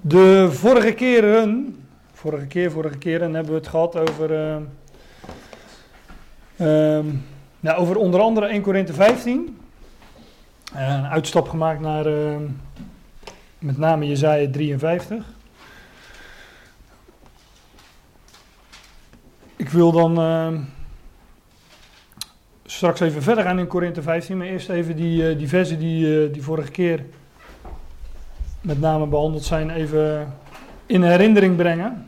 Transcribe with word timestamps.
De 0.00 0.48
vorige 0.50 0.92
keren, 0.92 1.76
vorige 2.12 2.46
keer, 2.46 2.70
vorige 2.70 2.98
keren 2.98 3.34
hebben 3.34 3.52
we 3.52 3.58
het 3.58 3.68
gehad 3.68 3.96
over, 3.96 4.30
uh, 6.56 7.12
nou, 7.60 7.78
over 7.78 7.96
onder 7.96 8.20
andere 8.20 8.46
1 8.46 8.62
Korinthe 8.62 8.92
15. 8.92 9.58
Uh, 10.74 10.88
een 10.88 11.06
uitstap 11.06 11.48
gemaakt 11.48 11.80
naar 11.80 12.06
uh, 12.06 12.36
met 13.58 13.78
name 13.78 14.06
Jezaja 14.08 14.50
53. 14.50 15.24
Ik 19.56 19.68
wil 19.68 19.92
dan 19.92 20.18
ehm, 20.18 20.60
straks 22.64 23.00
even 23.00 23.22
verder 23.22 23.44
gaan 23.44 23.58
in 23.58 23.66
Korinthe 23.66 24.02
15, 24.02 24.36
maar 24.36 24.46
eerst 24.46 24.68
even 24.68 24.96
die, 24.96 25.36
die 25.36 25.48
versen 25.48 25.78
die, 25.78 26.30
die 26.30 26.42
vorige 26.42 26.70
keer 26.70 27.04
met 28.68 28.80
name 28.80 29.06
behandeld 29.06 29.44
zijn, 29.44 29.70
even 29.70 30.34
in 30.86 31.02
herinnering 31.02 31.56
brengen. 31.56 32.06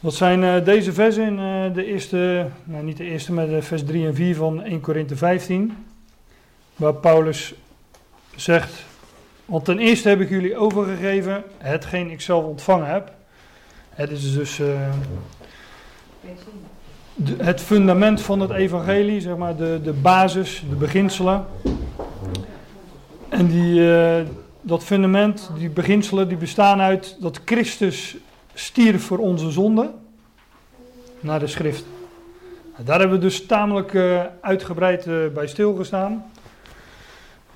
Dat 0.00 0.14
zijn 0.14 0.42
uh, 0.42 0.64
deze 0.64 0.92
versen 0.92 1.24
in 1.24 1.38
uh, 1.38 1.74
de 1.74 1.84
eerste, 1.84 2.46
nou 2.64 2.84
niet 2.84 2.96
de 2.96 3.04
eerste, 3.04 3.32
maar 3.32 3.46
de 3.46 3.62
vers 3.62 3.84
3 3.84 4.06
en 4.06 4.14
4 4.14 4.36
van 4.36 4.62
1 4.62 4.80
Korinthe 4.80 5.16
15. 5.16 5.86
Waar 6.76 6.94
Paulus 6.94 7.54
zegt, 8.36 8.84
want 9.44 9.64
ten 9.64 9.78
eerste 9.78 10.08
heb 10.08 10.20
ik 10.20 10.28
jullie 10.28 10.56
overgegeven 10.56 11.44
hetgeen 11.58 12.10
ik 12.10 12.20
zelf 12.20 12.44
ontvangen 12.44 12.86
heb. 12.86 13.12
Het 13.88 14.10
is 14.10 14.34
dus 14.34 14.56
de, 17.14 17.34
het 17.38 17.60
fundament 17.60 18.20
van 18.20 18.40
het 18.40 18.50
evangelie, 18.50 19.20
zeg 19.20 19.36
maar 19.36 19.56
de, 19.56 19.80
de 19.82 19.92
basis, 19.92 20.64
de 20.68 20.76
beginselen. 20.76 21.46
En 23.28 23.46
die 23.46 23.82
dat 24.66 24.84
fundament, 24.84 25.50
die 25.58 25.70
beginselen, 25.70 26.28
die 26.28 26.36
bestaan 26.36 26.80
uit 26.80 27.16
dat 27.20 27.40
Christus 27.44 28.16
stierf 28.54 29.04
voor 29.04 29.18
onze 29.18 29.50
zonde. 29.50 29.90
Naar 31.20 31.38
de 31.38 31.46
schrift. 31.46 31.84
Daar 32.76 32.98
hebben 32.98 33.18
we 33.18 33.24
dus 33.24 33.46
tamelijk 33.46 33.92
uh, 33.92 34.22
uitgebreid 34.40 35.06
uh, 35.06 35.28
bij 35.28 35.46
stilgestaan. 35.46 36.24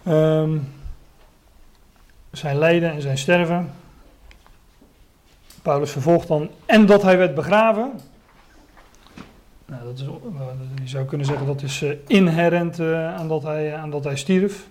Um, 0.08 0.72
zijn 2.30 2.58
lijden 2.58 2.92
en 2.92 3.02
zijn 3.02 3.18
sterven. 3.18 3.70
Paulus 5.62 5.90
vervolgt 5.90 6.28
dan. 6.28 6.50
En 6.66 6.86
dat 6.86 7.02
hij 7.02 7.18
werd 7.18 7.34
begraven. 7.34 7.92
Nou, 9.66 9.84
dat 9.84 9.98
is, 9.98 10.04
je 10.82 10.88
zou 10.88 11.04
kunnen 11.04 11.26
zeggen 11.26 11.46
dat 11.46 11.62
is 11.62 11.82
uh, 11.82 11.92
inherent 12.06 12.80
aan, 12.80 13.28
dat 13.28 13.42
hij, 13.42 13.74
aan 13.74 13.90
dat 13.90 14.04
hij 14.04 14.16
stierf. 14.16 14.66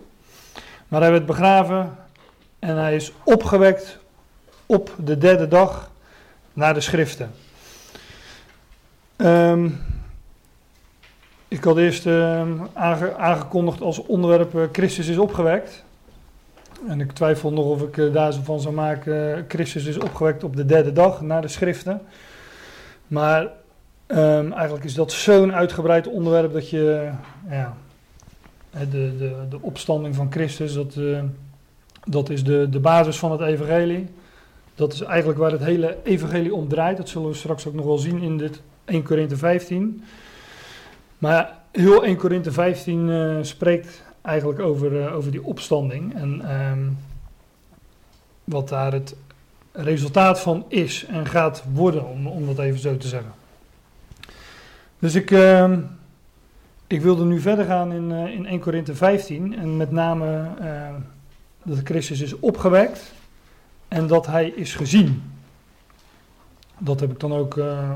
Maar 0.88 1.02
hij 1.02 1.12
werd 1.12 1.26
begraven. 1.26 1.96
En 2.60 2.78
hij 2.78 2.96
is 2.96 3.12
opgewekt 3.24 3.98
op 4.66 4.94
de 5.04 5.18
derde 5.18 5.48
dag 5.48 5.92
naar 6.54 6.74
de 6.74 6.82
schriften. 6.82 7.32
Um, 9.18 9.86
ik 11.48 11.64
had 11.64 11.78
eerst 11.78 12.08
aange 12.74 13.16
aangekondigd 13.18 13.82
als 13.82 14.06
onderwerp 14.06 14.54
uh, 14.54 14.64
Christus 14.72 15.08
is 15.08 15.18
opgewekt. 15.18 15.84
En 16.88 17.02
ik 17.02 17.12
twijfel 17.12 17.54
nog 17.54 17.66
of 17.66 17.82
ik 17.82 17.98
uh, 17.98 18.14
daar 18.14 18.34
zo 18.34 18.42
van 18.44 18.60
zou 18.60 18.74
maken. 18.74 19.38
Uh, 19.38 19.44
Christus 19.48 19.86
is 19.86 19.98
opgewekt 19.98 20.44
op 20.44 20.56
de 20.56 20.66
derde 20.66 20.92
dag 20.92 21.22
naar 21.22 21.42
de 21.42 21.48
schriften. 21.48 22.02
Maar 23.08 23.48
um, 24.08 24.54
eigenlijk 24.54 24.84
is 24.84 24.94
dat 24.94 25.12
zo'n 25.12 25.54
uitgebreid 25.54 26.08
onderwerp 26.08 26.54
dat 26.54 26.70
je 26.70 27.10
ja, 27.50 27.78
de, 28.72 29.18
de, 29.18 29.46
de 29.50 29.62
opstanding 29.62 30.16
van 30.16 30.32
Christus, 30.32 30.74
dat 30.74 30.96
dat 32.08 32.30
is 32.30 32.44
de, 32.44 32.68
de 32.70 32.80
basis 32.80 33.18
van 33.18 33.32
het 33.32 33.42
evangelie. 33.42 34.08
Dat 34.76 34.94
is 34.94 35.02
eigenlijk 35.02 35.40
waar 35.40 35.52
het 35.52 35.64
hele 35.64 35.98
evangelie 36.04 36.54
om 36.54 36.68
draait. 36.68 36.98
Dat 36.98 37.10
zullen 37.10 37.30
we 37.30 37.36
straks 37.36 37.68
ook 37.68 37.74
nog 37.74 37.86
wel 37.86 37.98
zien 37.98 38.22
in 38.22 38.38
dit 38.38 38.62
1 38.86 39.04
Korinthe 39.04 39.38
15. 39.38 40.04
Maar 41.18 41.58
heel 41.72 42.04
1 42.04 42.18
Korinthe 42.18 42.52
15 42.52 43.08
uh, 43.08 43.38
spreekt 43.42 44.04
eigenlijk 44.22 44.60
over, 44.60 44.92
uh, 44.92 45.16
over 45.16 45.32
die 45.32 45.44
opstanding. 45.44 46.16
En 46.16 46.62
um, 46.72 46.98
wat 48.44 48.70
daar 48.70 48.94
het 48.94 49.16
resultaat 49.72 50.40
van 50.40 50.66
is 50.68 51.06
en 51.06 51.26
gaat 51.26 51.64
worden, 51.74 52.06
om, 52.06 52.28
om 52.28 52.46
dat 52.46 52.60
even 52.60 52.80
zo 52.80 52.98
te 52.98 53.08
zeggen. 53.08 53.32
Dus 55.00 55.16
ik, 55.16 55.32
uh, 55.32 55.74
ik 56.88 57.02
wilde 57.02 57.26
nu 57.26 57.40
verder 57.40 57.66
gaan 57.66 57.92
in, 57.92 58.12
uh, 58.12 58.34
in 58.34 58.46
1 58.46 58.60
Korinthe 58.60 58.96
15 58.96 59.58
en 59.60 59.78
met 59.78 59.92
name 59.92 60.48
dat 61.68 61.80
Christus 61.84 62.22
is 62.22 62.40
opgewekt 62.40 63.14
en 63.88 64.08
dat 64.08 64.28
hij 64.28 64.48
is 64.48 64.76
gezien. 64.76 65.32
Dat 66.78 67.00
heb 67.00 67.12
ik 67.12 67.20
dan 67.20 67.34
ook 67.34 67.56
uh, 67.56 67.92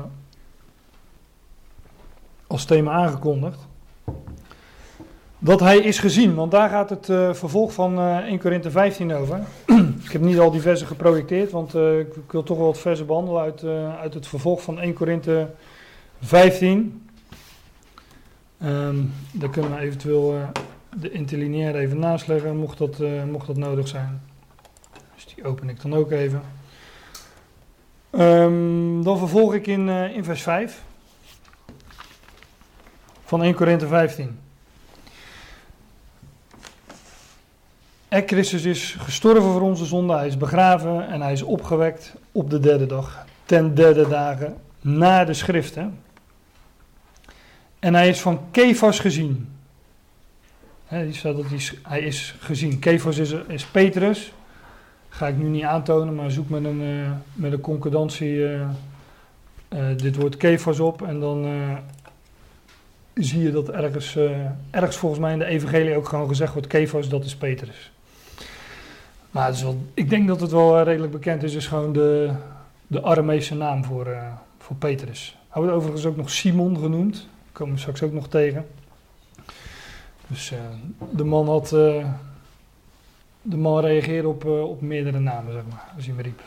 als 2.46 2.64
thema 2.64 2.92
aangekondigd. 2.92 3.66
Dat 5.38 5.60
hij 5.60 5.78
is 5.78 5.98
gezien, 5.98 6.34
want 6.34 6.50
daar 6.50 6.68
gaat 6.68 6.90
het 6.90 7.08
uh, 7.08 7.34
vervolg 7.34 7.72
van 7.72 7.98
uh, 7.98 8.16
1 8.16 8.38
Korinthe 8.38 8.70
15 8.70 9.12
over. 9.12 9.40
ik 10.04 10.12
heb 10.12 10.22
niet 10.22 10.38
al 10.38 10.50
die 10.50 10.60
versen 10.60 10.86
geprojecteerd, 10.86 11.50
want 11.50 11.74
ik, 11.74 12.14
wil 12.30 12.42
toch 12.42 12.56
wel 12.56 12.66
wat 12.66 12.78
versen 12.78 13.06
behandelen 13.06 13.42
uit, 13.42 13.64
uit 14.00 14.14
het 14.14 14.26
vervolg 14.26 14.62
van 14.62 14.80
1 14.80 14.92
Korinthe 14.94 15.50
15. 16.20 17.08
Um, 18.64 19.12
daar 19.32 19.50
kunnen 19.50 19.70
we 19.70 19.78
eventueel 19.78 20.50
de 20.96 21.10
interlineair 21.10 21.74
even 21.74 21.98
naast 21.98 22.26
leggen, 22.26 22.56
mocht 22.56 22.78
dat, 22.78 23.00
uh, 23.00 23.24
mocht 23.24 23.46
dat 23.46 23.56
nodig 23.56 23.88
zijn. 23.88 24.22
Dus 25.14 25.34
die 25.34 25.44
open 25.44 25.68
ik 25.68 25.82
dan 25.82 25.94
ook 25.94 26.10
even. 26.10 26.42
Um, 28.10 29.04
dan 29.04 29.18
vervolg 29.18 29.54
ik 29.54 29.66
in, 29.66 29.88
uh, 29.88 30.16
in 30.16 30.24
vers 30.24 30.42
5 30.42 30.82
van 33.24 33.42
1 33.42 33.54
Korinthe 33.54 33.86
15. 33.86 34.38
En 38.08 38.22
Christus 38.26 38.64
is 38.64 38.96
gestorven 38.98 39.52
voor 39.52 39.60
onze 39.60 39.84
zonde, 39.84 40.14
hij 40.14 40.26
is 40.26 40.36
begraven 40.36 41.08
en 41.08 41.20
hij 41.20 41.32
is 41.32 41.42
opgewekt 41.42 42.14
op 42.32 42.50
de 42.50 42.60
derde 42.60 42.86
dag, 42.86 43.26
ten 43.44 43.74
derde 43.74 44.08
dagen 44.08 44.56
na 44.80 45.24
de 45.24 45.34
schriften. 45.34 45.98
En 47.78 47.94
hij 47.94 48.08
is 48.08 48.20
van 48.20 48.40
Kefas 48.50 48.98
gezien, 48.98 49.52
He, 50.92 51.12
staat 51.12 51.36
dat 51.36 51.44
hij, 51.48 51.60
hij 51.82 52.00
is 52.00 52.34
gezien. 52.38 52.78
Kefos 52.78 53.18
is, 53.18 53.34
is 53.46 53.64
Petrus. 53.64 54.32
Ga 55.08 55.28
ik 55.28 55.36
nu 55.36 55.44
niet 55.44 55.62
aantonen, 55.62 56.14
maar 56.14 56.30
zoek 56.30 56.48
met 56.48 56.64
een, 56.64 56.80
uh, 56.80 57.10
met 57.32 57.52
een 57.52 57.60
concordantie 57.60 58.34
uh, 58.34 58.60
uh, 59.68 59.86
dit 59.96 60.16
woord 60.16 60.36
Kefos 60.36 60.80
op. 60.80 61.02
En 61.02 61.20
dan 61.20 61.46
zie 63.14 63.42
je 63.42 63.50
dat 63.50 63.70
ergens, 63.70 64.18
ergens 64.70 64.96
volgens 64.96 65.20
mij 65.20 65.32
in 65.32 65.38
de 65.38 65.44
evangelie 65.44 65.96
ook 65.96 66.08
gewoon 66.08 66.28
gezegd 66.28 66.52
wordt 66.52 66.68
Kefos, 66.68 67.08
dat 67.08 67.24
is 67.24 67.36
Petrus. 67.36 67.92
Maar 69.30 69.54
ik 69.94 70.10
denk 70.10 70.28
dat 70.28 70.40
het 70.40 70.50
wel 70.50 70.82
redelijk 70.82 71.12
bekend 71.12 71.42
is. 71.42 71.54
is 71.54 71.66
gewoon 71.66 71.92
de, 71.92 72.30
de 72.86 73.54
naam 73.54 73.84
voor, 73.84 74.16
voor 74.58 74.76
Petrus. 74.76 75.36
Hij 75.48 75.62
wordt 75.62 75.76
overigens 75.76 76.06
ook 76.06 76.16
nog 76.16 76.30
Simon 76.30 76.78
genoemd. 76.78 77.14
Daar 77.14 77.52
komen 77.52 77.74
we 77.74 77.80
straks 77.80 78.02
ook 78.02 78.12
nog 78.12 78.28
tegen. 78.28 78.66
Dus 80.32 80.52
uh, 80.52 80.58
de 81.10 81.24
man 81.24 81.48
had. 81.48 81.72
Uh, 81.72 82.06
de 83.42 83.56
man 83.56 83.80
reageerde 83.80 84.28
op, 84.28 84.44
uh, 84.44 84.62
op 84.62 84.80
meerdere 84.80 85.18
namen, 85.18 85.52
zeg 85.52 85.62
maar, 85.70 85.92
als 85.96 86.06
hij 86.06 86.14
me 86.14 86.22
riep. 86.22 86.40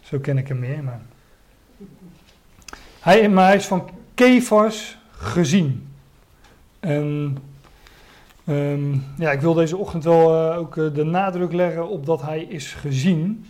Zo 0.08 0.18
ken 0.18 0.38
ik 0.38 0.48
hem 0.48 0.58
meer, 0.58 0.84
maar. 0.84 1.00
Hij, 3.00 3.28
maar 3.28 3.46
hij 3.46 3.56
is 3.56 3.66
van 3.66 3.90
Kefas 4.14 4.98
gezien. 5.10 5.88
En 6.80 7.38
um, 8.46 9.04
ja, 9.18 9.30
ik 9.30 9.40
wil 9.40 9.54
deze 9.54 9.76
ochtend 9.76 10.04
wel 10.04 10.54
ook 10.54 10.74
de 10.74 11.04
nadruk 11.04 11.52
leggen 11.52 11.88
op 11.88 12.06
dat 12.06 12.22
hij 12.22 12.42
is 12.42 12.72
gezien. 12.72 13.46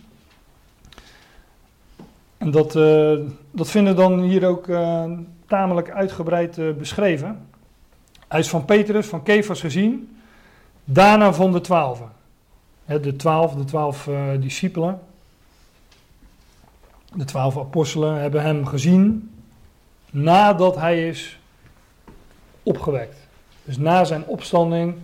En 2.37 2.51
dat, 2.51 2.75
uh, 2.75 3.19
dat 3.51 3.69
vinden 3.69 3.95
dan 3.95 4.21
hier 4.21 4.47
ook 4.47 4.67
tamelijk 5.47 5.91
uitgebreid 5.91 6.57
uh, 6.57 6.73
beschreven. 6.73 7.47
Hij 8.27 8.39
is 8.39 8.49
van 8.49 8.65
Petrus, 8.65 9.07
van 9.07 9.23
Kefas 9.23 9.59
gezien, 9.59 10.17
daarna 10.83 11.33
van 11.33 11.51
de 11.51 11.61
twaalfen. 11.61 12.11
de 12.85 13.15
twaalf, 13.15 13.53
de 13.53 13.63
twaalf 13.63 14.09
discipelen, 14.39 14.99
de 17.13 17.25
twaalf 17.25 17.57
apostelen 17.57 18.21
hebben 18.21 18.41
hem 18.41 18.65
gezien 18.65 19.31
nadat 20.11 20.75
hij 20.75 21.07
is 21.07 21.39
opgewekt. 22.63 23.17
Dus 23.63 23.77
na 23.77 24.03
zijn 24.03 24.25
opstanding 24.25 24.95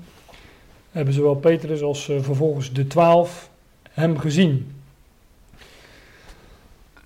hebben 0.92 1.14
zowel 1.14 1.36
Petrus 1.36 1.82
als 1.82 2.04
vervolgens 2.04 2.74
de 2.74 2.88
twaalf 2.88 3.50
hem 3.92 4.18
gezien. 4.18 4.82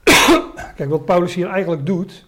Kijk, 0.76 0.90
wat 0.90 1.06
Paulus 1.06 1.34
hier 1.34 1.50
eigenlijk 1.50 1.86
doet, 1.86 2.26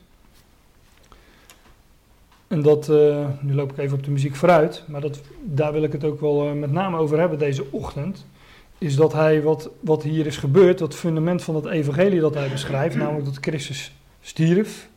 En 2.48 2.62
dat, 2.62 2.90
uh, 2.90 3.28
nu 3.42 3.54
loop 3.54 3.72
ik 3.72 3.78
even 3.78 3.98
op 3.98 4.04
de 4.04 4.12
muziek 4.12 4.36
vooruit, 4.36 4.84
maar 4.88 5.02
dat, 5.02 5.22
daar 5.44 5.74
wil 5.74 5.84
ik 5.84 5.92
het 5.92 6.04
ook 6.04 6.20
wel 6.20 6.48
uh, 6.48 6.54
met 6.54 6.72
name 6.72 6.98
over 6.98 7.20
hebben 7.20 7.40
deze 7.40 7.66
ochtend. 7.72 8.26
Is 8.78 8.96
dat 8.96 9.14
hij, 9.14 9.42
wat, 9.42 9.70
wat 9.80 10.04
hier 10.04 10.26
is 10.26 10.38
gebeurd, 10.38 10.78
dat 10.78 10.96
fundament 10.96 11.44
van 11.44 11.56
het 11.56 11.66
evangelie 11.66 12.20
dat 12.20 12.34
hij 12.34 12.50
beschrijft, 12.50 12.96
namelijk 12.96 13.26
dat 13.26 13.38
Christus 13.42 13.96
stierf. 14.22 14.90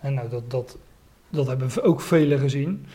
En 0.00 0.14
nou, 0.14 0.28
dat, 0.28 0.50
dat, 0.50 0.78
dat 1.28 1.46
hebben 1.46 1.82
ook 1.82 2.00
velen 2.00 2.38
gezien. 2.38 2.86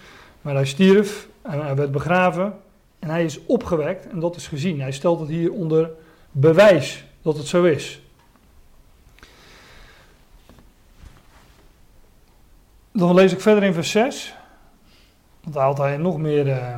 Maar 0.41 0.53
hij 0.53 0.65
stierf 0.65 1.27
en 1.41 1.65
hij 1.65 1.75
werd 1.75 1.91
begraven 1.91 2.53
en 2.99 3.09
hij 3.09 3.23
is 3.23 3.45
opgewekt 3.45 4.07
en 4.07 4.19
dat 4.19 4.35
is 4.35 4.47
gezien. 4.47 4.81
Hij 4.81 4.91
stelt 4.91 5.19
het 5.19 5.29
hier 5.29 5.51
onder 5.51 5.89
bewijs 6.31 7.05
dat 7.21 7.37
het 7.37 7.47
zo 7.47 7.63
is. 7.63 8.01
Dan 12.97 13.13
lees 13.13 13.33
ik 13.33 13.41
verder 13.41 13.63
in 13.63 13.73
vers 13.73 13.91
6. 13.91 14.35
Want 15.41 15.55
daar 15.55 15.63
haalt 15.63 15.77
hij 15.77 15.97
nog 15.97 16.17
meer 16.17 16.47
uh, 16.47 16.77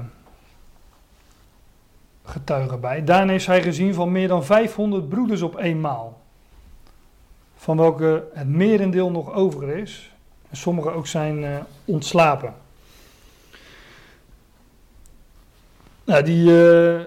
getuigen 2.23 2.79
bij. 2.79 3.03
Daarna 3.03 3.33
is 3.33 3.45
hij 3.45 3.61
gezien 3.61 3.93
van 3.93 4.11
meer 4.11 4.27
dan 4.27 4.45
500 4.45 5.09
broeders 5.09 5.41
op 5.41 5.57
eenmaal. 5.57 6.21
Van 7.55 7.77
welke 7.77 8.27
het 8.33 8.47
merendeel 8.47 9.11
nog 9.11 9.33
over 9.33 9.69
is. 9.69 10.11
En 10.49 10.57
sommigen 10.57 10.93
ook 10.93 11.07
zijn 11.07 11.43
uh, 11.43 11.57
ontslapen. 11.85 12.53
Nou, 16.03 16.23
die 16.23 16.49
uh, 16.49 17.01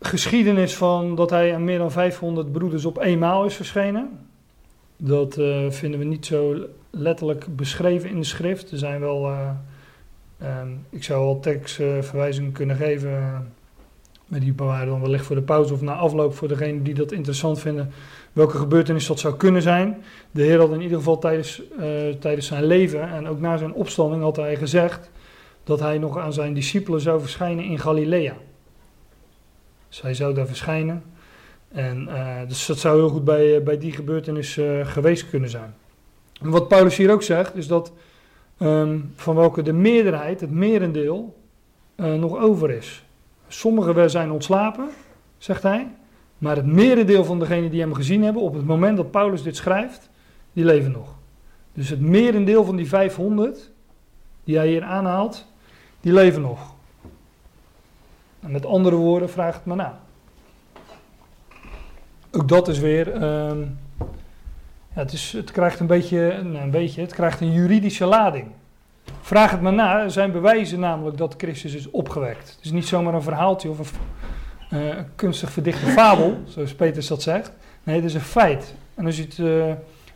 geschiedenis 0.00 0.76
van 0.76 1.14
dat 1.14 1.30
hij 1.30 1.54
aan 1.54 1.64
meer 1.64 1.78
dan 1.78 1.92
500 1.92 2.52
broeders 2.52 2.84
op 2.84 2.98
eenmaal 2.98 3.44
is 3.44 3.54
verschenen. 3.54 4.23
Dat 4.96 5.38
uh, 5.38 5.70
vinden 5.70 5.98
we 6.00 6.06
niet 6.06 6.26
zo 6.26 6.56
letterlijk 6.90 7.56
beschreven 7.56 8.10
in 8.10 8.18
de 8.18 8.24
schrift. 8.24 8.70
Er 8.70 8.78
zijn 8.78 9.00
wel, 9.00 9.30
uh, 9.30 9.50
um, 10.42 10.86
ik 10.90 11.04
zou 11.04 11.24
wel 11.24 11.40
tekstverwijzingen 11.40 12.52
kunnen 12.52 12.76
geven, 12.76 13.12
maar 14.26 14.40
die 14.40 14.52
bewaren 14.52 14.86
dan 14.86 15.00
wellicht 15.00 15.26
voor 15.26 15.36
de 15.36 15.42
pauze 15.42 15.72
of 15.72 15.80
na 15.80 15.94
afloop 15.94 16.34
voor 16.34 16.48
degene 16.48 16.82
die 16.82 16.94
dat 16.94 17.12
interessant 17.12 17.60
vinden, 17.60 17.92
welke 18.32 18.56
gebeurtenis 18.56 19.06
dat 19.06 19.18
zou 19.18 19.36
kunnen 19.36 19.62
zijn. 19.62 20.02
De 20.30 20.42
Heer 20.42 20.58
had 20.58 20.72
in 20.72 20.80
ieder 20.80 20.98
geval 20.98 21.18
tijdens, 21.18 21.62
tijdens 22.20 22.46
zijn 22.46 22.64
leven 22.64 23.08
en 23.08 23.28
ook 23.28 23.40
na 23.40 23.56
zijn 23.56 23.72
opstanding 23.72 24.22
had 24.22 24.36
hij 24.36 24.56
gezegd 24.56 25.10
dat 25.64 25.80
hij 25.80 25.98
nog 25.98 26.18
aan 26.18 26.32
zijn 26.32 26.54
discipelen 26.54 27.00
zou 27.00 27.20
verschijnen 27.20 27.64
in 27.64 27.78
Galilea. 27.78 28.36
Hij 30.02 30.14
zou 30.14 30.34
daar 30.34 30.46
verschijnen. 30.46 31.02
En, 31.74 32.08
uh, 32.08 32.38
dus 32.48 32.66
dat 32.66 32.78
zou 32.78 32.98
heel 32.98 33.08
goed 33.08 33.24
bij, 33.24 33.62
bij 33.62 33.78
die 33.78 33.92
gebeurtenis 33.92 34.56
uh, 34.56 34.86
geweest 34.86 35.30
kunnen 35.30 35.50
zijn. 35.50 35.74
En 36.40 36.50
wat 36.50 36.68
Paulus 36.68 36.96
hier 36.96 37.12
ook 37.12 37.22
zegt, 37.22 37.56
is 37.56 37.66
dat 37.66 37.92
um, 38.58 39.12
van 39.16 39.34
welke 39.34 39.62
de 39.62 39.72
meerderheid, 39.72 40.40
het 40.40 40.50
merendeel, 40.50 41.42
nog 41.96 42.36
over 42.36 42.70
is. 42.70 43.04
Sommigen 43.48 44.10
zijn 44.10 44.30
ontslapen, 44.30 44.88
zegt 45.38 45.62
hij. 45.62 45.88
Maar 46.38 46.56
het 46.56 46.66
merendeel 46.66 47.24
van 47.24 47.38
degenen 47.38 47.70
die 47.70 47.80
hem 47.80 47.94
gezien 47.94 48.22
hebben, 48.22 48.42
op 48.42 48.54
het 48.54 48.64
moment 48.64 48.96
dat 48.96 49.10
Paulus 49.10 49.42
dit 49.42 49.56
schrijft, 49.56 50.10
die 50.52 50.64
leven 50.64 50.90
nog. 50.90 51.14
Dus 51.72 51.88
het 51.88 52.00
merendeel 52.00 52.64
van 52.64 52.76
die 52.76 52.88
500, 52.88 53.70
die 54.44 54.56
hij 54.56 54.68
hier 54.68 54.82
aanhaalt, 54.82 55.46
die 56.00 56.12
leven 56.12 56.42
nog. 56.42 56.74
En 58.40 58.50
met 58.50 58.66
andere 58.66 58.96
woorden, 58.96 59.30
vraag 59.30 59.54
het 59.54 59.64
maar 59.64 59.76
na. 59.76 60.03
Ook 62.34 62.48
dat 62.48 62.68
is 62.68 62.78
weer. 62.78 63.22
Um, 63.22 63.78
ja, 64.94 65.00
het, 65.00 65.12
is, 65.12 65.32
het 65.32 65.50
krijgt 65.50 65.80
een 65.80 65.86
beetje, 65.86 66.32
een 66.32 66.70
beetje. 66.70 67.00
Het 67.00 67.14
krijgt 67.14 67.40
een 67.40 67.52
juridische 67.52 68.04
lading. 68.04 68.46
Vraag 69.20 69.50
het 69.50 69.60
maar 69.60 69.72
na. 69.72 70.02
Er 70.02 70.10
zijn 70.10 70.32
bewijzen 70.32 70.80
namelijk 70.80 71.16
dat 71.16 71.34
Christus 71.38 71.74
is 71.74 71.90
opgewekt. 71.90 72.50
Het 72.56 72.64
is 72.64 72.70
niet 72.70 72.86
zomaar 72.86 73.14
een 73.14 73.22
verhaaltje 73.22 73.68
of 73.68 73.78
een 73.78 74.78
uh, 74.78 74.94
kunstig 75.16 75.50
verdichte 75.50 75.86
fabel, 75.86 76.38
zoals 76.46 76.74
Peters 76.74 77.06
dat 77.06 77.22
zegt. 77.22 77.52
Nee, 77.82 77.96
het 77.96 78.04
is 78.04 78.14
een 78.14 78.20
feit. 78.20 78.74
En 78.94 79.06
als 79.06 79.16
je 79.16 79.22
het, 79.22 79.38
uh, 79.38 79.64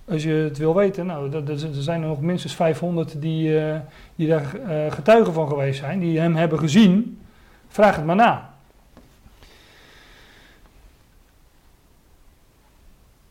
als 0.09 0.23
je 0.23 0.33
het 0.33 0.59
wil 0.59 0.75
weten, 0.75 1.07
nou, 1.07 1.33
er 1.33 1.59
zijn 1.73 2.03
er 2.03 2.09
nog 2.09 2.21
minstens 2.21 2.55
500 2.55 3.21
die, 3.21 3.49
uh, 3.49 3.77
die 4.17 4.29
daar 4.29 4.45
getuigen 4.89 5.33
van 5.33 5.49
geweest 5.49 5.79
zijn, 5.81 5.99
die 5.99 6.19
hem 6.19 6.37
hebben 6.37 6.59
gezien. 6.59 7.21
Vraag 7.69 7.97
het 7.97 8.05
maar 8.05 8.17
na. 8.17 8.58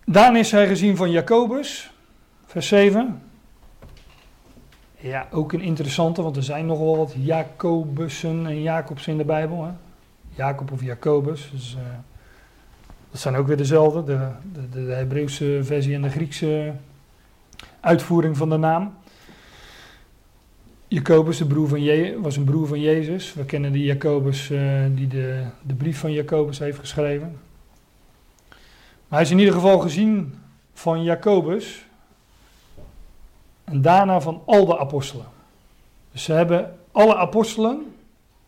Daarna 0.10 0.40
is 0.40 0.52
hij 0.52 0.68
gezien 0.68 0.96
van 0.96 1.12
Jacobus, 1.12 1.92
vers 2.46 2.68
7. 2.68 3.22
Ja, 4.98 5.28
ook 5.32 5.54
een 5.54 5.62
interessante, 5.62 6.22
want 6.22 6.36
er 6.36 6.44
zijn 6.44 6.66
nogal 6.66 6.98
wat 6.98 7.14
Jacobussen 7.18 8.46
en 8.46 8.62
Jacobs 8.62 9.08
in 9.08 9.18
de 9.18 9.24
Bijbel. 9.24 9.64
Hè? 9.64 9.72
Jacob 10.36 10.72
of 10.72 10.84
Jacobus. 10.84 11.50
Dus, 11.52 11.76
uh, 11.80 11.84
dat 13.12 13.22
zijn 13.22 13.36
ook 13.36 13.48
weer 13.48 13.58
dezelfde, 13.58 14.04
de, 14.04 14.30
de, 14.54 14.86
de, 14.86 14.92
Hebreeuwse 14.92 15.60
versie 15.62 15.94
en 15.94 16.02
de 16.02 16.10
Griekse 16.10 16.74
uitvoering 17.80 18.38
van 18.38 18.50
de 18.50 18.58
naam. 18.58 18.94
Jacobus 20.88 21.38
de 21.38 21.46
broer 21.46 21.68
van 21.68 21.82
Je 21.82 22.20
was 22.22 22.38
een 22.38 22.44
broer 22.44 22.68
van 22.68 22.82
Jezus. 22.82 23.34
We 23.34 23.46
kennen 23.46 23.72
die 23.72 23.86
Jacobus 23.86 24.50
uh, 24.52 24.84
die 24.92 25.08
de, 25.08 25.44
de 25.62 25.74
brief 25.74 26.00
van 26.00 26.12
Jacobus 26.12 26.60
heeft 26.60 26.80
geschreven. 26.80 27.47
Maar 29.08 29.20
hij 29.20 29.22
is 29.22 29.32
in 29.32 29.40
ieder 29.40 29.54
geval 29.54 29.80
gezien 29.80 30.40
van 30.74 31.04
Jacobus 31.04 31.86
en 33.64 33.82
daarna 33.82 34.22
van 34.22 34.42
al 34.46 34.66
de 34.66 34.80
apostelen. 34.80 35.26
Dus 36.12 36.24
ze 36.24 36.34
hebben, 36.34 36.78
alle 36.92 37.16
apostelen 37.16 37.96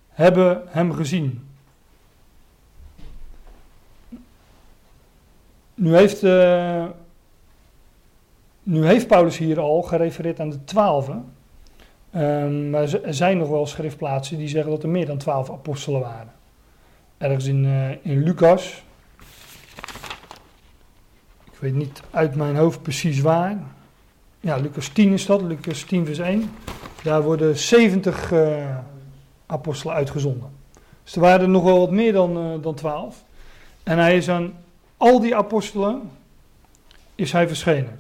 hebben 0.09 0.63
hem 0.67 0.93
gezien. 0.93 1.47
Nu 5.73 5.95
heeft, 5.95 6.23
uh, 6.23 6.85
nu 8.63 8.85
heeft 8.85 9.07
Paulus 9.07 9.37
hier 9.37 9.59
al 9.59 9.81
gerefereerd 9.81 10.39
aan 10.39 10.49
de 10.49 10.63
twaalfen. 10.63 11.33
Um, 12.15 12.69
maar 12.69 12.93
er 12.93 13.13
zijn 13.13 13.37
nog 13.37 13.49
wel 13.49 13.65
schriftplaatsen 13.65 14.37
die 14.37 14.47
zeggen 14.47 14.71
dat 14.71 14.83
er 14.83 14.89
meer 14.89 15.05
dan 15.05 15.17
twaalf 15.17 15.51
apostelen 15.51 15.99
waren. 15.99 16.31
Ergens 17.17 17.45
in, 17.45 17.63
uh, 17.63 18.05
in 18.05 18.23
Lucas, 18.23 18.83
ik 21.59 21.65
weet 21.65 21.75
niet 21.75 22.01
uit 22.11 22.35
mijn 22.35 22.55
hoofd 22.55 22.81
precies 22.81 23.19
waar. 23.19 23.57
Ja, 24.39 24.55
Lucas 24.55 24.87
10 24.87 25.13
is 25.13 25.25
dat, 25.25 25.41
Lucas 25.41 25.83
10 25.83 26.05
vers 26.05 26.19
1. 26.19 26.51
Daar 27.03 27.21
worden 27.21 27.57
70 27.57 28.31
uh, 28.31 28.61
eh, 28.61 28.77
apostelen 29.45 29.95
uitgezonden. 29.95 30.49
Dus 31.03 31.15
er 31.15 31.21
waren 31.21 31.41
er 31.41 31.49
nog 31.49 31.63
wel 31.63 31.79
wat 31.79 31.91
meer 31.91 32.13
dan, 32.13 32.37
uh, 32.37 32.63
dan 32.63 32.75
12. 32.75 33.23
En 33.83 33.97
hij 33.97 34.17
is 34.17 34.29
aan 34.29 34.53
al 34.97 35.19
die 35.19 35.35
apostelen 35.35 36.11
is 37.15 37.31
hij 37.31 37.47
verschenen. 37.47 37.99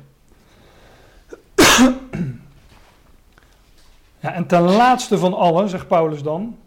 ja, 4.19 4.33
en 4.33 4.47
ten 4.47 4.61
laatste 4.61 5.17
van 5.17 5.33
allen, 5.33 5.69
zegt 5.69 5.87
Paulus 5.87 6.23
dan, 6.23 6.57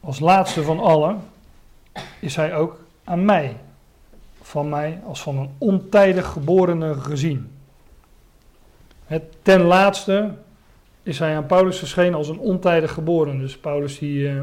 als 0.00 0.20
laatste 0.20 0.62
van 0.62 0.80
allen, 0.80 1.20
is 2.20 2.36
hij 2.36 2.54
ook 2.54 2.80
aan 3.04 3.24
mij 3.24 3.56
van 4.48 4.68
mij 4.68 5.00
als 5.06 5.22
van 5.22 5.38
een 5.38 5.50
ontijdig 5.58 6.26
geborene 6.26 6.94
gezien. 6.94 7.50
Het, 9.04 9.22
ten 9.42 9.60
laatste 9.60 10.34
is 11.02 11.18
hij 11.18 11.36
aan 11.36 11.46
Paulus 11.46 11.78
verschenen 11.78 12.14
als 12.14 12.28
een 12.28 12.38
ontijdig 12.38 12.92
geboren. 12.92 13.38
Dus 13.38 13.58
Paulus 13.58 13.98
die, 13.98 14.18
uh, 14.18 14.40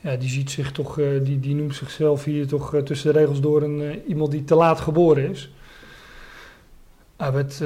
ja, 0.00 0.16
die 0.16 0.28
ziet 0.28 0.50
zich 0.50 0.72
toch, 0.72 0.98
uh, 0.98 1.24
die, 1.24 1.40
die 1.40 1.54
noemt 1.54 1.74
zichzelf 1.74 2.24
hier 2.24 2.46
toch 2.46 2.74
uh, 2.74 2.80
tussen 2.80 3.12
de 3.12 3.18
regels 3.18 3.40
door 3.40 3.62
een, 3.62 4.02
iemand 4.06 4.30
die 4.30 4.44
te 4.44 4.54
laat 4.54 4.80
geboren 4.80 5.30
is. 5.30 5.52
Hij 7.16 7.32
werd, 7.32 7.58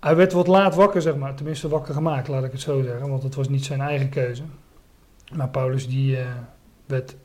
hij 0.00 0.16
werd 0.16 0.32
wat 0.32 0.46
laat 0.46 0.74
wakker, 0.74 1.02
zeg 1.02 1.16
maar. 1.16 1.34
Tenminste 1.34 1.68
wakker 1.68 1.94
gemaakt, 1.94 2.28
laat 2.28 2.44
ik 2.44 2.52
het 2.52 2.60
zo 2.60 2.82
zeggen. 2.82 3.08
Want 3.08 3.22
het 3.22 3.34
was 3.34 3.48
niet 3.48 3.64
zijn 3.64 3.80
eigen 3.80 4.08
keuze. 4.08 4.42
Maar 5.34 5.48
Paulus 5.48 5.88
die, 5.88 6.18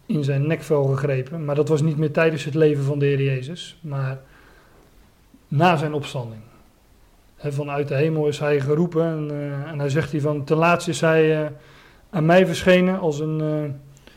in 0.05 0.23
zijn 0.23 0.47
nekvel 0.47 0.83
gegrepen. 0.83 1.45
Maar 1.45 1.55
dat 1.55 1.67
was 1.67 1.81
niet 1.81 1.97
meer 1.97 2.11
tijdens 2.11 2.43
het 2.43 2.53
leven 2.53 2.83
van 2.83 2.99
de 2.99 3.05
Heer 3.05 3.21
Jezus, 3.21 3.77
maar 3.81 4.19
na 5.47 5.75
zijn 5.75 5.93
opstanding. 5.93 6.41
vanuit 7.37 7.87
de 7.87 7.95
hemel 7.95 8.27
is 8.27 8.39
hij 8.39 8.59
geroepen 8.59 9.05
en, 9.05 9.29
uh, 9.31 9.71
en 9.71 9.79
hij 9.79 9.89
zegt 9.89 10.11
hier 10.11 10.21
van 10.21 10.43
ten 10.43 10.57
laatste 10.57 10.89
is 10.89 11.01
hij 11.01 11.41
uh, 11.41 11.47
aan 12.09 12.25
mij 12.25 12.45
verschenen 12.45 12.99
als 12.99 13.19
een, 13.19 13.39
uh, 13.39 13.69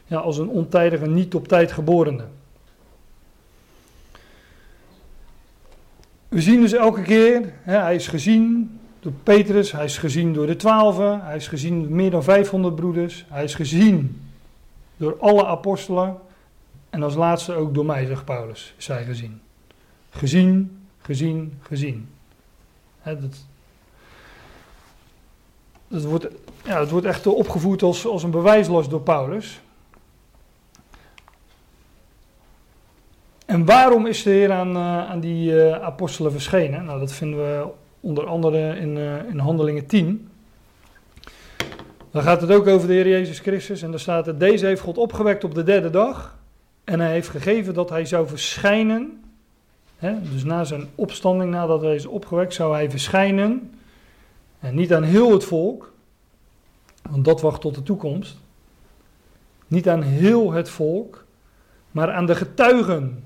ja, 0.07 0.19
als 0.19 0.39
een 0.39 0.49
ontijdige, 0.49 1.07
niet 1.07 1.35
op 1.35 1.49
tijd 1.49 1.73
geborene. 1.73 2.25
We 6.29 6.41
zien 6.41 6.61
dus 6.61 6.73
elke 6.73 7.03
keer, 7.03 7.53
hij 7.63 7.95
is 7.95 8.09
gezien 8.09 8.79
door 9.01 9.13
Petrus, 9.23 9.73
hij 9.73 9.85
is 9.85 9.99
gezien 9.99 10.33
door 10.33 10.47
de 10.47 10.57
twaalfen, 10.57 11.21
hij 11.25 11.37
is 11.37 11.49
gezien 11.49 11.83
door 11.83 11.91
meer 11.91 12.11
dan 12.11 12.23
500 12.23 12.75
broeders, 12.75 13.27
hij 13.29 13.45
is 13.45 13.55
gezien 13.55 14.30
door 15.01 15.17
alle 15.19 15.47
apostelen 15.47 16.19
en 16.91 17.03
als 17.03 17.15
laatste 17.15 17.55
ook 17.55 17.75
door 17.75 17.85
mij, 17.85 18.07
zegt 18.07 18.25
Paulus, 18.25 18.75
is 18.79 18.87
gezien. 18.87 19.41
Gezien, 20.11 20.87
gezien, 20.99 21.59
gezien. 21.61 22.09
dat... 23.03 23.47
dat 25.89 26.05
wordt, 26.05 26.27
ja, 26.65 26.81
het 26.81 26.91
wordt 26.91 27.07
echt 27.07 27.27
opgevoerd 27.27 27.83
als, 27.83 28.07
als 28.07 28.23
een 28.23 28.31
bewijslast 28.31 28.91
door 28.91 29.01
Paulus. 29.01 29.61
En 33.47 33.65
waarom 33.65 34.07
is 34.07 34.23
de 34.23 34.31
Heer 34.31 34.53
aan, 34.53 34.77
uh, 34.77 35.11
aan 35.11 35.21
die 35.21 35.53
uh, 35.53 35.73
apostelen 35.73 36.33
verschenen? 36.33 36.85
Nou, 36.85 36.99
dat 36.99 37.13
vinden 37.13 37.39
we 37.39 37.67
onder 38.01 38.27
andere 38.27 38.77
in, 38.77 38.97
uh, 38.97 39.29
in 39.29 39.39
Handelingen 39.39 39.87
10. 39.87 40.30
Dan 42.11 42.23
gaat 42.23 42.41
het 42.41 42.51
ook 42.51 42.67
over 42.67 42.89
de 42.89 42.95
Heer 42.95 43.09
Jezus 43.09 43.39
Christus. 43.39 43.83
En 43.83 43.91
daar 43.91 44.01
staat 44.01 44.27
het: 44.27 44.41
Deze 44.41 44.67
heeft 44.67 44.81
God 44.81 44.99
opgewekt 44.99 45.45
op 45.45 45.55
de 45.55 45.63
derde 45.63 45.91
dag. 45.91 46.39
En 46.85 47.01
hij 47.01 47.11
heeft 47.11 47.29
gegeven 47.29 47.75
dat 47.75 47.91
hij 47.91 48.05
zou 48.05 48.29
verschijnen. 48.29 49.23
Hè, 49.97 50.15
dus 50.33 50.45
na 50.45 50.65
zijn 50.65 50.89
opstanding, 50.95 51.51
nadat 51.51 51.81
hij 51.81 51.95
is 51.95 52.07
opgewekt, 52.07 52.55
zou 52.55 52.75
hij 52.75 52.91
verschijnen. 52.91 53.75
En 54.61 54.75
niet 54.75 54.95
aan 54.95 55.03
heel 55.03 55.33
het 55.33 55.45
volk, 55.45 55.93
want 57.11 57.25
dat 57.25 57.41
wacht 57.41 57.61
tot 57.61 57.75
de 57.75 57.83
toekomst. 57.83 58.37
Niet 59.67 59.89
aan 59.89 60.03
heel 60.03 60.53
het 60.53 60.69
volk, 60.69 61.25
maar 61.91 62.13
aan 62.13 62.27
de 62.27 62.35
getuigen 62.35 63.25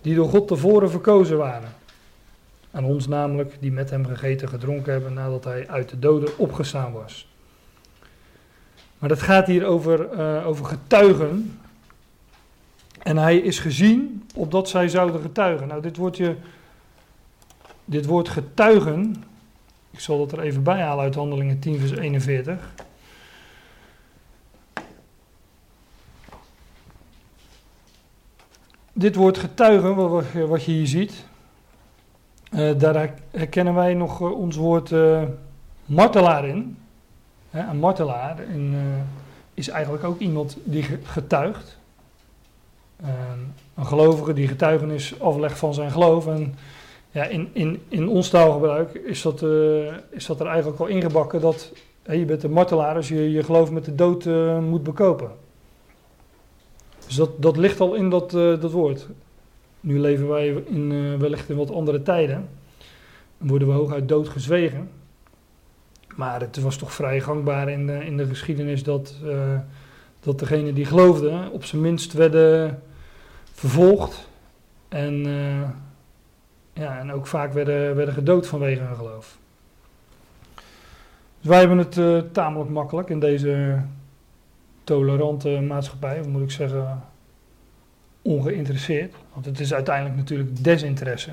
die 0.00 0.14
door 0.14 0.28
God 0.28 0.48
tevoren 0.48 0.90
verkozen 0.90 1.36
waren. 1.36 1.68
Aan 2.70 2.84
ons 2.84 3.08
namelijk, 3.08 3.56
die 3.60 3.72
met 3.72 3.90
hem 3.90 4.06
gegeten 4.06 4.48
gedronken 4.48 4.92
hebben 4.92 5.12
nadat 5.12 5.44
hij 5.44 5.68
uit 5.68 5.88
de 5.88 5.98
doden 5.98 6.38
opgestaan 6.38 6.92
was. 6.92 7.31
Maar 9.02 9.10
dat 9.10 9.22
gaat 9.22 9.46
hier 9.46 9.64
over, 9.64 10.18
uh, 10.18 10.46
over 10.46 10.64
getuigen. 10.64 11.60
En 13.02 13.16
hij 13.16 13.36
is 13.36 13.58
gezien 13.58 14.28
opdat 14.34 14.68
zij 14.68 14.88
zouden 14.88 15.20
getuigen. 15.20 15.68
Nou, 15.68 15.82
dit 15.82 15.96
woordje, 15.96 16.36
dit 17.84 18.06
woord 18.06 18.28
getuigen, 18.28 19.24
ik 19.90 20.00
zal 20.00 20.18
dat 20.18 20.32
er 20.32 20.40
even 20.40 20.62
bij 20.62 20.80
halen 20.80 21.04
uit 21.04 21.14
Handelingen 21.14 21.58
10, 21.58 21.78
vers 21.78 21.90
41. 21.90 22.74
Dit 28.92 29.14
woord 29.14 29.38
getuigen, 29.38 29.94
wat, 30.48 30.64
je 30.64 30.72
hier 30.72 30.86
ziet, 30.86 31.24
uh, 32.50 32.78
daar 32.78 33.14
herkennen 33.30 33.74
wij 33.74 33.94
nog 33.94 34.20
uh, 34.20 34.38
ons 34.38 34.56
woord 34.56 34.90
uh, 34.90 35.22
martelaar 35.84 36.48
in. 36.48 36.76
Een 37.52 37.78
martelaar 37.78 38.40
in, 38.40 38.74
is 39.54 39.68
eigenlijk 39.68 40.04
ook 40.04 40.18
iemand 40.18 40.56
die 40.64 40.82
getuigt. 41.02 41.78
een 43.74 43.86
gelovige 43.86 44.32
die 44.32 44.48
getuigenis 44.48 45.20
aflegt 45.20 45.58
van 45.58 45.74
zijn 45.74 45.90
geloof. 45.90 46.26
En 46.26 46.54
ja, 47.10 47.24
in, 47.24 47.48
in, 47.52 47.82
in 47.88 48.08
ons 48.08 48.28
taalgebruik 48.28 48.94
is 48.94 49.22
dat, 49.22 49.42
is 50.10 50.26
dat 50.26 50.40
er 50.40 50.46
eigenlijk 50.46 50.80
al 50.80 50.86
ingebakken 50.86 51.40
dat 51.40 51.72
je 52.02 52.24
bent 52.24 52.42
een 52.42 52.52
martelaar 52.52 52.96
als 52.96 53.08
je 53.08 53.30
je 53.30 53.42
geloof 53.42 53.70
met 53.70 53.84
de 53.84 53.94
dood 53.94 54.24
moet 54.60 54.82
bekopen. 54.82 55.30
Dus 57.06 57.16
dat, 57.16 57.42
dat 57.42 57.56
ligt 57.56 57.80
al 57.80 57.94
in 57.94 58.10
dat, 58.10 58.30
dat 58.30 58.70
woord. 58.70 59.08
Nu 59.80 60.00
leven 60.00 60.28
wij 60.28 60.48
in, 60.48 61.18
wellicht 61.18 61.48
in 61.48 61.56
wat 61.56 61.70
andere 61.70 62.02
tijden. 62.02 62.48
En 63.38 63.48
worden 63.48 63.68
we 63.68 63.74
hooguit 63.74 64.08
dood 64.08 64.28
gezwegen. 64.28 64.90
Maar 66.16 66.40
het 66.40 66.60
was 66.60 66.76
toch 66.76 66.92
vrij 66.92 67.20
gangbaar 67.20 67.68
in 67.68 67.86
de, 67.86 68.04
in 68.04 68.16
de 68.16 68.26
geschiedenis 68.26 68.82
dat, 68.82 69.14
uh, 69.24 69.58
dat 70.20 70.38
degenen 70.38 70.74
die 70.74 70.84
geloofden 70.84 71.50
op 71.50 71.64
zijn 71.64 71.82
minst 71.82 72.12
werden 72.12 72.82
vervolgd. 73.52 74.28
En, 74.88 75.24
ja, 76.72 76.98
en 76.98 77.12
ook 77.12 77.26
vaak 77.26 77.52
werden, 77.52 77.96
werden 77.96 78.14
gedood 78.14 78.46
vanwege 78.46 78.82
hun 78.82 78.96
geloof. 78.96 79.38
Dus 81.40 81.50
wij 81.50 81.58
hebben 81.58 81.78
het 81.78 82.34
tamelijk 82.34 82.70
makkelijk 82.70 83.08
in 83.08 83.20
deze 83.20 83.82
tolerante 84.84 85.48
maatschappij, 85.48 86.20
of 86.20 86.26
moet 86.26 86.42
ik 86.42 86.50
zeggen, 86.50 87.02
ongeïnteresseerd. 88.22 89.14
Want 89.32 89.46
het 89.46 89.60
is 89.60 89.74
uiteindelijk 89.74 90.16
natuurlijk 90.16 90.64
desinteresse. 90.64 91.32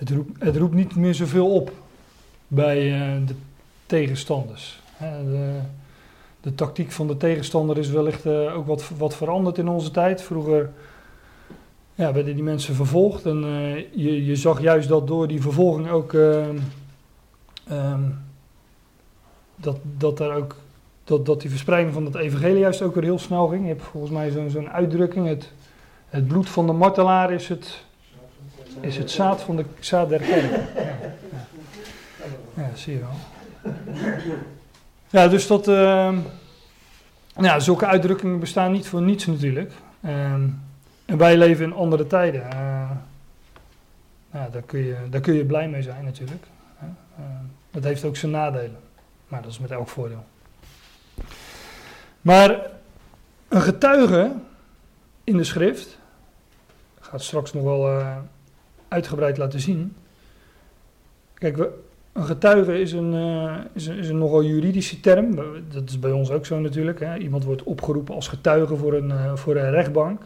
Het 0.00 0.10
roept, 0.10 0.42
het 0.44 0.56
roept 0.56 0.74
niet 0.74 0.96
meer 0.96 1.14
zoveel 1.14 1.54
op 1.54 1.72
bij 2.48 2.92
uh, 2.92 3.26
de 3.26 3.34
tegenstanders. 3.86 4.80
De, 4.98 5.58
de, 6.40 6.54
tactiek 6.54 6.92
van 6.92 7.06
de 7.06 7.16
tegenstander 7.16 7.78
is 7.78 7.90
wellicht 7.90 8.26
uh, 8.26 8.56
ook 8.56 8.66
wat, 8.66 8.90
wat 8.98 9.16
veranderd 9.16 9.58
in 9.58 9.68
onze 9.68 9.90
tijd. 9.90 10.22
Vroeger 10.22 10.70
ja, 11.94 12.12
werden 12.12 12.34
die 12.34 12.44
mensen 12.44 12.74
vervolgd 12.74 13.26
en 13.26 13.44
uh, 13.44 13.76
je, 13.76 14.24
je 14.24 14.36
zag 14.36 14.60
juist 14.60 14.88
dat 14.88 15.06
door 15.06 15.28
die 15.28 15.42
vervolging 15.42 15.90
ook 15.90 16.12
um, 16.12 16.62
dat, 19.56 19.78
dat 19.98 20.16
daar 20.16 20.36
ook 20.36 20.56
dat, 21.04 21.26
dat 21.26 21.40
die 21.40 21.50
verspreiding 21.50 21.94
van 21.94 22.04
het 22.04 22.14
evangelie 22.14 22.58
juist 22.58 22.82
ook 22.82 22.94
weer 22.94 23.04
heel 23.04 23.18
snel 23.18 23.46
ging. 23.46 23.62
Je 23.62 23.68
hebt 23.68 23.82
volgens 23.82 24.12
mij 24.12 24.30
zo'n 24.30 24.50
zo'n 24.50 24.70
uitdrukking, 24.70 25.26
het, 25.26 25.52
het 26.08 26.28
bloed 26.28 26.48
van 26.48 26.66
de 26.66 26.72
martelaar 26.72 27.32
is 27.32 27.48
het, 27.48 27.84
is 28.80 28.96
het 28.96 29.10
zaad 29.10 29.42
van 29.42 29.56
de 29.56 29.64
zaad 29.80 30.08
der 30.08 30.20
kerk. 30.20 30.52
Ja, 32.54 32.70
zie 32.74 32.92
je 32.92 33.00
wel. 33.00 33.72
Ja, 35.08 35.28
dus 35.28 35.46
dat, 35.46 35.68
uh, 35.68 36.18
ja, 37.36 37.58
zulke 37.58 37.86
uitdrukkingen 37.86 38.40
bestaan 38.40 38.72
niet 38.72 38.88
voor 38.88 39.02
niets 39.02 39.26
natuurlijk. 39.26 39.72
Uh, 40.00 40.32
en 41.04 41.16
wij 41.16 41.36
leven 41.36 41.64
in 41.64 41.72
andere 41.72 42.06
tijden. 42.06 42.40
Uh, 42.40 42.90
ja, 44.32 44.48
daar, 44.52 44.62
kun 44.62 44.80
je, 44.80 44.96
daar 45.10 45.20
kun 45.20 45.34
je 45.34 45.44
blij 45.44 45.68
mee 45.68 45.82
zijn 45.82 46.04
natuurlijk. 46.04 46.44
dat 47.70 47.84
heeft 47.84 48.04
ook 48.04 48.16
zijn 48.16 48.32
nadelen. 48.32 48.78
Maar 49.28 49.42
dat 49.42 49.50
is 49.50 49.58
met 49.58 49.70
elk 49.70 49.88
voordeel. 49.88 50.24
Maar 52.20 52.60
een 53.48 53.62
getuige 53.62 54.32
in 55.24 55.36
de 55.36 55.44
schrift, 55.44 55.98
ik 56.98 57.04
ga 57.04 57.12
het 57.12 57.22
straks 57.22 57.52
nog 57.52 57.62
wel 57.62 57.98
uh, 57.98 58.16
uitgebreid 58.90 59.38
laten 59.38 59.60
zien. 59.60 59.96
Kijk, 61.34 61.56
we, 61.56 61.70
een 62.12 62.24
getuige 62.24 62.80
is 62.80 62.92
een, 62.92 63.14
uh, 63.14 63.54
is, 63.72 63.86
is 63.86 64.08
een 64.08 64.18
nogal 64.18 64.42
juridische 64.42 65.00
term. 65.00 65.34
Dat 65.68 65.88
is 65.88 65.98
bij 65.98 66.12
ons 66.12 66.30
ook 66.30 66.46
zo 66.46 66.60
natuurlijk. 66.60 67.00
Hè. 67.00 67.16
Iemand 67.16 67.44
wordt 67.44 67.62
opgeroepen 67.62 68.14
als 68.14 68.28
getuige 68.28 68.76
voor 68.76 68.94
een, 68.94 69.08
uh, 69.08 69.36
voor 69.36 69.56
een 69.56 69.70
rechtbank. 69.70 70.22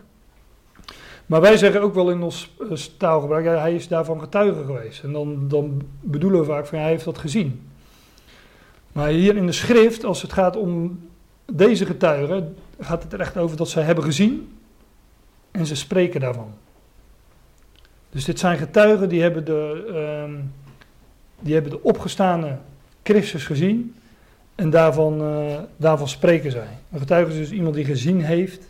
Maar 1.27 1.41
wij 1.41 1.57
zeggen 1.57 1.83
ook 1.83 1.95
wel 1.95 2.11
in 2.11 2.23
ons 2.23 2.55
taalgebruik, 2.97 3.45
ja, 3.45 3.59
hij 3.59 3.75
is 3.75 3.89
daarvan 3.89 4.21
getuige 4.21 4.65
geweest. 4.65 5.03
En 5.03 5.13
dan, 5.13 5.49
dan 5.49 5.83
bedoelen 6.01 6.41
we 6.41 6.47
vaak 6.47 6.67
van, 6.67 6.79
hij 6.79 6.89
heeft 6.89 7.05
dat 7.05 7.19
gezien. 7.19 7.69
Maar 8.93 9.09
hier 9.09 9.37
in 9.37 9.47
de 9.47 9.53
schrift, 9.53 10.05
als 10.05 10.23
het 10.23 10.33
gaat 10.33 10.57
om 10.57 11.01
deze 11.53 11.87
getuigen, 11.87 12.57
gaat 12.81 13.03
het 13.03 13.13
er 13.13 13.21
echt 13.21 13.37
over 13.37 13.57
dat 13.57 13.69
zij 13.69 13.83
hebben 13.83 14.05
gezien 14.05 14.59
en 15.51 15.67
ze 15.67 15.77
spreken 15.77 16.21
daarvan. 16.21 16.55
Dus 18.15 18.25
dit 18.25 18.39
zijn 18.39 18.59
getuigen 18.59 19.09
die 19.09 19.23
hebben 19.23 19.45
de, 19.45 19.85
uh, 19.89 20.35
die 21.41 21.55
hebben 21.55 21.73
de 21.73 21.83
opgestane 21.83 22.59
Christus 23.03 23.45
gezien 23.45 23.95
en 24.55 24.71
daarvan, 24.71 25.23
uh, 25.23 25.59
daarvan 25.77 26.09
spreken 26.09 26.51
zij. 26.51 26.69
Een 26.93 26.99
getuige 26.99 27.31
is 27.31 27.37
dus 27.37 27.51
iemand 27.51 27.75
die 27.75 27.85
gezien 27.85 28.25
heeft 28.25 28.67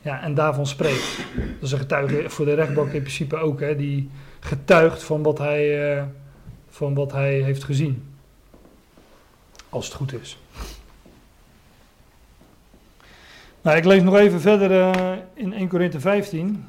ja, 0.00 0.22
en 0.22 0.34
daarvan 0.34 0.66
spreekt. 0.66 1.16
Dat 1.36 1.62
is 1.62 1.72
een 1.72 1.78
getuige 1.78 2.30
voor 2.30 2.44
de 2.44 2.54
rechtbank 2.54 2.92
in 2.92 3.00
principe 3.00 3.36
ook, 3.36 3.60
hè, 3.60 3.76
die 3.76 4.10
getuigt 4.40 5.02
van 5.02 5.22
wat 5.22 5.38
hij, 5.38 5.96
uh, 5.96 6.02
van 6.68 6.94
wat 6.94 7.12
hij 7.12 7.32
heeft 7.32 7.64
gezien. 7.64 8.04
Als 9.68 9.86
het 9.86 9.94
goed 9.94 10.12
is. 10.20 10.38
Nou, 13.62 13.76
ik 13.76 13.84
lees 13.84 14.02
nog 14.02 14.16
even 14.16 14.40
verder 14.40 14.70
uh, 14.70 15.12
in 15.34 15.52
1 15.52 15.68
Korinthe 15.68 16.00
15. 16.00 16.64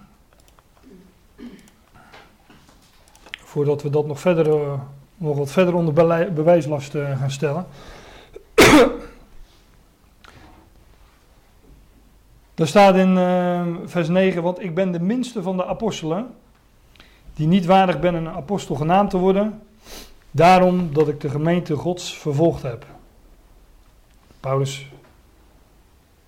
Voordat 3.47 3.81
we 3.81 3.89
dat 3.89 4.07
nog, 4.07 4.19
verder, 4.19 4.47
uh, 4.47 4.73
nog 5.17 5.37
wat 5.37 5.51
verder 5.51 5.75
onder 5.75 5.93
bewijslast 6.33 6.95
uh, 6.95 7.19
gaan 7.19 7.31
stellen. 7.31 7.65
Daar 12.53 12.67
staat 12.67 12.95
in 12.95 13.15
vers 13.85 14.07
9, 14.07 14.43
want 14.43 14.63
ik 14.63 14.75
ben 14.75 14.91
de 14.91 14.99
minste 14.99 15.41
van 15.41 15.57
de 15.57 15.65
apostelen, 15.65 16.27
die 17.33 17.47
niet 17.47 17.65
waardig 17.65 17.99
ben 17.99 18.13
een 18.13 18.29
apostel 18.29 18.75
genaamd 18.75 19.09
te 19.09 19.17
worden, 19.17 19.61
daarom 20.31 20.93
dat 20.93 21.07
ik 21.07 21.21
de 21.21 21.29
gemeente 21.29 21.75
Gods 21.75 22.17
vervolgd 22.17 22.61
heb. 22.61 22.85
Paulus 24.39 24.87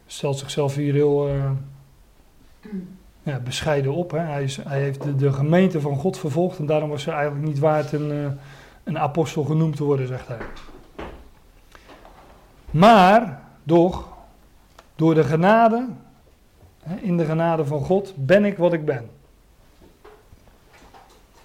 stelt 0.08 0.38
zichzelf 0.38 0.76
hier 0.76 0.94
heel 0.94 1.30
uh, 1.30 1.52
bescheiden 3.38 3.94
op. 3.94 4.12
Hè. 4.12 4.20
Hij, 4.20 4.44
is, 4.44 4.58
hij, 4.68 4.82
heeft 4.82 5.20
de, 5.20 5.34
gemeente 5.34 5.82
van 5.82 5.96
God 5.96 6.18
vervolgd 6.18 6.60
en 6.60 6.66
daarom 6.66 6.90
was 6.90 7.06
hij 7.06 7.14
eigenlijk 7.14 7.46
niet 7.46 7.60
waard 7.60 7.92
een, 7.92 8.12
uh, 8.12 8.26
een 8.84 9.00
apostel 9.00 9.44
genoemd 9.44 9.76
te 9.76 9.84
worden, 9.84 10.08
zegt 10.08 10.28
hij. 10.28 10.38
Maar, 12.72 13.42
doch, 13.64 14.08
door 14.96 15.16
de 15.16 15.24
genade, 15.24 15.88
in 17.02 17.18
de 17.18 17.26
genade 17.26 17.66
van 17.66 17.82
God, 17.82 18.14
ben 18.16 18.46
ik 18.46 18.58
wat 18.58 18.74
ik 18.74 18.86
ben. 18.86 19.10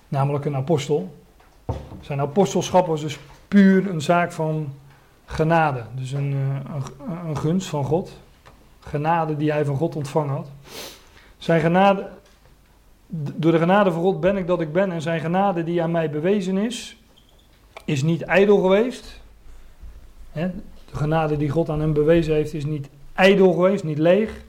Namelijk 0.08 0.44
een 0.44 0.56
apostel. 0.56 1.14
Zijn 2.00 2.20
apostelschap 2.20 2.86
was 2.86 3.00
dus 3.00 3.18
puur 3.48 3.90
een 3.90 4.00
zaak 4.00 4.32
van 4.32 4.72
genade. 5.24 5.82
Dus 5.94 6.12
een, 6.12 6.36
eh, 6.66 6.84
een 7.26 7.36
gunst 7.36 7.68
van 7.68 7.84
God. 7.84 8.12
Genade 8.80 9.36
die 9.36 9.52
hij 9.52 9.64
van 9.64 9.76
God 9.76 9.96
ontvangen 9.96 10.34
had. 10.34 10.48
Zijn 11.44 11.60
genade, 11.60 12.08
door 13.08 13.52
de 13.52 13.58
genade 13.58 13.92
van 13.92 14.02
God 14.02 14.20
ben 14.20 14.36
ik 14.36 14.46
dat 14.46 14.60
ik 14.60 14.72
ben. 14.72 14.92
En 14.92 15.02
zijn 15.02 15.20
genade 15.20 15.64
die 15.64 15.82
aan 15.82 15.90
mij 15.90 16.10
bewezen 16.10 16.56
is, 16.56 16.96
is 17.84 18.02
niet 18.02 18.22
ijdel 18.22 18.60
geweest. 18.60 19.20
De 20.32 20.50
genade 20.92 21.36
die 21.36 21.48
God 21.48 21.68
aan 21.68 21.80
hem 21.80 21.92
bewezen 21.92 22.34
heeft, 22.34 22.54
is 22.54 22.64
niet 22.64 22.88
ijdel 23.14 23.52
geweest, 23.52 23.84
niet 23.84 23.98
leeg. 23.98 24.44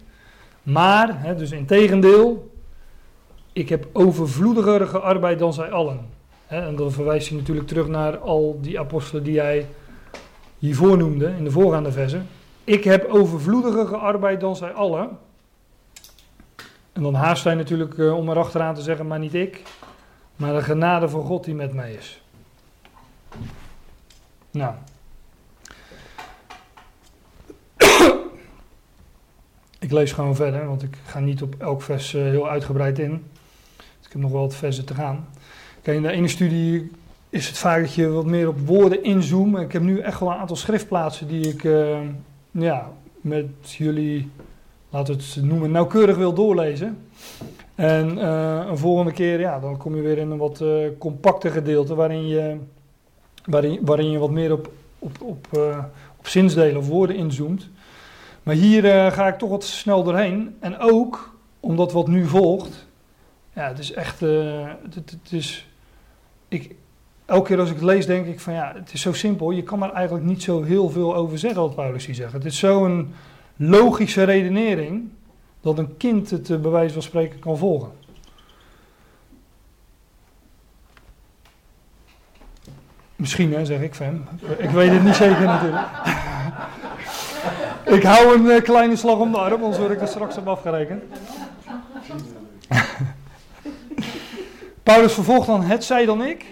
Maar, 0.63 1.35
dus 1.37 1.51
in 1.51 1.65
tegendeel, 1.65 2.51
ik 3.53 3.69
heb 3.69 3.87
overvloediger 3.93 4.87
gearbeid 4.87 5.39
dan 5.39 5.53
zij 5.53 5.71
allen. 5.71 5.99
En 6.47 6.75
dan 6.75 6.91
verwijst 6.91 7.29
hij 7.29 7.37
natuurlijk 7.37 7.67
terug 7.67 7.87
naar 7.87 8.17
al 8.17 8.59
die 8.61 8.79
apostelen 8.79 9.23
die 9.23 9.39
hij 9.39 9.67
hiervoor 10.59 10.97
noemde, 10.97 11.33
in 11.37 11.43
de 11.43 11.51
voorgaande 11.51 11.91
versen. 11.91 12.27
Ik 12.63 12.83
heb 12.83 13.07
overvloediger 13.09 13.87
gearbeid 13.87 14.39
dan 14.39 14.55
zij 14.55 14.71
allen. 14.71 15.23
En 16.95 17.03
dan 17.03 17.13
haast 17.13 17.43
hij 17.43 17.55
natuurlijk 17.55 17.97
uh, 17.97 18.17
om 18.17 18.29
erachteraan 18.29 18.75
te 18.75 18.81
zeggen, 18.81 19.07
maar 19.07 19.19
niet 19.19 19.33
ik, 19.33 19.61
maar 20.35 20.53
de 20.53 20.61
genade 20.61 21.09
van 21.09 21.23
God 21.23 21.43
die 21.43 21.55
met 21.55 21.73
mij 21.73 21.93
is. 21.93 22.21
Nou. 24.51 24.73
ik 29.79 29.91
lees 29.91 30.11
gewoon 30.11 30.35
verder, 30.35 30.67
want 30.67 30.83
ik 30.83 30.97
ga 31.05 31.19
niet 31.19 31.41
op 31.41 31.55
elk 31.57 31.81
vers 31.81 32.13
uh, 32.13 32.21
heel 32.21 32.49
uitgebreid 32.49 32.99
in. 32.99 33.25
Dus 33.75 34.05
ik 34.05 34.11
heb 34.11 34.21
nog 34.21 34.31
wel 34.31 34.41
wat 34.41 34.55
versen 34.55 34.85
te 34.85 34.93
gaan. 34.93 35.27
Kijk, 35.81 35.97
in 35.97 36.03
de 36.03 36.11
ene 36.11 36.27
studie 36.27 36.91
is 37.29 37.47
het 37.47 37.57
vaak 37.57 37.81
dat 37.81 37.93
je 37.93 38.09
wat 38.09 38.25
meer 38.25 38.47
op 38.47 38.59
woorden 38.59 39.03
inzoomt. 39.03 39.57
Ik 39.57 39.71
heb 39.71 39.81
nu 39.81 39.99
echt 39.99 40.19
wel 40.19 40.29
een 40.29 40.37
aantal 40.37 40.55
schriftplaatsen 40.55 41.27
die 41.27 41.47
ik 41.47 41.63
uh, 41.63 41.99
ja, 42.51 42.91
met 43.21 43.73
jullie, 43.77 44.31
laten 44.95 45.13
het 45.13 45.39
noemen, 45.41 45.71
nauwkeurig 45.71 46.17
wil 46.17 46.33
doorlezen. 46.33 46.97
En 47.75 48.17
uh, 48.17 48.65
een 48.67 48.77
volgende 48.77 49.11
keer, 49.11 49.39
ja, 49.39 49.59
dan 49.59 49.77
kom 49.77 49.95
je 49.95 50.01
weer 50.01 50.17
in 50.17 50.31
een 50.31 50.37
wat 50.37 50.61
uh, 50.61 50.87
compacter 50.97 51.51
gedeelte 51.51 51.95
waarin 51.95 52.27
je, 52.27 52.57
waarin, 53.45 53.79
waarin 53.81 54.11
je 54.11 54.17
wat 54.17 54.29
meer 54.29 54.51
op, 54.51 54.71
op, 54.99 55.21
op, 55.21 55.47
op 56.17 56.27
zinsdelen 56.27 56.77
of 56.77 56.87
woorden 56.87 57.15
inzoomt. 57.15 57.69
Maar 58.43 58.55
hier 58.55 59.11
ga 59.11 59.27
ik 59.27 59.37
toch 59.37 59.49
wat 59.49 59.63
snel 59.63 60.03
doorheen. 60.03 60.55
En 60.59 60.79
ook 60.79 61.35
omdat 61.59 61.91
wat 61.91 62.07
nu 62.07 62.25
volgt, 62.25 62.87
ja, 63.53 63.67
het 63.67 63.79
is 63.79 63.91
echt, 63.91 64.19
het, 64.19 64.95
het 64.95 65.31
is 65.31 65.67
ik, 66.47 66.75
elke 67.25 67.47
keer 67.47 67.59
als 67.59 67.69
ik 67.69 67.75
het 67.75 67.83
lees, 67.83 68.05
denk 68.05 68.25
ik 68.25 68.39
van 68.39 68.53
ja, 68.53 68.71
het 68.75 68.93
is 68.93 69.01
zo 69.01 69.13
simpel. 69.13 69.51
Je 69.51 69.63
kan 69.63 69.83
er 69.83 69.91
eigenlijk 69.91 70.25
niet 70.25 70.43
zo 70.43 70.63
heel 70.63 70.89
veel 70.89 71.15
over 71.15 71.39
zeggen, 71.39 71.61
wat 71.61 71.75
Paulus 71.75 72.05
hier 72.05 72.15
zegt. 72.15 72.33
Het 72.33 72.45
is 72.45 72.59
zo'n 72.59 73.13
logische 73.55 74.23
redenering 74.23 75.09
dat 75.61 75.77
een 75.77 75.97
kind 75.97 76.29
het 76.29 76.61
bij 76.61 76.71
wijze 76.71 76.93
van 76.93 77.01
spreken 77.01 77.39
kan 77.39 77.57
volgen. 77.57 77.91
Misschien, 83.15 83.53
hè, 83.53 83.65
zeg 83.65 83.81
ik 83.81 83.95
van. 83.95 84.27
Ik 84.57 84.69
weet 84.69 84.91
het 84.91 85.03
niet 85.03 85.15
zeker 85.15 85.41
natuurlijk. 85.41 85.85
ik 87.85 88.03
hou 88.03 88.35
een 88.35 88.45
uh, 88.45 88.61
kleine 88.61 88.95
slag 88.95 89.17
om 89.17 89.31
de 89.31 89.37
arm, 89.37 89.63
anders 89.63 89.77
word 89.77 89.91
ik 89.91 90.01
er 90.01 90.07
straks 90.07 90.37
op 90.37 90.47
afgerekend. 90.47 91.03
Paulus 94.83 95.13
vervolgt 95.13 95.47
dan, 95.47 95.61
het 95.61 95.83
zij 95.83 96.05
dan 96.05 96.23
ik. 96.23 96.45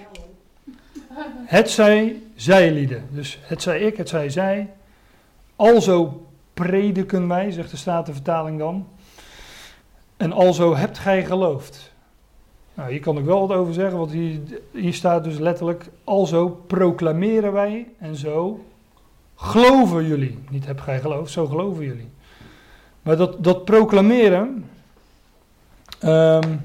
Het 1.45 1.69
zij 1.69 2.21
zijlieden. 2.35 3.07
Dus 3.11 3.39
het 3.41 3.61
zij 3.61 3.79
ik, 3.79 3.97
het 3.97 4.09
zij 4.09 4.29
zij. 4.29 4.69
Alzo 5.55 6.27
prediken 6.53 7.27
wij, 7.27 7.51
zegt 7.51 7.71
de 7.71 7.77
Statenvertaling 7.77 8.59
dan. 8.59 8.87
En 10.17 10.31
alzo 10.31 10.75
hebt 10.75 10.97
gij 10.97 11.25
geloofd. 11.25 11.91
Nou, 12.73 12.91
hier 12.91 12.99
kan 12.99 13.17
ik 13.17 13.25
wel 13.25 13.47
wat 13.47 13.57
over 13.57 13.73
zeggen, 13.73 13.97
want 13.97 14.11
hier, 14.11 14.39
hier 14.71 14.93
staat 14.93 15.23
dus 15.23 15.37
letterlijk: 15.37 15.89
alzo 16.03 16.49
proclameren 16.67 17.53
wij 17.53 17.87
en 17.97 18.15
zo 18.15 18.65
geloven 19.35 20.07
jullie. 20.07 20.39
Niet 20.49 20.65
heb 20.65 20.79
gij 20.79 20.99
geloofd, 20.99 21.31
zo 21.31 21.45
geloven 21.45 21.83
jullie. 21.83 22.09
Maar 23.01 23.17
dat, 23.17 23.43
dat 23.43 23.65
proclameren, 23.65 24.69
um, 26.03 26.61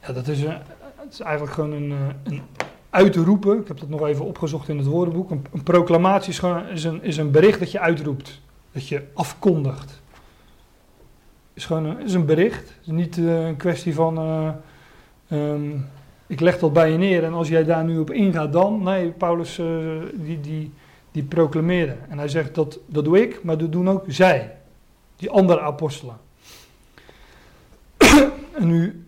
ja, 0.00 0.12
dat 0.14 0.28
is, 0.28 0.42
een, 0.42 0.58
het 0.96 1.12
is 1.12 1.20
eigenlijk 1.20 1.54
gewoon 1.54 1.72
een, 1.72 1.90
eh, 1.90 2.32
een 2.32 2.42
uitroepen. 2.90 3.60
Ik 3.60 3.68
heb 3.68 3.80
dat 3.80 3.88
nog 3.88 4.06
even 4.06 4.24
opgezocht 4.24 4.68
in 4.68 4.78
het 4.78 4.86
woordenboek. 4.86 5.30
Een, 5.30 5.46
een 5.52 5.62
proclamatie 5.62 6.30
is, 6.30 6.38
gewoon, 6.38 6.66
is, 6.66 6.84
een, 6.84 7.02
is 7.02 7.16
een 7.16 7.30
bericht 7.30 7.58
dat 7.58 7.70
je 7.70 7.80
uitroept. 7.80 8.40
Dat 8.72 8.88
je 8.88 9.02
afkondigt. 9.14 10.00
Is 11.52 11.64
gewoon 11.64 11.84
een, 11.84 12.00
is 12.00 12.14
een 12.14 12.26
bericht. 12.26 12.68
Het 12.68 12.80
is 12.80 12.92
niet 12.92 13.16
uh, 13.16 13.46
een 13.46 13.56
kwestie 13.56 13.94
van. 13.94 14.18
Uh, 14.18 14.50
um, 15.38 15.86
ik 16.26 16.40
leg 16.40 16.58
dat 16.58 16.72
bij 16.72 16.90
je 16.90 16.98
neer 16.98 17.24
en 17.24 17.32
als 17.32 17.48
jij 17.48 17.64
daar 17.64 17.84
nu 17.84 17.98
op 17.98 18.10
ingaat, 18.10 18.52
dan. 18.52 18.82
Nee, 18.82 19.10
Paulus 19.10 19.58
uh, 19.58 20.02
die, 20.14 20.40
die, 20.40 20.72
die 21.10 21.22
proclameerde. 21.22 21.96
En 22.08 22.18
hij 22.18 22.28
zegt 22.28 22.54
dat, 22.54 22.78
dat 22.86 23.04
doe 23.04 23.22
ik, 23.22 23.42
maar 23.42 23.58
dat 23.58 23.72
doen 23.72 23.88
ook 23.88 24.04
zij. 24.06 24.56
Die 25.16 25.30
andere 25.30 25.60
apostelen. 25.60 26.16
en 28.58 28.66
nu 28.66 29.04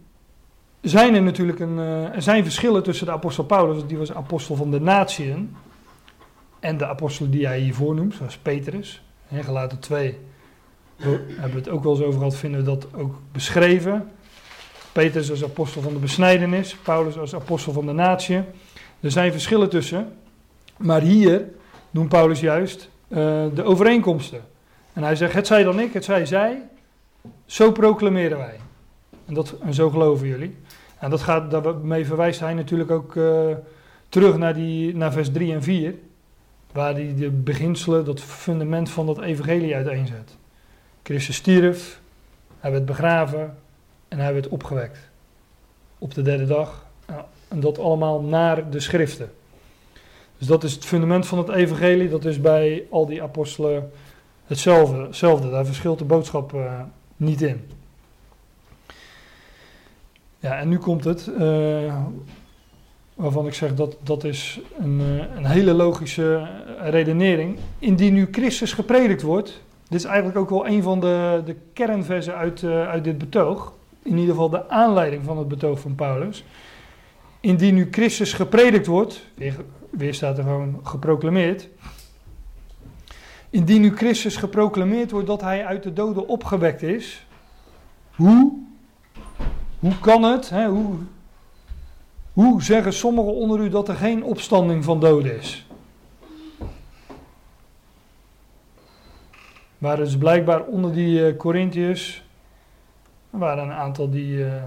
zijn 0.81 1.15
er 1.15 1.23
natuurlijk 1.23 1.61
een, 1.61 1.79
er 2.13 2.23
zijn 2.23 2.45
verschillen 2.45 2.83
tussen 2.83 3.07
de 3.07 3.13
apostel 3.13 3.45
Paulus, 3.45 3.87
die 3.87 3.99
was 3.99 4.13
apostel 4.13 4.57
van 4.57 4.71
de 4.71 4.81
natieën, 4.81 5.57
en 6.61 6.77
de 6.77 6.87
apostelen 6.87 7.31
die 7.31 7.47
hij 7.47 7.59
hiervoor 7.59 7.95
noemt, 7.95 8.15
zoals 8.15 8.37
Petrus. 8.37 9.03
En 9.31 9.45
gelaten 9.45 9.79
2 9.79 10.19
we 11.01 11.35
hebben 11.37 11.59
het 11.59 11.69
ook 11.69 11.83
wel 11.83 11.93
eens 11.93 12.03
over 12.03 12.19
gehad, 12.19 12.37
vinden 12.37 12.61
we 12.61 12.67
dat 12.67 12.87
ook 12.95 13.15
beschreven. 13.33 14.11
Petrus 14.93 15.31
als 15.31 15.45
apostel 15.45 15.83
van 15.83 15.93
de 15.93 15.99
besnijdenis, 15.99 16.77
Paulus 16.77 17.19
als 17.19 17.35
apostel 17.35 17.73
van 17.73 17.87
de 17.87 17.93
natie. 17.93 18.37
Er 19.01 19.11
zijn 19.11 19.33
verschillen 19.33 19.71
tussen, 19.71 20.13
maar 20.77 21.01
hier 21.01 21.45
noemt 21.91 22.09
Paulus 22.09 22.41
juist 22.41 22.89
uh, 23.09 23.19
de 23.55 23.63
overeenkomsten. 23.63 24.41
En 24.93 25.03
hij 25.03 25.17
zegt, 25.17 25.33
het 25.33 25.47
zij 25.47 25.63
dan 25.63 25.81
ik, 25.81 25.93
het 25.93 26.05
zij 26.05 26.27
zij, 26.27 26.63
zo 27.47 27.73
proclameren 27.73 28.39
wij. 28.39 28.61
En, 29.27 29.35
dat, 29.35 29.55
en 29.63 29.75
zo 29.75 29.91
geloven 29.91 30.27
jullie. 30.27 30.57
En 30.99 31.11
dat 31.11 31.21
gaat, 31.21 31.51
daarmee 31.51 32.07
verwijst 32.07 32.41
hij 32.41 32.55
natuurlijk 32.55 32.91
ook 32.91 33.15
uh, 33.15 33.51
terug 34.09 34.37
naar, 34.37 34.55
die, 34.55 34.97
naar 34.97 35.13
vers 35.13 35.33
3 35.33 35.53
en 35.53 35.63
4, 35.63 35.95
waar 36.73 36.95
hij 36.95 37.15
de 37.17 37.31
beginselen, 37.31 38.05
dat 38.05 38.21
fundament 38.21 38.91
van 38.91 39.07
dat 39.07 39.21
evangelie 39.21 39.75
uiteenzet. 39.75 40.37
Christus 41.03 41.37
stierf, 41.37 42.01
hij 42.59 42.71
werd 42.71 42.85
begraven 42.85 43.57
en 44.09 44.19
hij 44.19 44.33
werd 44.33 44.49
opgewekt. 44.49 44.99
Op 45.99 46.15
de 46.15 46.23
derde 46.23 46.47
dag. 46.47 46.87
En 47.49 47.61
dat 47.61 47.79
allemaal 47.79 48.21
naar 48.21 48.71
de 48.71 48.81
schriften. 48.81 49.33
Dus 50.39 50.47
dat 50.47 50.65
is 50.65 50.73
het 50.73 50.85
fundament 50.85 51.27
van 51.27 51.39
het 51.39 51.49
evangelie, 51.49 52.09
dat 52.09 52.25
is 52.25 52.41
bij 52.41 52.87
al 52.91 53.07
die 53.07 53.23
apostelen 53.23 53.91
hetzelfde. 54.47 54.97
hetzelfde. 55.03 55.51
Daar 55.51 55.67
verschilt 55.67 55.99
de 55.99 56.05
boodschap 56.05 56.53
uh, 56.53 56.81
niet 57.17 57.43
in. 57.43 57.71
Ja, 60.39 60.59
en 60.59 60.69
nu 60.69 60.79
komt 60.79 61.05
het, 61.05 61.31
uh, 61.39 61.97
waarvan 63.21 63.47
ik 63.47 63.55
zeg 63.55 63.75
dat 63.75 63.97
dat 64.03 64.25
is 64.25 64.61
een, 64.79 65.01
uh, 65.01 65.37
een 65.37 65.47
hele 65.47 65.73
logische 65.73 66.49
redenering. 66.79 67.59
Indien 67.79 68.15
nu 68.15 68.29
Christus 68.31 68.73
gepredikt 68.73 69.23
wordt, 69.23 69.63
dit 69.89 69.99
is 69.99 70.05
eigenlijk 70.05 70.39
ook 70.39 70.51
wel 70.51 70.67
een 70.67 70.83
van 70.83 71.01
de, 71.01 71.43
de 71.45 71.57
kernversen 71.73 72.35
uit, 72.35 72.63
uh, 72.63 72.89
uit 72.89 73.05
dit 73.05 73.19
betoog. 73.19 73.73
In 74.03 74.19
ieder 74.19 74.35
geval 74.35 74.51
de 74.51 74.69
aanleiding 74.69 75.25
van 75.25 75.39
het 75.39 75.49
betoog 75.49 75.81
van 75.81 75.95
Paulus. 75.95 76.45
Indien 77.41 77.75
nu 77.75 77.89
Christus 77.91 78.33
gepredikt 78.33 78.87
wordt, 78.87 79.27
weer, 79.35 79.55
weer 79.91 80.15
staat 80.15 80.39
er 80.39 80.45
gewoon 80.45 80.81
geproclameerd. 80.83 81.69
Indien 83.51 83.81
nu 83.81 83.97
Christus 83.97 84.37
geproclameerd 84.37 85.11
wordt 85.11 85.27
dat 85.27 85.41
hij 85.41 85.65
uit 85.65 85.83
de 85.83 85.93
doden 85.93 86.29
opgewekt 86.29 86.83
is, 86.83 87.27
hoe 88.17 88.61
hoe 89.81 89.99
kan 89.99 90.23
het? 90.23 90.51
Hè, 90.51 90.69
hoe, 90.69 90.95
hoe 92.33 92.63
zeggen 92.63 92.93
sommigen 92.93 93.35
onder 93.35 93.61
u 93.61 93.69
dat 93.69 93.89
er 93.89 93.95
geen 93.95 94.25
opstanding 94.25 94.85
van 94.85 95.01
doden 95.01 95.39
is? 95.39 95.67
Maar 99.79 99.97
dus 99.97 100.19
blijkbaar 100.19 100.65
onder 100.65 100.93
die 100.93 101.21
uh, 101.21 101.37
Corinthiërs 101.37 102.23
waren 103.31 103.65
een 103.65 103.73
aantal 103.73 104.11
die 104.11 104.33
uh, 104.33 104.63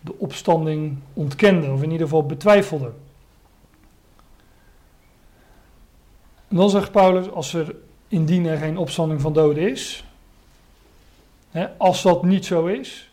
de 0.00 0.18
opstanding 0.18 0.98
ontkenden, 1.12 1.72
of 1.72 1.82
in 1.82 1.90
ieder 1.90 2.06
geval 2.06 2.26
betwijfelden. 2.26 2.94
En 6.48 6.56
dan 6.56 6.70
zegt 6.70 6.90
Paulus, 6.90 7.30
als 7.30 7.54
er 7.54 7.74
indien 8.08 8.46
er 8.46 8.58
geen 8.58 8.76
opstanding 8.76 9.20
van 9.20 9.32
doden 9.32 9.70
is, 9.70 10.04
hè, 11.50 11.68
als 11.76 12.02
dat 12.02 12.22
niet 12.22 12.44
zo 12.44 12.66
is, 12.66 13.12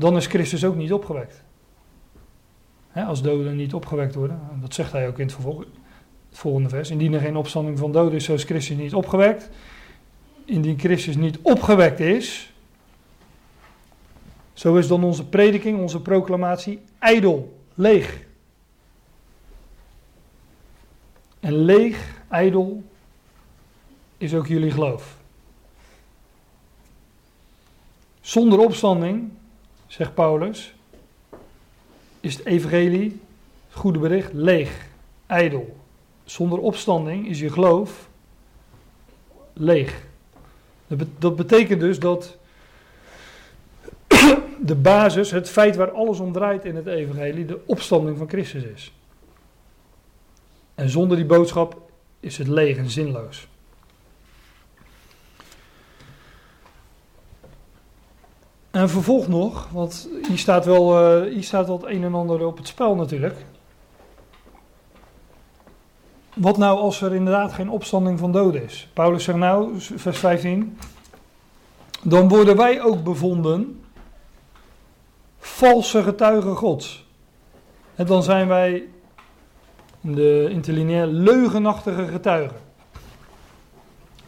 dan 0.00 0.16
is 0.16 0.26
Christus 0.26 0.64
ook 0.64 0.76
niet 0.76 0.92
opgewekt. 0.92 1.42
Als 2.94 3.22
doden 3.22 3.56
niet 3.56 3.74
opgewekt 3.74 4.14
worden. 4.14 4.40
Dat 4.60 4.74
zegt 4.74 4.92
hij 4.92 5.08
ook 5.08 5.18
in 5.18 5.26
het, 5.26 5.36
volgende 6.30 6.68
vers. 6.68 6.90
Indien 6.90 7.12
er 7.12 7.20
geen 7.20 7.36
opstanding 7.36 7.78
van 7.78 7.92
doden 7.92 8.14
is, 8.14 8.24
zo 8.24 8.34
is 8.34 8.44
Christus 8.44 8.76
niet 8.76 8.94
opgewekt. 8.94 9.50
Indien 10.44 10.78
Christus 10.78 11.16
niet 11.16 11.38
opgewekt 11.42 12.00
is, 12.00 12.52
zo 14.52 14.76
is 14.76 14.86
dan 14.86 15.04
onze 15.04 15.26
prediking, 15.26 15.80
onze 15.80 16.00
proclamatie 16.00 16.80
ijdel, 16.98 17.58
leeg. 17.74 18.18
En 21.40 21.54
leeg, 21.54 22.22
ijdel, 22.28 22.82
is 24.16 24.34
ook 24.34 24.46
jullie 24.46 24.70
geloof. 24.70 25.16
Zonder 28.20 28.58
opstanding, 28.58 29.30
zegt 29.90 30.14
Paulus, 30.14 30.74
is 32.20 32.36
het 32.36 32.46
evangelie, 32.46 33.20
het 33.68 33.78
goede 33.78 33.98
bericht, 33.98 34.32
leeg, 34.32 34.86
ijdel. 35.26 35.76
Zonder 36.24 36.58
opstanding 36.58 37.28
is 37.28 37.40
je 37.40 37.50
geloof 37.50 38.08
leeg. 39.52 40.06
Dat 41.18 41.36
betekent 41.36 41.80
dus 41.80 41.98
dat 41.98 42.36
de 44.70 44.74
basis, 44.74 45.30
het 45.30 45.50
feit 45.50 45.76
waar 45.76 45.90
alles 45.90 46.18
om 46.18 46.32
draait 46.32 46.64
in 46.64 46.76
het 46.76 46.86
evangelie, 46.86 47.44
de 47.44 47.60
opstanding 47.66 48.18
van 48.18 48.28
Christus 48.28 48.62
is. 48.62 48.92
En 50.74 50.88
zonder 50.88 51.16
die 51.16 51.26
boodschap 51.26 51.90
is 52.20 52.38
het 52.38 52.48
leeg 52.48 52.76
en 52.76 52.90
zinloos. 52.90 53.48
En 58.70 58.88
vervolg 58.88 59.28
nog, 59.28 59.68
want 59.72 60.08
hier 60.28 60.38
staat, 60.38 60.64
wel, 60.64 61.18
uh, 61.22 61.32
hier 61.32 61.42
staat 61.42 61.68
het 61.68 61.84
een 61.84 62.04
en 62.04 62.14
ander 62.14 62.46
op 62.46 62.56
het 62.56 62.66
spel 62.66 62.94
natuurlijk. 62.94 63.44
Wat 66.34 66.56
nou 66.56 66.78
als 66.78 67.02
er 67.02 67.14
inderdaad 67.14 67.52
geen 67.52 67.70
opstanding 67.70 68.18
van 68.18 68.32
doden 68.32 68.64
is? 68.64 68.88
Paulus 68.92 69.24
zegt 69.24 69.38
nou, 69.38 69.74
vers 69.78 70.18
15. 70.18 70.78
Dan 72.02 72.28
worden 72.28 72.56
wij 72.56 72.82
ook 72.82 73.04
bevonden 73.04 73.80
valse 75.38 76.02
getuigen 76.02 76.56
Gods. 76.56 77.06
En 77.94 78.06
dan 78.06 78.22
zijn 78.22 78.48
wij 78.48 78.84
de 80.00 80.46
interlineair 80.50 81.06
leugenachtige 81.06 82.06
getuigen. 82.06 82.56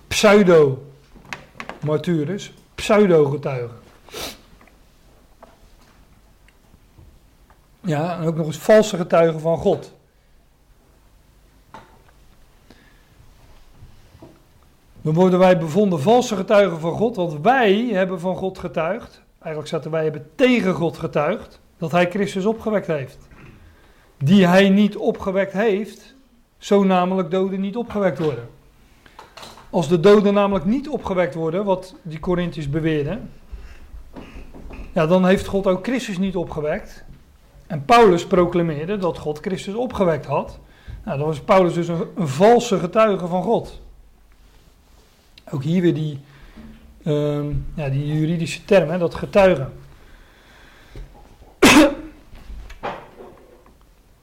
Pseudo-martures, 0.08 2.52
pseudo-getuigen. 2.74 3.81
Ja, 7.84 8.18
en 8.18 8.26
ook 8.26 8.36
nog 8.36 8.46
eens 8.46 8.58
valse 8.58 8.96
getuigen 8.96 9.40
van 9.40 9.58
God. 9.58 9.92
Dan 15.02 15.14
worden 15.14 15.38
wij 15.38 15.58
bevonden 15.58 16.00
valse 16.00 16.36
getuigen 16.36 16.80
van 16.80 16.92
God, 16.92 17.16
want 17.16 17.40
wij 17.40 17.88
hebben 17.92 18.20
van 18.20 18.36
God 18.36 18.58
getuigd. 18.58 19.22
Eigenlijk 19.38 19.68
zaten 19.68 19.90
wij 19.90 20.02
hebben 20.02 20.30
tegen 20.34 20.74
God 20.74 20.98
getuigd 20.98 21.60
dat 21.76 21.92
hij 21.92 22.10
Christus 22.10 22.44
opgewekt 22.44 22.86
heeft. 22.86 23.18
Die 24.18 24.46
hij 24.46 24.68
niet 24.68 24.96
opgewekt 24.96 25.52
heeft, 25.52 26.14
zo 26.58 26.84
namelijk 26.84 27.30
doden 27.30 27.60
niet 27.60 27.76
opgewekt 27.76 28.18
worden. 28.18 28.48
Als 29.70 29.88
de 29.88 30.00
doden 30.00 30.34
namelijk 30.34 30.64
niet 30.64 30.88
opgewekt 30.88 31.34
worden, 31.34 31.64
wat 31.64 31.94
die 32.02 32.20
Corinthiërs 32.20 32.70
beweerden, 32.70 33.30
ja, 34.92 35.06
dan 35.06 35.26
heeft 35.26 35.46
God 35.46 35.66
ook 35.66 35.84
Christus 35.84 36.18
niet 36.18 36.36
opgewekt. 36.36 37.04
En 37.72 37.84
Paulus 37.84 38.26
proclameerde 38.26 38.98
dat 38.98 39.18
God 39.18 39.38
Christus 39.38 39.74
opgewekt 39.74 40.26
had. 40.26 40.58
Nou, 41.04 41.18
dan 41.18 41.26
was 41.26 41.40
Paulus 41.40 41.74
dus 41.74 41.88
een, 41.88 42.06
een 42.14 42.28
valse 42.28 42.78
getuige 42.78 43.26
van 43.26 43.42
God. 43.42 43.80
Ook 45.50 45.62
hier 45.62 45.82
weer 45.82 45.94
die, 45.94 46.20
uh, 47.02 47.44
ja, 47.74 47.88
die 47.88 48.06
juridische 48.06 48.64
term, 48.64 48.90
hè, 48.90 48.98
dat 48.98 49.14
getuigen. 49.14 49.72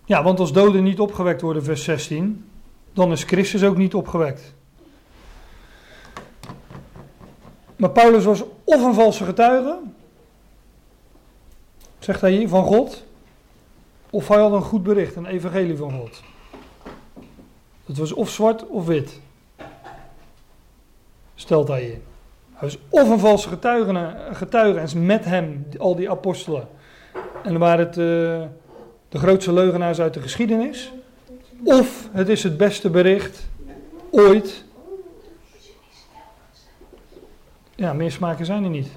ja, 0.06 0.24
want 0.24 0.40
als 0.40 0.54
doden 0.54 0.84
niet 0.84 1.00
opgewekt 1.00 1.42
worden, 1.42 1.64
vers 1.64 1.84
16, 1.84 2.50
dan 2.94 3.12
is 3.12 3.24
Christus 3.24 3.64
ook 3.64 3.78
niet 3.78 3.94
opgewekt. 3.94 4.54
Maar 7.76 7.92
Paulus 7.92 8.24
was 8.24 8.44
of 8.64 8.84
een 8.84 8.94
valse 8.94 9.26
getuige, 9.26 9.80
zegt 12.00 12.22
hij 12.22 12.32
hier, 12.32 12.50
van 12.50 12.64
God, 12.64 13.08
of 14.10 14.28
hij 14.28 14.40
had 14.40 14.52
een 14.52 14.62
goed 14.62 14.84
bericht, 14.84 15.16
een 15.16 15.26
evangelie 15.26 15.78
van 15.78 15.92
God. 15.92 16.22
Het 17.86 17.98
was 17.98 18.14
of 18.14 18.30
zwart 18.30 18.68
of 18.68 18.86
wit 18.86 19.20
stelt 21.40 21.68
hij 21.68 21.84
in. 21.84 22.04
Hij 22.54 22.68
is 22.68 22.78
of 22.90 23.10
een 23.10 23.20
valse 23.20 23.50
getuige, 23.50 24.16
getuige 24.32 24.80
en 24.80 25.06
met 25.06 25.26
hem 25.26 25.68
al 25.78 25.96
die 25.96 26.10
apostelen. 26.10 26.68
En 27.44 27.52
dan 27.52 27.58
waren 27.58 27.86
het 27.86 27.98
uh, 27.98 28.06
de 29.10 29.18
grootste 29.18 29.54
leugenaars 29.54 30.00
uit 30.00 30.14
de 30.14 30.22
geschiedenis. 30.22 30.92
Of 31.64 32.10
het 32.12 32.30
is 32.30 32.44
het 32.44 32.58
beste 32.58 32.90
bericht 32.90 33.48
ooit. 34.12 34.64
Ja, 37.76 37.94
meer 37.94 38.12
smaken 38.12 38.46
zijn 38.46 38.64
er 38.64 38.70
niet. 38.70 38.90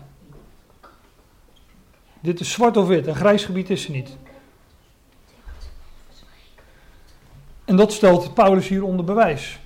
Dit 2.21 2.41
is 2.41 2.53
zwart 2.53 2.77
of 2.77 2.87
wit, 2.87 3.07
een 3.07 3.15
grijs 3.15 3.45
gebied 3.45 3.71
is 3.71 3.85
er 3.85 3.93
niet. 3.93 4.17
En 7.65 7.77
dat 7.77 7.93
stelt 7.93 8.35
Paulus 8.35 8.69
hier 8.69 8.85
onder 8.85 9.05
bewijs. 9.05 9.61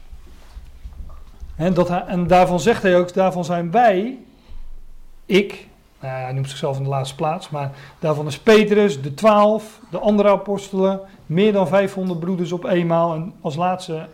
En, 1.56 1.74
dat 1.74 1.90
en 2.06 2.26
daarvan 2.26 2.60
zegt 2.60 2.82
hij 2.82 2.98
ook, 2.98 3.14
daarvan 3.14 3.44
zijn 3.44 3.70
wij, 3.70 4.18
ik, 5.26 5.66
nou 6.00 6.14
hij 6.14 6.32
noemt 6.32 6.48
zichzelf 6.48 6.76
in 6.76 6.82
de 6.82 6.88
laatste 6.88 7.14
plaats, 7.14 7.50
maar 7.50 7.70
daarvan 7.98 8.26
is 8.26 8.38
Petrus, 8.38 9.02
de 9.02 9.14
twaalf, 9.14 9.80
de 9.90 9.98
andere 9.98 10.28
apostelen, 10.28 11.00
meer 11.26 11.52
dan 11.52 11.68
500 11.68 12.20
broeders 12.20 12.52
op 12.52 12.64
eenmaal 12.64 13.14
en 13.14 13.32
als 13.40 13.56
laatste 13.56 14.06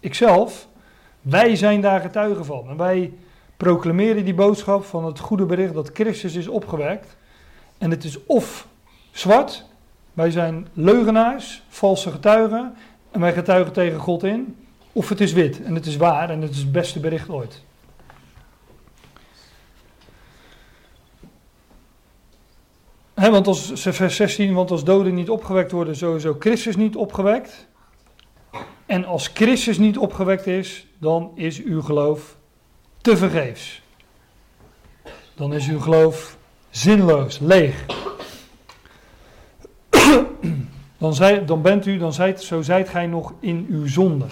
ikzelf. 0.00 0.66
Wij 1.20 1.56
zijn 1.56 1.80
daar 1.80 2.00
getuigen 2.00 2.44
van. 2.44 2.68
En 2.68 2.76
wij 2.76 3.12
proclameren 3.56 4.24
die 4.24 4.34
boodschap 4.34 4.84
van 4.84 5.04
het 5.04 5.18
goede 5.18 5.44
bericht 5.44 5.74
dat 5.74 5.90
Christus 5.92 6.34
is 6.34 6.48
opgewekt. 6.48 7.16
En 7.78 7.90
het 7.90 8.04
is 8.04 8.24
of 8.26 8.66
zwart, 9.10 9.64
wij 10.12 10.30
zijn 10.30 10.68
leugenaars, 10.72 11.62
valse 11.68 12.10
getuigen, 12.10 12.74
en 13.10 13.20
wij 13.20 13.32
getuigen 13.32 13.72
tegen 13.72 13.98
God 13.98 14.22
in. 14.22 14.56
Of 14.92 15.08
het 15.08 15.20
is 15.20 15.32
wit 15.32 15.62
en 15.62 15.74
het 15.74 15.86
is 15.86 15.96
waar 15.96 16.30
en 16.30 16.40
het 16.40 16.50
is 16.50 16.58
het 16.58 16.72
beste 16.72 17.00
bericht 17.00 17.28
ooit. 17.28 17.62
want 23.14 23.46
als, 23.46 23.72
vers 23.74 24.16
16, 24.16 24.54
want 24.54 24.70
als 24.70 24.84
doden 24.84 25.14
niet 25.14 25.30
opgewekt 25.30 25.72
worden, 25.72 25.96
sowieso 25.96 26.36
Christus 26.38 26.76
niet 26.76 26.96
opgewekt. 26.96 27.68
En 28.86 29.04
als 29.04 29.30
Christus 29.34 29.78
niet 29.78 29.98
opgewekt 29.98 30.46
is, 30.46 30.86
dan 30.98 31.32
is 31.34 31.62
uw 31.62 31.82
geloof 31.82 32.36
te 33.00 33.16
vergeefs. 33.16 33.82
Dan 35.34 35.52
is 35.52 35.68
uw 35.68 35.80
geloof 35.80 36.36
zinloos, 36.70 37.38
leeg. 37.38 37.84
Dan, 40.98 41.14
dan 41.46 41.62
bent 41.62 41.86
u, 41.86 41.98
dan 41.98 42.12
zijt, 42.12 42.42
zo 42.42 42.62
zijt 42.62 42.88
gij 42.88 43.06
nog 43.06 43.32
in 43.40 43.66
uw 43.70 43.86
zonde. 43.86 44.24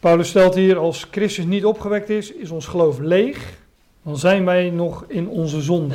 Paulus 0.00 0.28
stelt 0.28 0.54
hier, 0.54 0.78
als 0.78 1.06
Christus 1.10 1.44
niet 1.44 1.64
opgewekt 1.64 2.10
is, 2.10 2.32
is 2.32 2.50
ons 2.50 2.66
geloof 2.66 2.98
leeg. 2.98 3.60
Dan 4.02 4.16
zijn 4.16 4.44
wij 4.44 4.70
nog 4.70 5.04
in 5.08 5.28
onze 5.28 5.60
zonde. 5.60 5.94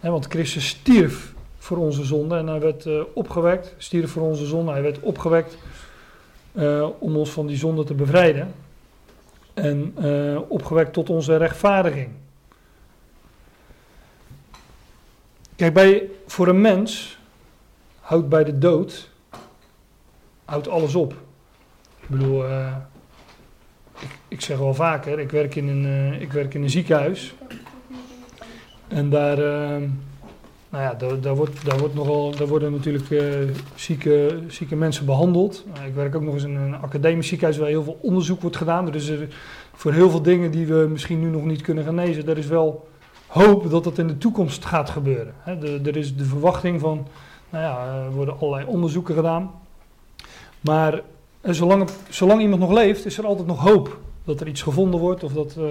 want 0.00 0.26
Christus 0.26 0.68
stierf 0.68 1.32
voor 1.58 1.76
onze 1.76 2.04
zonde 2.04 2.36
en 2.36 2.46
hij 2.46 2.60
werd 2.60 2.86
uh, 2.86 3.02
opgewekt. 3.14 3.74
Stierf 3.78 4.10
voor 4.10 4.22
onze 4.22 4.46
zonde, 4.46 4.72
hij 4.72 4.82
werd 4.82 5.00
opgewekt 5.00 5.56
uh, 6.52 6.88
om 6.98 7.16
ons 7.16 7.30
van 7.30 7.46
die 7.46 7.56
zonde 7.56 7.84
te 7.84 7.94
bevrijden. 7.94 8.54
En 9.54 9.94
uh, 10.00 10.40
opgewekt 10.48 10.92
tot 10.92 11.10
onze 11.10 11.36
rechtvaardiging. 11.36 12.08
Kijk, 15.62 15.74
bij, 15.74 16.08
voor 16.26 16.48
een 16.48 16.60
mens 16.60 17.18
houdt 18.00 18.28
bij 18.28 18.44
de 18.44 18.58
dood 18.58 19.10
houdt 20.44 20.68
alles 20.68 20.94
op. 20.94 21.12
Ik 22.00 22.08
bedoel, 22.08 22.44
uh, 22.44 22.76
ik, 24.28 24.40
zeg 24.40 24.58
wel 24.58 24.74
vaker, 24.74 25.18
ik 25.18 25.30
werk 25.30 25.54
in 25.54 25.68
een, 25.68 25.84
uh, 25.84 26.20
ik 26.20 26.32
werk 26.32 26.54
in 26.54 26.62
een 26.62 26.70
ziekenhuis. 26.70 27.34
En 28.88 29.10
daar, 29.10 29.38
uh, 29.38 29.88
nou 30.68 30.82
ja, 30.82 30.94
daar, 30.94 31.20
daar, 31.20 31.34
wordt, 31.34 31.64
daar, 31.64 31.78
wordt 31.78 31.94
nogal, 31.94 32.36
daar 32.36 32.48
worden 32.48 32.72
natuurlijk 32.72 33.22
zieke, 33.74 34.38
zieke 34.48 34.76
mensen 34.76 35.06
behandeld. 35.06 35.64
ik 35.86 35.94
werk 35.94 36.14
ook 36.14 36.22
nog 36.22 36.34
eens 36.34 36.44
in 36.44 36.56
een 36.56 36.74
academisch 36.74 37.28
ziekenhuis 37.28 37.58
waar 37.58 37.68
heel 37.68 37.84
veel 37.84 37.98
onderzoek 38.00 38.40
wordt 38.40 38.56
gedaan. 38.56 38.90
Dus 38.90 39.12
voor 39.72 39.92
heel 39.92 40.10
veel 40.10 40.22
dingen 40.22 40.50
die 40.50 40.66
we 40.66 40.86
misschien 40.90 41.20
nu 41.20 41.28
nog 41.28 41.44
niet 41.44 41.62
kunnen 41.62 41.84
genezen, 41.84 42.26
daar 42.26 42.38
is 42.38 42.46
wel 42.46 42.90
hoop 43.32 43.70
dat 43.70 43.84
dat 43.84 43.98
in 43.98 44.06
de 44.06 44.18
toekomst 44.18 44.64
gaat 44.64 44.90
gebeuren. 44.90 45.34
Er 45.84 45.96
is 45.96 46.16
de 46.16 46.24
verwachting 46.24 46.80
van, 46.80 47.06
nou 47.50 47.64
ja, 47.64 48.02
er 48.04 48.12
worden 48.12 48.38
allerlei 48.38 48.66
onderzoeken 48.66 49.14
gedaan. 49.14 49.50
Maar 50.60 51.02
eh, 51.40 51.52
zolang, 51.52 51.88
zolang 52.08 52.40
iemand 52.40 52.60
nog 52.60 52.72
leeft, 52.72 53.04
is 53.04 53.18
er 53.18 53.26
altijd 53.26 53.46
nog 53.46 53.60
hoop 53.60 53.98
dat 54.24 54.40
er 54.40 54.48
iets 54.48 54.62
gevonden 54.62 55.00
wordt 55.00 55.24
of 55.24 55.32
dat, 55.32 55.56
uh, 55.58 55.66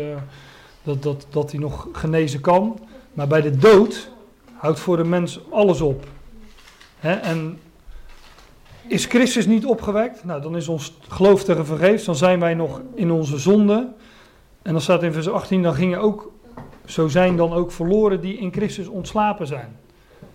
dat, 0.83 1.03
dat, 1.03 1.27
dat 1.29 1.51
hij 1.51 1.59
nog 1.59 1.87
genezen 1.91 2.41
kan. 2.41 2.79
Maar 3.13 3.27
bij 3.27 3.41
de 3.41 3.57
dood 3.57 4.09
houdt 4.53 4.79
voor 4.79 4.97
de 4.97 5.03
mens 5.03 5.39
alles 5.49 5.81
op. 5.81 6.05
En 6.99 7.59
is 8.87 9.05
Christus 9.05 9.45
niet 9.45 9.65
opgewekt? 9.65 10.23
Nou, 10.23 10.41
dan 10.41 10.55
is 10.55 10.67
ons 10.67 10.93
geloof 11.07 11.43
tegen 11.43 11.65
vergeefs. 11.65 12.05
Dan 12.05 12.15
zijn 12.15 12.39
wij 12.39 12.53
nog 12.53 12.81
in 12.95 13.11
onze 13.11 13.37
zonde. 13.37 13.87
En 14.61 14.71
dan 14.71 14.81
staat 14.81 15.03
in 15.03 15.13
vers 15.13 15.29
18, 15.29 15.61
dan 15.61 15.73
gingen 15.73 15.99
ook, 15.99 16.31
zo 16.91 17.07
zijn 17.07 17.35
dan 17.35 17.53
ook 17.53 17.71
verloren 17.71 18.21
die 18.21 18.37
in 18.37 18.51
Christus 18.53 18.87
ontslapen 18.87 19.47
zijn. 19.47 19.75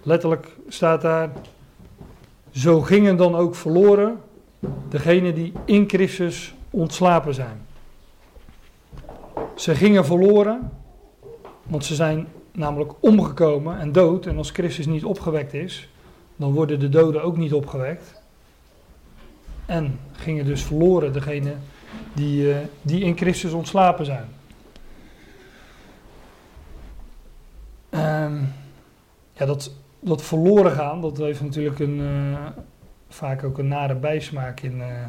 Letterlijk 0.03 0.57
staat 0.69 1.01
daar, 1.01 1.33
zo 2.51 2.81
gingen 2.81 3.16
dan 3.16 3.35
ook 3.35 3.55
verloren 3.55 4.21
degenen 4.88 5.35
die 5.35 5.53
in 5.64 5.88
Christus 5.88 6.55
ontslapen 6.71 7.35
zijn. 7.35 7.61
Ze 9.55 9.75
gingen 9.75 10.05
verloren, 10.05 10.71
want 11.62 11.85
ze 11.85 11.95
zijn 11.95 12.27
namelijk 12.53 12.92
omgekomen 13.01 13.79
en 13.79 13.92
dood. 13.92 14.27
En 14.27 14.37
als 14.37 14.51
Christus 14.51 14.87
niet 14.87 15.05
opgewekt 15.05 15.55
is, 15.55 15.88
dan 16.37 16.53
worden 16.53 16.81
de 16.81 16.88
doden 16.88 17.23
ook 17.23 17.37
niet 17.37 17.53
opgewekt. 17.53 18.21
En 19.66 19.99
gingen 20.12 20.45
dus 20.45 20.62
verloren 20.62 21.12
degenen 21.12 21.59
die, 22.14 22.49
uh, 22.49 22.57
die 22.83 23.01
in 23.01 23.16
Christus 23.16 23.53
ontslapen 23.53 24.05
zijn. 24.05 24.29
Um, 27.90 28.53
ja, 29.33 29.46
dat, 29.46 29.72
dat 30.01 30.22
verloren 30.22 30.72
gaan, 30.72 31.01
dat 31.01 31.16
heeft 31.16 31.40
natuurlijk 31.40 31.79
een, 31.79 31.99
uh, 31.99 32.46
vaak 33.09 33.44
ook 33.44 33.59
een 33.59 33.68
nare 33.68 33.94
bijsmaak 33.94 34.61
in, 34.61 34.79
uh, 34.79 35.09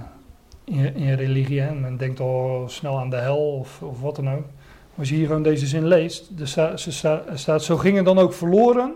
in, 0.63 0.95
in, 0.95 1.13
religie. 1.13 1.61
Hè? 1.61 1.73
Men 1.73 1.97
denkt 1.97 2.19
al 2.19 2.63
snel 2.67 2.99
aan 2.99 3.09
de 3.09 3.15
hel 3.15 3.57
of, 3.57 3.81
of 3.81 4.01
wat 4.01 4.15
dan 4.15 4.29
ook. 4.29 4.45
Maar 4.45 5.05
als 5.05 5.09
je 5.09 5.15
hier 5.15 5.27
gewoon 5.27 5.43
deze 5.43 5.67
zin 5.67 5.87
leest, 5.87 6.31
staat, 6.43 6.85
er 7.27 7.39
staat, 7.39 7.63
zo 7.63 7.77
gingen 7.77 8.03
dan 8.03 8.17
ook 8.17 8.33
verloren 8.33 8.93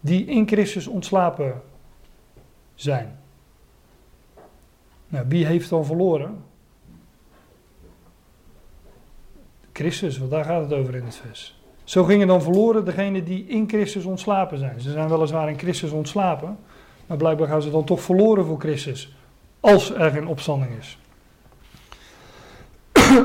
die 0.00 0.24
in 0.24 0.48
Christus 0.48 0.86
ontslapen 0.86 1.62
zijn. 2.74 3.18
Nou, 5.08 5.24
wie 5.28 5.46
heeft 5.46 5.68
dan 5.68 5.84
verloren? 5.84 6.44
Christus, 9.72 10.18
want 10.18 10.30
daar 10.30 10.44
gaat 10.44 10.62
het 10.62 10.72
over 10.72 10.94
in 10.94 11.04
het 11.04 11.16
vers. 11.16 11.61
Zo 11.84 12.04
gingen 12.04 12.26
dan 12.26 12.42
verloren 12.42 12.84
degenen 12.84 13.24
die 13.24 13.46
in 13.46 13.68
Christus 13.68 14.04
ontslapen 14.04 14.58
zijn. 14.58 14.80
Ze 14.80 14.90
zijn 14.90 15.08
weliswaar 15.08 15.48
in 15.48 15.58
Christus 15.58 15.90
ontslapen, 15.90 16.58
maar 17.06 17.16
blijkbaar 17.16 17.48
gaan 17.48 17.62
ze 17.62 17.70
dan 17.70 17.84
toch 17.84 18.00
verloren 18.00 18.44
voor 18.44 18.60
Christus. 18.60 19.14
Als 19.60 19.94
er 19.94 20.10
geen 20.10 20.26
opstanding 20.26 20.70
is. 20.78 20.98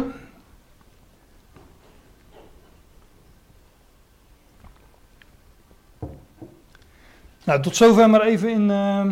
nou, 7.46 7.62
tot 7.62 7.76
zover 7.76 8.10
maar 8.10 8.22
even 8.22 8.50
in. 8.50 8.70
Uh, 8.70 9.12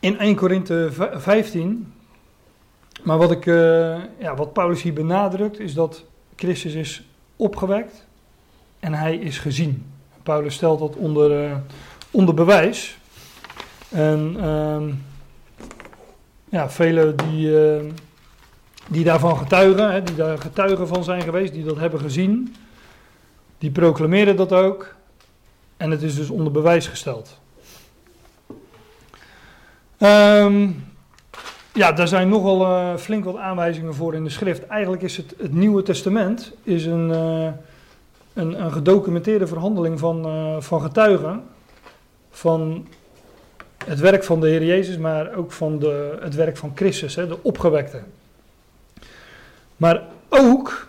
in 0.00 0.18
1 0.18 0.36
Korinthe 0.36 0.88
15. 1.12 1.92
Maar 3.02 3.18
wat, 3.18 3.30
ik, 3.30 3.46
uh, 3.46 4.02
ja, 4.18 4.34
wat 4.34 4.52
Paulus 4.52 4.82
hier 4.82 4.92
benadrukt 4.92 5.58
is 5.58 5.74
dat 5.74 6.04
Christus 6.36 6.74
is 6.74 7.08
opgewekt 7.36 8.06
en 8.80 8.94
hij 8.94 9.16
is 9.16 9.38
gezien. 9.38 9.86
Paulus 10.22 10.54
stelt 10.54 10.78
dat 10.78 10.96
onder, 10.96 11.44
uh, 11.44 11.56
onder 12.10 12.34
bewijs. 12.34 12.98
En 13.88 14.36
uh, 14.38 14.94
ja, 16.48 16.70
velen 16.70 17.16
die, 17.16 17.48
uh, 17.48 17.92
die 18.88 19.04
daarvan 19.04 19.36
getuigen, 19.36 19.92
hè, 19.92 20.02
die 20.02 20.14
daar 20.14 20.38
getuigen 20.38 20.88
van 20.88 21.04
zijn 21.04 21.22
geweest, 21.22 21.52
die 21.52 21.64
dat 21.64 21.78
hebben 21.78 22.00
gezien, 22.00 22.54
die 23.58 23.70
proclameren 23.70 24.36
dat 24.36 24.52
ook. 24.52 24.94
En 25.76 25.90
het 25.90 26.02
is 26.02 26.14
dus 26.14 26.30
onder 26.30 26.52
bewijs 26.52 26.86
gesteld. 26.86 27.38
Um, 29.98 30.84
ja, 31.72 31.92
daar 31.92 32.08
zijn 32.08 32.28
nogal 32.28 32.62
uh, 32.62 32.96
flink 32.96 33.24
wat 33.24 33.36
aanwijzingen 33.36 33.94
voor 33.94 34.14
in 34.14 34.24
de 34.24 34.30
schrift. 34.30 34.66
Eigenlijk 34.66 35.02
is 35.02 35.16
het, 35.16 35.34
het 35.38 35.52
Nieuwe 35.52 35.82
Testament 35.82 36.52
is 36.62 36.86
een, 36.86 37.08
uh, 37.08 37.48
een, 38.38 38.64
een, 38.64 38.72
gedocumenteerde 38.72 39.46
verhandeling 39.46 39.98
van, 39.98 40.26
uh, 40.26 40.60
van 40.60 40.80
getuigen. 40.80 41.42
Van 42.30 42.86
het 43.84 43.98
werk 43.98 44.24
van 44.24 44.40
de 44.40 44.48
Heer 44.48 44.64
Jezus, 44.64 44.98
maar 44.98 45.34
ook 45.34 45.52
van 45.52 45.78
de, 45.78 46.18
het 46.20 46.34
werk 46.34 46.56
van 46.56 46.72
Christus, 46.74 47.14
hè, 47.14 47.26
de 47.26 47.42
opgewekte. 47.42 48.00
Maar 49.76 50.02
ook 50.28 50.86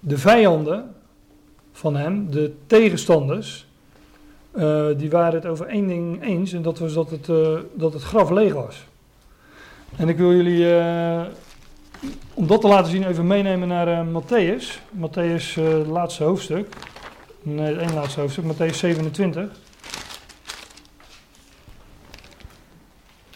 de 0.00 0.18
vijanden 0.18 0.94
van 1.72 1.96
hem, 1.96 2.30
de 2.30 2.54
tegenstanders, 2.66 3.66
uh, 4.54 4.86
die 4.96 5.10
waren 5.10 5.34
het 5.34 5.46
over 5.46 5.66
één 5.66 5.86
ding 5.86 6.24
eens. 6.24 6.52
En 6.52 6.62
dat 6.62 6.78
was 6.78 6.92
dat 6.92 7.10
het, 7.10 7.28
uh, 7.28 7.58
dat 7.74 7.92
het 7.92 8.02
graf 8.02 8.30
leeg 8.30 8.52
was. 8.52 8.86
En 9.96 10.08
ik 10.08 10.16
wil 10.16 10.32
jullie, 10.32 10.64
om 12.34 12.46
dat 12.46 12.60
te 12.60 12.68
laten 12.68 12.90
zien, 12.90 13.08
even 13.08 13.26
meenemen 13.26 13.68
naar 13.68 14.06
Matthäus. 14.06 14.80
Matthäus, 14.90 15.54
het 15.54 15.86
laatste 15.86 16.24
hoofdstuk. 16.24 16.74
Nee, 17.42 17.66
het 17.66 17.76
één 17.76 17.94
laatste 17.94 18.20
hoofdstuk, 18.20 18.44
Matthäus 18.44 18.76
27. 18.76 19.50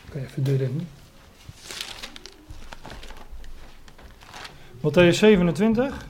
Oké, 0.08 0.18
even 0.18 0.44
de 0.44 0.56
deur 0.56 0.60
in. 0.60 0.88
Matthäus 4.80 5.18
27. 5.18 6.06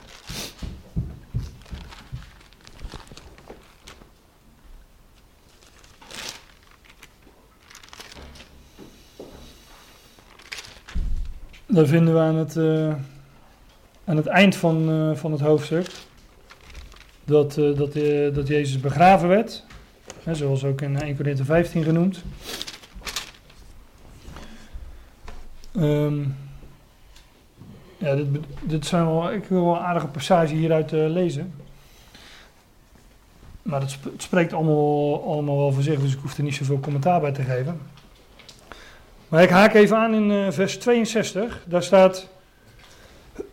Daar 11.73 11.87
vinden 11.87 12.15
we 12.15 12.21
aan 12.21 12.37
het, 12.37 12.57
uh, 12.57 12.95
aan 14.05 14.17
het 14.17 14.27
eind 14.27 14.57
van, 14.57 14.91
uh, 14.91 15.17
van 15.17 15.33
het 15.33 15.41
hoofdstuk 15.41 15.91
dat, 17.25 17.57
uh, 17.57 17.77
dat, 17.77 17.93
dat 18.35 18.49
Jezus 18.49 18.81
begraven 18.81 19.29
werd, 19.29 19.65
hè, 20.23 20.35
zoals 20.35 20.65
ook 20.65 20.81
in 20.81 21.01
1 21.01 21.17
Corinthië 21.17 21.45
15 21.45 21.83
genoemd. 21.83 22.23
Um, 25.77 26.37
ja, 27.99 28.15
dit, 28.15 28.27
dit 28.63 28.87
zijn 28.87 29.05
wel, 29.05 29.33
ik 29.33 29.45
wil 29.45 29.65
wel 29.65 29.75
een 29.75 29.83
aardige 29.83 30.07
passage 30.07 30.55
hieruit 30.55 30.91
lezen. 30.91 31.55
Maar 33.63 33.81
het 33.81 33.99
spreekt 34.17 34.53
allemaal, 34.53 35.25
allemaal 35.25 35.57
wel 35.57 35.73
voor 35.73 35.83
zich, 35.83 36.01
dus 36.01 36.13
ik 36.13 36.21
hoef 36.21 36.37
er 36.37 36.43
niet 36.43 36.55
zoveel 36.55 36.81
commentaar 36.81 37.21
bij 37.21 37.33
te 37.33 37.43
geven. 37.43 37.81
Maar 39.33 39.42
ik 39.42 39.51
haak 39.51 39.75
even 39.75 39.97
aan 39.97 40.14
in 40.14 40.31
uh, 40.31 40.51
vers 40.51 40.79
62. 40.79 41.64
Daar 41.66 41.83
staat, 41.83 42.29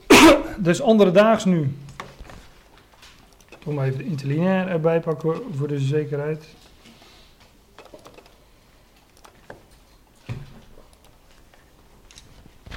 dus 0.57 0.81
andere 0.81 1.11
daags 1.11 1.45
nu. 1.45 1.75
Maar 3.65 3.85
even 3.85 3.97
de 3.97 4.05
interlineair 4.05 4.67
erbij 4.67 4.99
pakken 4.99 5.41
voor 5.55 5.67
de 5.67 5.79
zekerheid. 5.79 6.45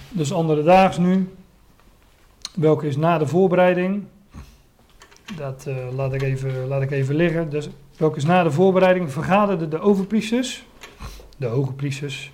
Dus 0.09 0.33
andere 0.33 0.63
daags 0.63 0.99
nu. 0.99 1.35
Welke 2.55 2.87
is 2.87 2.97
na 2.97 3.19
de 3.19 3.27
voorbereiding? 3.27 4.05
Dat 5.37 5.65
uh, 5.69 5.77
laat, 5.95 6.13
ik 6.13 6.23
even, 6.23 6.67
laat 6.67 6.83
ik 6.83 6.91
even 6.91 7.15
liggen. 7.15 7.51
Dus 7.51 7.69
welke 7.97 8.17
is 8.17 8.25
na 8.25 8.43
de 8.43 8.51
voorbereiding? 8.51 9.13
Vergaderden 9.13 9.71
de 9.71 9.81
overpriesters, 9.81 10.65
de 11.37 11.47
hoge 11.47 11.73
priesters, 11.73 12.33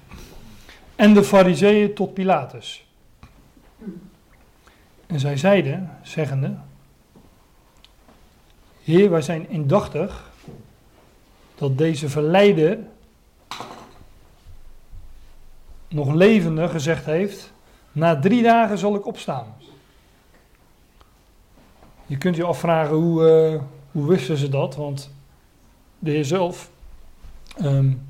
en 0.98 1.14
de 1.14 1.24
fariseeën 1.24 1.94
tot 1.94 2.14
Pilatus. 2.14 2.86
En 5.06 5.20
zij 5.20 5.36
zeiden, 5.36 5.98
zeggende, 6.02 6.54
Heer, 8.82 9.10
wij 9.10 9.22
zijn 9.22 9.48
indachtig 9.48 10.30
dat 11.54 11.78
deze 11.78 12.08
verleider 12.08 12.78
nog 15.88 16.12
levende 16.12 16.68
gezegd 16.68 17.04
heeft, 17.04 17.52
na 17.92 18.18
drie 18.18 18.42
dagen 18.42 18.78
zal 18.78 18.94
ik 18.94 19.06
opstaan. 19.06 19.56
Je 22.06 22.18
kunt 22.18 22.36
je 22.36 22.44
afvragen 22.44 22.96
hoe, 22.96 23.50
uh, 23.52 23.62
hoe 23.92 24.08
wisten 24.08 24.36
ze 24.36 24.48
dat, 24.48 24.76
want 24.76 25.10
de 25.98 26.10
Heer 26.10 26.24
zelf 26.24 26.70
um, 27.62 28.06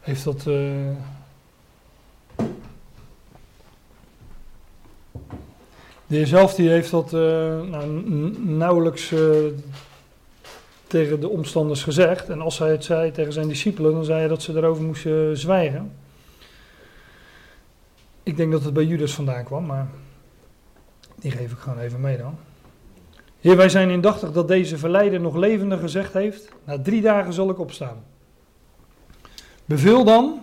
heeft 0.00 0.24
dat... 0.24 0.46
Uh, 0.46 0.90
De 6.06 6.16
heer 6.16 6.26
zelf 6.26 6.54
die 6.54 6.68
heeft 6.68 6.90
dat 6.90 7.12
uh, 7.12 7.20
nou, 7.62 7.86
nauwelijks 8.38 9.10
uh, 9.10 9.20
tegen 10.86 11.20
de 11.20 11.28
omstanders 11.28 11.82
gezegd. 11.82 12.28
En 12.28 12.40
als 12.40 12.58
hij 12.58 12.70
het 12.70 12.84
zei 12.84 13.10
tegen 13.10 13.32
zijn 13.32 13.48
discipelen, 13.48 13.92
dan 13.92 14.04
zei 14.04 14.18
hij 14.18 14.28
dat 14.28 14.42
ze 14.42 14.56
erover 14.56 14.84
moesten 14.84 15.36
zwijgen. 15.36 15.92
Ik 18.22 18.36
denk 18.36 18.52
dat 18.52 18.64
het 18.64 18.74
bij 18.74 18.84
Judas 18.84 19.14
vandaan 19.14 19.44
kwam, 19.44 19.66
maar 19.66 19.88
die 21.14 21.30
geef 21.30 21.52
ik 21.52 21.58
gewoon 21.58 21.78
even 21.78 22.00
mee 22.00 22.16
dan. 22.16 22.38
Heer, 23.40 23.56
wij 23.56 23.68
zijn 23.68 23.90
indachtig 23.90 24.32
dat 24.32 24.48
deze 24.48 24.78
verleider 24.78 25.20
nog 25.20 25.36
levendig 25.36 25.80
gezegd 25.80 26.12
heeft: 26.12 26.48
Na 26.64 26.78
drie 26.78 27.00
dagen 27.00 27.32
zal 27.32 27.50
ik 27.50 27.58
opstaan. 27.58 28.04
Beveel 29.64 30.04
dan 30.04 30.40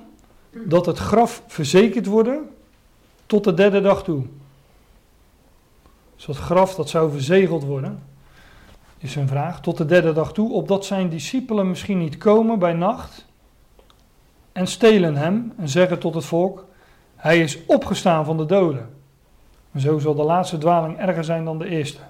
dat 0.52 0.86
het 0.86 0.97
graf 0.97 1.43
verzekerd 1.47 2.06
worden 2.06 2.49
tot 3.26 3.43
de 3.43 3.54
derde 3.54 3.82
dag 3.82 4.04
toe. 4.04 4.26
Dus 6.25 6.36
dat 6.36 6.45
graf 6.45 6.75
dat 6.75 6.89
zou 6.89 7.12
verzegeld 7.12 7.63
worden, 7.63 8.03
is 8.97 9.15
een 9.15 9.27
vraag, 9.27 9.62
tot 9.62 9.77
de 9.77 9.86
derde 9.86 10.13
dag 10.13 10.33
toe, 10.33 10.51
opdat 10.51 10.86
zijn 10.86 11.09
discipelen 11.09 11.69
misschien 11.69 11.97
niet 11.97 12.17
komen 12.17 12.59
bij 12.59 12.73
nacht 12.73 13.25
en 14.51 14.67
stelen 14.67 15.15
hem 15.15 15.53
en 15.57 15.69
zeggen 15.69 15.99
tot 15.99 16.13
het 16.13 16.25
volk, 16.25 16.65
hij 17.15 17.39
is 17.39 17.65
opgestaan 17.65 18.25
van 18.25 18.38
de 18.38 18.45
doden. 18.45 18.95
En 19.71 19.79
zo 19.79 19.99
zal 19.99 20.15
de 20.15 20.23
laatste 20.23 20.57
dwaling 20.57 20.97
erger 20.97 21.23
zijn 21.23 21.45
dan 21.45 21.59
de 21.59 21.67
eerste. 21.67 22.01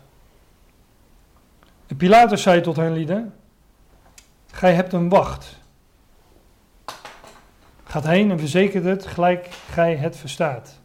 En 1.88 1.96
Pilatus 1.98 2.42
zei 2.42 2.62
tot 2.62 2.76
hen 2.76 2.94
lieden, 2.94 3.34
gij 4.52 4.74
hebt 4.74 4.94
een 4.94 5.10
wacht. 5.10 5.60
Gaat 7.84 8.08
heen 8.08 8.32
en 8.32 8.40
verzekert 8.40 8.84
het, 8.84 9.06
gelijk 9.06 9.46
gij 9.70 9.96
het 9.96 10.18
verstaat. 10.18 10.82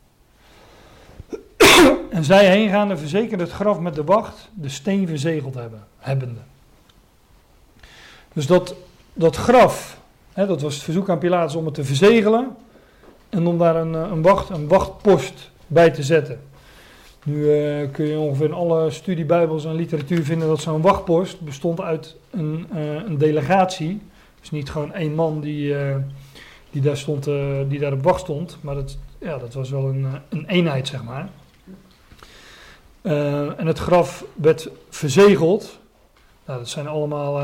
En 2.11 2.25
zij 2.25 2.47
heengaande 2.47 2.97
verzekerde 2.97 3.45
het 3.45 3.53
graf 3.53 3.79
met 3.79 3.95
de 3.95 4.05
wacht, 4.05 4.51
de 4.55 4.69
steen 4.69 5.07
verzegeld 5.07 5.55
hebben, 5.55 5.87
hebbende. 5.99 6.41
Dus 8.33 8.47
dat, 8.47 8.75
dat 9.13 9.37
graf, 9.37 10.01
hè, 10.33 10.47
dat 10.47 10.61
was 10.61 10.75
het 10.75 10.83
verzoek 10.83 11.11
aan 11.11 11.19
Pilatus 11.19 11.55
om 11.55 11.65
het 11.65 11.75
te 11.75 11.85
verzegelen 11.85 12.57
en 13.29 13.47
om 13.47 13.59
daar 13.59 13.77
een, 13.77 13.93
een, 13.93 14.23
wacht, 14.23 14.51
een 14.51 14.69
wachtpost 14.69 15.51
bij 15.67 15.91
te 15.91 16.03
zetten. 16.03 16.41
Nu 17.25 17.35
uh, 17.35 17.91
kun 17.93 18.07
je 18.07 18.19
ongeveer 18.19 18.47
in 18.47 18.53
alle 18.53 18.91
studiebijbels 18.91 19.65
en 19.65 19.75
literatuur 19.75 20.25
vinden 20.25 20.49
dat 20.49 20.61
zo'n 20.61 20.81
wachtpost 20.81 21.41
bestond 21.41 21.81
uit 21.81 22.17
een, 22.31 22.67
uh, 22.75 22.95
een 22.95 23.19
delegatie. 23.19 24.01
Dus 24.41 24.51
niet 24.51 24.71
gewoon 24.71 24.93
één 24.93 25.15
man 25.15 25.41
die, 25.41 25.75
die, 26.71 26.83
daar 26.83 26.97
stond, 26.97 27.25
die 27.69 27.79
daar 27.79 27.93
op 27.93 28.03
wacht 28.03 28.21
stond, 28.21 28.57
maar 28.61 28.75
dat, 28.75 28.99
ja, 29.19 29.39
dat 29.39 29.55
was 29.55 29.71
wel 29.71 29.89
een, 29.89 30.07
een 30.29 30.45
eenheid, 30.47 30.89
zeg 30.89 31.05
maar. 31.05 31.29
En 33.57 33.67
het 33.67 33.79
graf 33.79 34.25
werd 34.35 34.71
verzegeld. 34.89 35.79
Nou, 36.47 36.59
dat 36.59 36.69
zijn 36.69 36.87
allemaal 36.87 37.43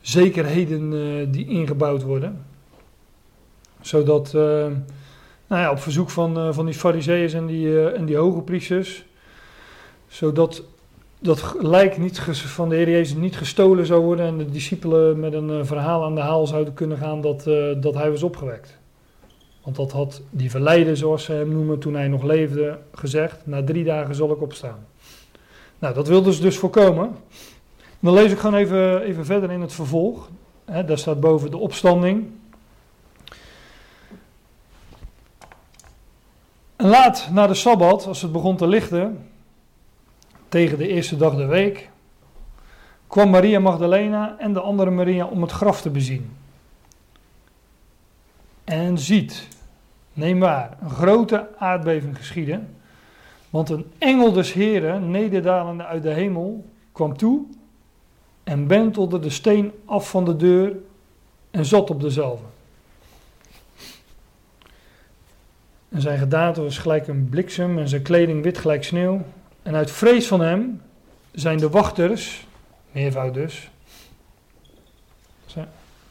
zekerheden 0.00 1.30
die 1.30 1.46
ingebouwd 1.46 2.02
worden. 2.02 2.44
Zodat 3.80 4.32
nou 4.32 5.62
ja, 5.62 5.70
op 5.70 5.80
verzoek 5.80 6.10
van, 6.10 6.54
van 6.54 6.64
die 6.64 6.74
fariseeërs 6.74 7.32
en 7.32 7.46
die, 7.46 7.90
en 7.90 8.04
die 8.04 8.16
hoge 8.16 8.42
priesters. 8.42 9.04
Zodat 10.06 10.62
dat 11.20 11.54
lijk 11.60 11.98
niet 11.98 12.20
van 12.30 12.68
de 12.68 12.74
Heer 12.74 12.90
Jezus 12.90 13.16
niet 13.16 13.36
gestolen 13.36 13.86
zou 13.86 14.02
worden 14.02 14.26
en 14.26 14.38
de 14.38 14.50
discipelen 14.50 15.20
met 15.20 15.32
een 15.32 15.66
verhaal 15.66 16.04
aan 16.04 16.14
de 16.14 16.20
haal 16.20 16.46
zouden 16.46 16.74
kunnen 16.74 16.98
gaan 16.98 17.20
dat, 17.20 17.44
dat 17.80 17.94
hij 17.94 18.10
was 18.10 18.22
opgewekt. 18.22 18.78
Want 19.66 19.78
dat 19.78 19.92
had 19.92 20.22
die 20.30 20.50
verleider, 20.50 20.96
zoals 20.96 21.24
ze 21.24 21.32
hem 21.32 21.48
noemen 21.48 21.78
toen 21.78 21.94
hij 21.94 22.08
nog 22.08 22.22
leefde, 22.22 22.78
gezegd: 22.92 23.46
Na 23.46 23.64
drie 23.64 23.84
dagen 23.84 24.14
zal 24.14 24.30
ik 24.30 24.42
opstaan. 24.42 24.86
Nou, 25.78 25.94
dat 25.94 26.08
wilden 26.08 26.32
ze 26.32 26.40
dus 26.40 26.58
voorkomen. 26.58 27.16
Dan 28.00 28.14
lees 28.14 28.32
ik 28.32 28.38
gewoon 28.38 28.60
even, 28.60 29.02
even 29.02 29.24
verder 29.24 29.50
in 29.50 29.60
het 29.60 29.72
vervolg. 29.72 30.30
Daar 30.64 30.98
staat 30.98 31.20
boven 31.20 31.50
de 31.50 31.56
opstanding. 31.56 32.30
En 36.76 36.88
laat 36.88 37.28
na 37.32 37.46
de 37.46 37.54
Sabbat, 37.54 38.06
als 38.06 38.22
het 38.22 38.32
begon 38.32 38.56
te 38.56 38.66
lichten, 38.66 39.28
tegen 40.48 40.78
de 40.78 40.88
eerste 40.88 41.16
dag 41.16 41.36
der 41.36 41.48
week, 41.48 41.90
kwam 43.06 43.30
Maria 43.30 43.60
Magdalena 43.60 44.36
en 44.38 44.52
de 44.52 44.60
andere 44.60 44.90
Maria 44.90 45.26
om 45.26 45.42
het 45.42 45.52
graf 45.52 45.80
te 45.80 45.90
bezien. 45.90 46.36
En 48.64 48.98
ziet, 48.98 49.54
neem 50.16 50.40
waar, 50.40 50.76
een 50.80 50.90
grote 50.90 51.48
aardbeving 51.58 52.16
geschieden, 52.16 52.76
want 53.50 53.70
een 53.70 53.86
engel 53.98 54.32
des 54.32 54.52
Heren, 54.52 55.10
nederdalende 55.10 55.84
uit 55.84 56.02
de 56.02 56.10
hemel, 56.10 56.64
kwam 56.92 57.16
toe 57.16 57.44
en 58.44 58.66
bentelde 58.66 59.18
de 59.18 59.30
steen 59.30 59.72
af 59.84 60.10
van 60.10 60.24
de 60.24 60.36
deur 60.36 60.76
en 61.50 61.64
zat 61.64 61.90
op 61.90 62.00
dezelfde. 62.00 62.44
En 65.88 66.00
zijn 66.00 66.18
gedaante 66.18 66.62
was 66.62 66.78
gelijk 66.78 67.08
een 67.08 67.28
bliksem 67.28 67.78
en 67.78 67.88
zijn 67.88 68.02
kleding 68.02 68.42
wit 68.42 68.58
gelijk 68.58 68.84
sneeuw. 68.84 69.24
En 69.62 69.74
uit 69.74 69.90
vrees 69.90 70.26
van 70.26 70.40
hem 70.40 70.82
zijn 71.32 71.58
de 71.58 71.68
wachters, 71.68 72.46
meervoud 72.92 73.34
dus, 73.34 73.70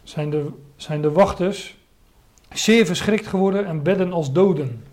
zijn 0.04 0.30
de, 0.30 0.48
zijn 0.76 1.02
de 1.02 1.12
wachters 1.12 1.78
zeer 2.54 2.86
verschrikt 2.86 3.28
geworden 3.28 3.66
en 3.66 3.84
bedden 3.84 4.14
als 4.14 4.32
doden. 4.32 4.84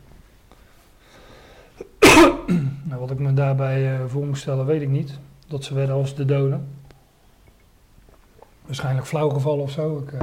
nou, 2.89 3.01
wat 3.01 3.11
ik 3.11 3.19
me 3.19 3.35
daarbij 3.35 3.93
uh, 3.93 4.01
voor 4.07 4.27
moet 4.27 4.39
stellen, 4.39 4.67
weet 4.67 4.83
ik 4.83 4.89
niet. 4.89 5.19
Dat 5.49 5.65
ze 5.65 5.75
werden 5.75 5.95
als 5.95 6.15
de 6.15 6.25
doden. 6.25 6.69
Waarschijnlijk 8.67 9.07
flauwgevallen 9.07 9.63
of 9.63 9.71
zo, 9.71 9.99
ik, 9.99 10.13
uh, 10.13 10.21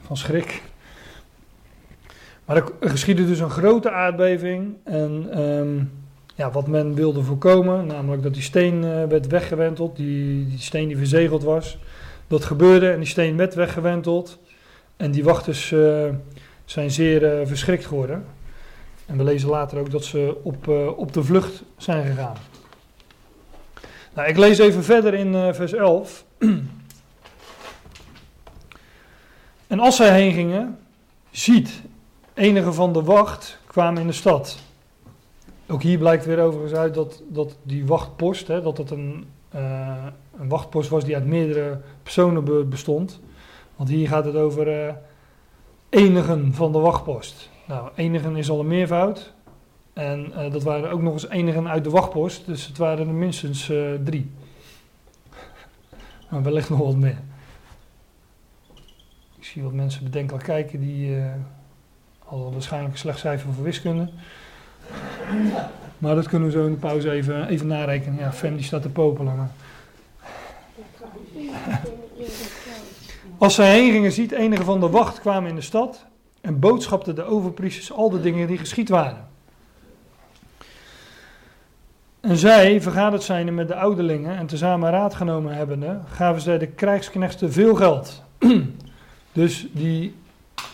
van 0.00 0.16
schrik. 0.16 0.62
Maar 2.44 2.56
er, 2.56 2.64
geschiedde 2.80 3.26
dus 3.26 3.38
een 3.38 3.50
grote 3.50 3.90
aardbeving. 3.90 4.74
En 4.84 5.40
um, 5.40 5.92
ja, 6.34 6.50
wat 6.50 6.66
men 6.66 6.94
wilde 6.94 7.22
voorkomen, 7.22 7.86
namelijk 7.86 8.22
dat 8.22 8.34
die 8.34 8.42
steen 8.42 8.74
uh, 8.74 9.04
werd 9.04 9.26
weggewenteld, 9.26 9.96
die, 9.96 10.46
die 10.48 10.58
steen 10.58 10.88
die 10.88 10.96
verzegeld 10.96 11.42
was. 11.42 11.78
Dat 12.26 12.44
gebeurde 12.44 12.90
en 12.90 12.98
die 12.98 13.08
steen 13.08 13.36
werd 13.36 13.54
weggewenteld. 13.54 14.38
En 14.96 15.10
die 15.10 15.24
wachters 15.24 15.74
zijn 16.72 16.90
zeer 16.90 17.40
uh, 17.40 17.46
verschrikt 17.46 17.86
geworden. 17.86 18.26
En 19.06 19.16
we 19.16 19.24
lezen 19.24 19.48
later 19.48 19.78
ook 19.78 19.90
dat 19.90 20.04
ze 20.04 20.36
op, 20.42 20.68
op 20.96 21.12
de 21.12 21.24
vlucht 21.24 21.62
zijn 21.76 22.06
gegaan. 22.06 22.36
Nou, 24.14 24.28
ik 24.28 24.36
lees 24.36 24.58
even 24.58 24.84
verder 24.84 25.14
in 25.14 25.54
vers 25.54 25.72
11. 25.72 26.24
en 29.66 29.80
als 29.80 29.96
zij 29.96 30.12
heen 30.20 30.32
gingen, 30.32 30.78
ziet, 31.30 31.82
enige 32.34 32.72
van 32.72 32.92
de 32.92 33.02
wacht 33.02 33.58
kwamen 33.66 34.00
in 34.00 34.06
de 34.06 34.12
stad. 34.12 34.58
Ook 35.68 35.82
hier 35.82 35.98
blijkt 35.98 36.24
weer 36.24 36.40
overigens 36.40 36.78
uit 36.78 36.94
dat, 36.94 37.22
dat 37.28 37.56
die 37.62 37.86
wachtpost, 37.86 38.48
hè, 38.48 38.62
dat 38.62 38.78
het 38.78 38.90
een, 38.90 39.26
een 40.38 40.48
wachtpost 40.48 40.88
was 40.88 41.04
die 41.04 41.14
uit 41.14 41.26
meerdere 41.26 41.80
personen 42.02 42.68
bestond. 42.68 43.20
Want 43.76 43.88
hier 43.88 44.08
gaat 44.08 44.24
het 44.24 44.36
over 44.36 44.96
enigen 45.92 46.54
van 46.54 46.72
de 46.72 46.78
wachtpost. 46.78 47.50
Nou, 47.66 47.90
enigen 47.94 48.36
is 48.36 48.50
al 48.50 48.60
een 48.60 48.66
meervoud. 48.66 49.32
En 49.92 50.32
uh, 50.36 50.52
dat 50.52 50.62
waren 50.62 50.90
ook 50.90 51.02
nog 51.02 51.12
eens 51.12 51.28
enigen 51.28 51.68
uit 51.68 51.84
de 51.84 51.90
wachtpost. 51.90 52.46
Dus 52.46 52.66
het 52.66 52.78
waren 52.78 53.08
er 53.08 53.14
minstens 53.14 53.70
drie. 54.04 54.30
Maar 56.30 56.42
wellicht 56.42 56.70
nog 56.70 56.78
wat 56.78 56.96
meer. 56.96 57.18
Ik 59.38 59.44
zie 59.44 59.62
wat 59.62 59.72
mensen 59.72 60.04
bedenkelijk 60.04 60.44
kijken 60.44 60.80
die 60.80 61.16
al 62.24 62.52
waarschijnlijk 62.52 62.92
een 62.92 62.98
slecht 62.98 63.18
cijfer 63.18 63.52
voor 63.52 63.64
wiskunde. 63.64 64.08
Maar 65.98 66.14
dat 66.14 66.28
kunnen 66.28 66.48
we 66.48 66.54
zo 66.54 66.66
in 66.66 66.72
de 66.72 66.78
pauze 66.78 67.10
even, 67.10 67.48
even 67.48 67.66
narekenen. 67.66 68.18
Ja, 68.18 68.32
Fem 68.32 68.56
die 68.56 68.64
staat 68.64 68.82
te 68.82 68.88
popelen. 68.88 69.50
Als 73.42 73.54
zij 73.54 73.72
heen 73.72 73.92
gingen, 73.92 74.12
ziet 74.12 74.32
enige 74.32 74.64
van 74.64 74.80
de 74.80 74.88
wacht 74.88 75.20
kwamen 75.20 75.48
in 75.48 75.54
de 75.54 75.60
stad 75.60 76.04
en 76.40 76.58
boodschapten 76.58 77.14
de 77.14 77.24
overpriesters 77.24 77.92
al 77.92 78.10
de 78.10 78.20
dingen 78.20 78.46
die 78.46 78.58
geschied 78.58 78.88
waren. 78.88 79.28
En 82.20 82.36
zij, 82.36 82.80
vergaderd 82.80 83.22
zijnde 83.22 83.52
met 83.52 83.68
de 83.68 83.74
ouderlingen 83.74 84.36
en 84.36 84.46
tezamen 84.46 84.90
raad 84.90 85.14
genomen 85.14 85.54
hebbende, 85.54 85.98
gaven 86.10 86.42
zij 86.42 86.58
de 86.58 86.66
krijgsknechten 86.66 87.52
veel 87.52 87.74
geld. 87.74 88.22
dus 89.32 89.66
die 89.72 90.14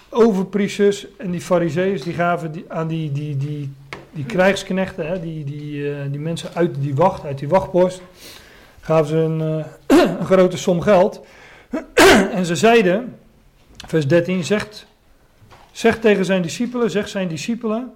overpriesters 0.08 1.06
en 1.16 1.30
die 1.30 1.40
fariseeërs 1.40 2.02
die 2.02 2.14
gaven 2.14 2.64
aan 2.68 2.88
die, 2.88 3.12
die, 3.12 3.36
die, 3.36 3.72
die 4.12 4.24
krijgsknechten, 4.24 5.06
hè, 5.06 5.20
die, 5.20 5.44
die, 5.44 5.72
uh, 5.72 5.96
die 6.10 6.20
mensen 6.20 6.54
uit 6.54 6.74
die 6.80 6.94
wacht, 6.94 7.24
uit 7.24 7.38
die 7.38 7.48
wachtpost, 7.48 8.02
gaven 8.80 9.06
ze 9.06 9.16
een, 9.16 9.40
uh, 9.40 9.64
een 10.20 10.26
grote 10.26 10.56
som 10.56 10.80
geld. 10.80 11.20
en 12.38 12.44
ze 12.44 12.56
zeiden, 12.56 13.18
vers 13.86 14.06
13, 14.06 14.44
zegt, 14.44 14.86
zegt 15.72 16.00
tegen 16.00 16.24
zijn 16.24 16.42
discipelen, 16.42 16.90
zegt 16.90 17.10
zijn 17.10 17.28
discipelen, 17.28 17.92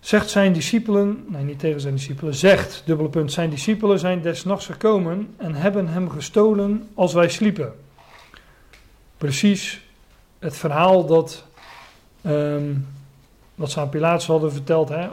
zegt 0.00 0.30
zijn 0.30 0.52
discipelen, 0.52 1.24
nee 1.28 1.44
niet 1.44 1.58
tegen 1.58 1.80
zijn 1.80 1.94
discipelen, 1.94 2.34
zegt, 2.34 2.82
dubbele 2.84 3.08
punt, 3.08 3.32
zijn 3.32 3.50
discipelen 3.50 3.98
zijn 3.98 4.22
des 4.22 4.44
nachts 4.44 4.66
gekomen 4.66 5.34
en 5.36 5.54
hebben 5.54 5.88
hem 5.88 6.10
gestolen 6.10 6.88
als 6.94 7.12
wij 7.12 7.28
sliepen. 7.28 7.74
Precies 9.18 9.82
het 10.38 10.56
verhaal 10.56 11.06
dat, 11.06 11.44
um, 12.26 12.86
wat 13.54 13.70
ze 13.70 13.80
aan 13.80 13.88
Pilatus 13.88 14.26
hadden 14.26 14.52
verteld. 14.52 14.88
Hè? 14.88 15.08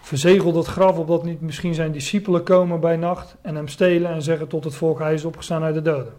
Verzegel 0.00 0.52
dat 0.52 0.66
graf 0.66 0.96
opdat 0.96 1.24
niet 1.24 1.40
misschien 1.40 1.74
zijn 1.74 1.92
discipelen 1.92 2.42
komen 2.42 2.80
bij 2.80 2.96
nacht 2.96 3.36
en 3.40 3.54
hem 3.54 3.68
stelen 3.68 4.10
en 4.10 4.22
zeggen 4.22 4.48
tot 4.48 4.64
het 4.64 4.74
volk 4.74 4.98
hij 4.98 5.14
is 5.14 5.24
opgestaan 5.24 5.62
uit 5.62 5.74
de 5.74 5.82
doden. 5.82 6.12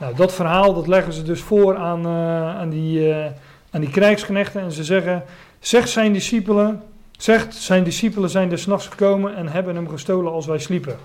Nou, 0.00 0.14
dat 0.14 0.34
verhaal 0.34 0.74
dat 0.74 0.86
leggen 0.86 1.12
ze 1.12 1.22
dus 1.22 1.40
voor 1.40 1.76
aan, 1.76 2.06
uh, 2.06 2.58
aan, 2.58 2.70
die, 2.70 3.08
uh, 3.08 3.26
aan 3.70 3.80
die 3.80 3.90
krijgsknechten 3.90 4.60
en 4.60 4.72
ze 4.72 4.84
zeggen, 4.84 5.24
zegt 5.58 5.88
zijn 5.88 6.12
discipelen, 6.12 6.82
zegt 7.10 7.54
zijn 7.54 7.84
discipelen 7.84 8.30
zijn 8.30 8.48
des 8.48 8.66
nachts 8.66 8.86
gekomen 8.86 9.36
en 9.36 9.48
hebben 9.48 9.74
hem 9.74 9.88
gestolen 9.88 10.32
als 10.32 10.46
wij 10.46 10.58
sliepen. 10.58 10.98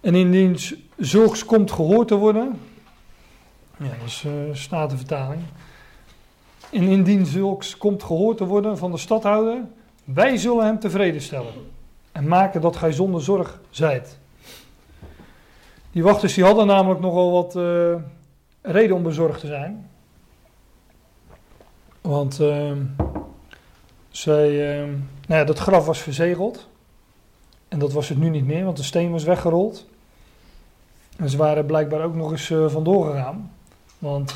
En 0.00 0.14
indien 0.14 0.58
zulks 0.96 1.44
komt 1.44 1.72
gehoord 1.72 2.08
te 2.08 2.14
worden, 2.14 2.60
ja, 3.76 3.84
dat 3.84 4.06
is 4.06 4.24
uh, 4.26 4.32
statenvertaling. 4.52 5.42
En 6.70 6.82
indien 6.82 7.26
zulks 7.26 7.78
komt 7.78 8.02
gehoord 8.02 8.36
te 8.36 8.44
worden 8.44 8.78
van 8.78 8.90
de 8.90 8.98
stadhouder, 8.98 9.60
wij 10.04 10.36
zullen 10.36 10.64
hem 10.64 10.78
tevreden 10.78 11.20
stellen 11.20 11.52
en 12.12 12.28
maken 12.28 12.60
dat 12.60 12.76
gij 12.76 12.92
zonder 12.92 13.22
zorg 13.22 13.60
zijt. 13.70 14.18
Die 15.94 16.02
wachters 16.02 16.34
die 16.34 16.44
hadden 16.44 16.66
namelijk 16.66 17.00
nogal 17.00 17.32
wat 17.32 17.56
uh, 17.56 17.94
reden 18.62 18.96
om 18.96 19.02
bezorgd 19.02 19.40
te 19.40 19.46
zijn. 19.46 19.90
Want 22.00 22.40
uh, 22.40 22.72
zij, 24.08 24.80
uh, 24.82 24.88
nou 25.26 25.46
dat 25.46 25.58
graf 25.58 25.86
was 25.86 25.98
verzegeld. 25.98 26.68
En 27.68 27.78
dat 27.78 27.92
was 27.92 28.08
het 28.08 28.18
nu 28.18 28.28
niet 28.28 28.46
meer, 28.46 28.64
want 28.64 28.76
de 28.76 28.82
steen 28.82 29.10
was 29.10 29.24
weggerold. 29.24 29.86
En 31.16 31.28
ze 31.28 31.36
waren 31.36 31.66
blijkbaar 31.66 32.04
ook 32.04 32.14
nog 32.14 32.30
eens 32.30 32.50
uh, 32.50 32.68
vandoor 32.68 33.06
gegaan. 33.06 33.52
Want 33.98 34.34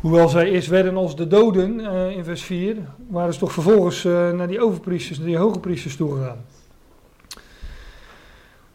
hoewel 0.00 0.28
zij 0.28 0.50
eerst 0.50 0.68
werden 0.68 0.96
als 0.96 1.16
de 1.16 1.26
doden 1.26 1.80
in 2.10 2.24
vers 2.24 2.42
4, 2.42 2.76
waren 3.08 3.32
ze 3.32 3.38
toch 3.38 3.52
vervolgens 3.52 4.02
naar 4.04 4.48
die 4.48 4.60
overpriesters, 4.60 5.18
naar 5.18 5.26
die 5.26 5.38
hoge 5.38 5.60
priesters 5.60 5.96
toegegaan. 5.96 6.44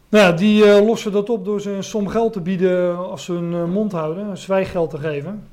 Nou, 0.10 0.36
die 0.36 0.66
uh, 0.66 0.86
lossen 0.86 1.12
dat 1.12 1.30
op 1.30 1.45
door 1.45 1.62
ze 1.62 1.72
een 1.72 1.84
som 1.84 2.07
geld 2.07 2.34
te 2.34 2.41
bieden 2.41 2.97
als 3.10 3.24
ze 3.24 3.32
hun 3.32 3.51
uh, 3.51 3.64
mond 3.64 3.91
houden, 3.91 4.28
een 4.28 4.38
zwijggeld 4.38 4.89
te 4.89 4.97
geven. 4.97 5.47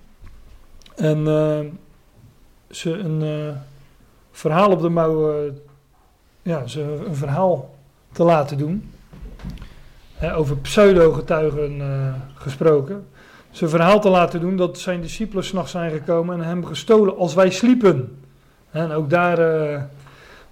En 0.94 1.18
uh, 1.18 1.58
ze 2.70 2.90
een 2.92 3.54
verhaal 4.30 4.70
op 4.70 4.80
de 4.80 4.88
mouw, 4.88 5.34
ja, 6.42 6.66
ze 6.66 7.02
een 7.06 7.14
verhaal 7.14 7.74
te 8.12 8.22
laten 8.22 8.58
doen. 8.58 8.92
over 10.34 10.56
pseudo-getuigen 10.56 11.82
gesproken. 12.34 13.06
Ze 13.50 13.64
een 13.64 13.70
verhaal 13.70 14.00
te 14.00 14.08
laten 14.08 14.40
doen 14.40 14.56
dat 14.56 14.78
zijn 14.78 15.00
discipelen 15.00 15.44
s'nachts 15.44 15.70
zijn 15.70 15.90
gekomen 15.90 16.40
en 16.40 16.46
hem 16.46 16.64
gestolen 16.64 17.16
als 17.16 17.34
wij 17.34 17.50
sliepen. 17.50 18.18
En 18.70 18.92
ook 18.92 19.10
daar 19.10 19.38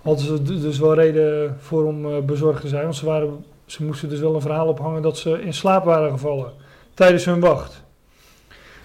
hadden 0.02 0.24
ze 0.24 0.42
dus 0.42 0.78
wel 0.78 0.94
reden 0.94 1.56
voor 1.60 1.84
om 1.84 2.26
bezorgd 2.26 2.60
te 2.60 2.68
zijn, 2.68 2.82
want 2.82 2.96
ze 2.96 3.06
waren 3.06 3.44
ze 3.66 3.84
moesten 3.84 4.08
dus 4.08 4.20
wel 4.20 4.34
een 4.34 4.40
verhaal 4.40 4.68
ophangen 4.68 5.02
dat 5.02 5.18
ze 5.18 5.42
in 5.42 5.54
slaap 5.54 5.84
waren 5.84 6.10
gevallen 6.10 6.52
tijdens 6.94 7.24
hun 7.24 7.40
wacht. 7.40 7.82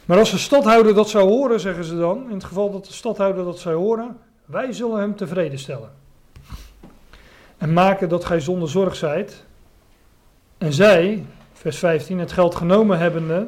Maar 0.06 0.18
als 0.18 0.32
de 0.32 0.38
stadhouder 0.38 0.94
dat 0.94 1.10
zou 1.10 1.30
horen, 1.30 1.60
zeggen 1.60 1.84
ze 1.84 1.98
dan, 1.98 2.26
in 2.28 2.34
het 2.34 2.44
geval 2.44 2.72
dat 2.72 2.86
de 2.86 2.94
stadhouder 2.94 3.44
dat 3.44 3.60
zou 3.60 3.76
horen, 3.76 4.18
wij 4.46 4.72
zullen 4.72 5.00
hem 5.00 5.16
tevreden 5.16 5.60
stellen. 5.60 5.92
En 7.58 7.74
maken 7.74 8.10
dat 8.10 8.26
gij 8.26 8.40
zonder 8.40 8.70
zorg 8.70 8.96
zijt. 8.96 9.46
En 10.58 10.74
zij, 10.74 11.26
vers 11.54 11.78
15, 11.78 12.20
het 12.20 12.32
geld 12.32 12.56
genomen 12.56 12.98
hebbende, 12.98 13.48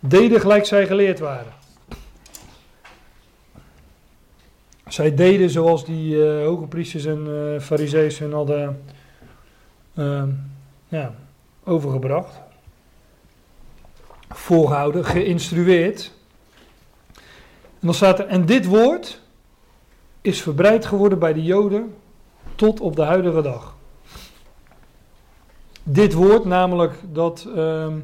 deden 0.00 0.40
gelijk 0.40 0.66
zij 0.66 0.86
geleerd 0.86 1.18
waren. 1.18 1.52
Zij 4.88 5.14
deden 5.14 5.50
zoals 5.50 5.84
die 5.84 6.14
uh, 6.14 6.44
hoge 6.44 6.66
priesters 6.66 7.04
en 7.04 7.26
uh, 7.26 7.60
fariseeën 7.60 8.12
hun 8.18 8.32
hadden 8.32 8.82
uh, 9.98 10.22
ja, 10.88 11.14
overgebracht, 11.64 12.40
voorgehouden, 14.28 15.04
geïnstrueerd. 15.04 16.12
En 17.80 17.86
dan 17.86 17.94
staat 17.94 18.18
er, 18.18 18.26
en 18.26 18.46
dit 18.46 18.66
woord 18.66 19.20
is 20.20 20.42
verbreid 20.42 20.86
geworden 20.86 21.18
bij 21.18 21.32
de 21.32 21.42
Joden 21.42 21.94
tot 22.54 22.80
op 22.80 22.96
de 22.96 23.02
huidige 23.02 23.42
dag. 23.42 23.76
Dit 25.82 26.12
woord, 26.12 26.44
namelijk 26.44 26.94
dat 27.12 27.46
uh, 27.56 27.94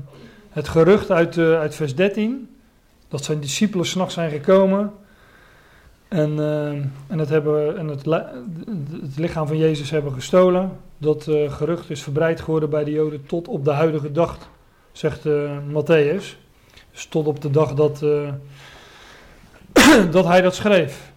het 0.51 0.69
gerucht 0.69 1.11
uit, 1.11 1.37
uh, 1.37 1.59
uit 1.59 1.75
vers 1.75 1.95
13, 1.95 2.57
dat 3.09 3.25
zijn 3.25 3.41
discipelen 3.41 3.87
s'nachts 3.87 4.15
zijn 4.15 4.31
gekomen 4.31 4.93
en, 6.15 6.33
uh, 6.33 6.69
en, 7.07 7.19
het, 7.19 7.29
hebben, 7.29 7.79
en 7.79 7.89
het, 7.89 8.05
het, 8.05 9.17
lichaam 9.17 9.47
van 9.47 9.57
Jezus 9.57 9.91
hebben 9.91 10.13
gestolen. 10.13 10.79
Dat 10.99 11.27
uh, 11.27 11.53
gerucht 11.53 11.91
is 11.91 12.03
verbreid 12.03 12.41
geworden 12.41 12.71
bij 12.71 12.85
de 12.85 12.91
Joden 12.91 13.27
tot 13.27 13.49
op 13.49 13.65
de 13.65 13.71
huidige 13.71 14.13
dag, 14.13 14.39
zegt 14.93 15.25
uh, 15.25 15.51
Matthäus. 15.69 16.37
Dus 16.93 17.07
tot 17.09 17.27
op 17.27 17.41
de 17.41 17.51
dag 17.51 17.75
dat, 17.75 17.99
dat 20.11 20.25
hij 20.25 20.41
dat 20.41 20.55
schreef. 20.55 21.13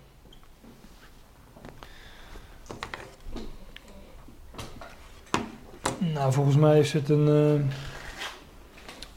Nou, 6.13 6.33
volgens 6.33 6.55
mij 6.55 6.79
is 6.79 6.93
het 6.93 7.09
een, 7.09 7.27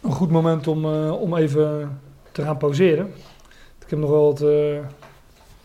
een 0.00 0.12
goed 0.12 0.30
moment 0.30 0.66
om, 0.66 0.84
om 1.10 1.36
even 1.36 2.00
te 2.32 2.42
gaan 2.42 2.56
pauzeren. 2.56 3.12
Ik 3.84 3.90
heb 3.90 3.98
nog 3.98 4.10
wel 4.10 4.24
wat 4.24 4.40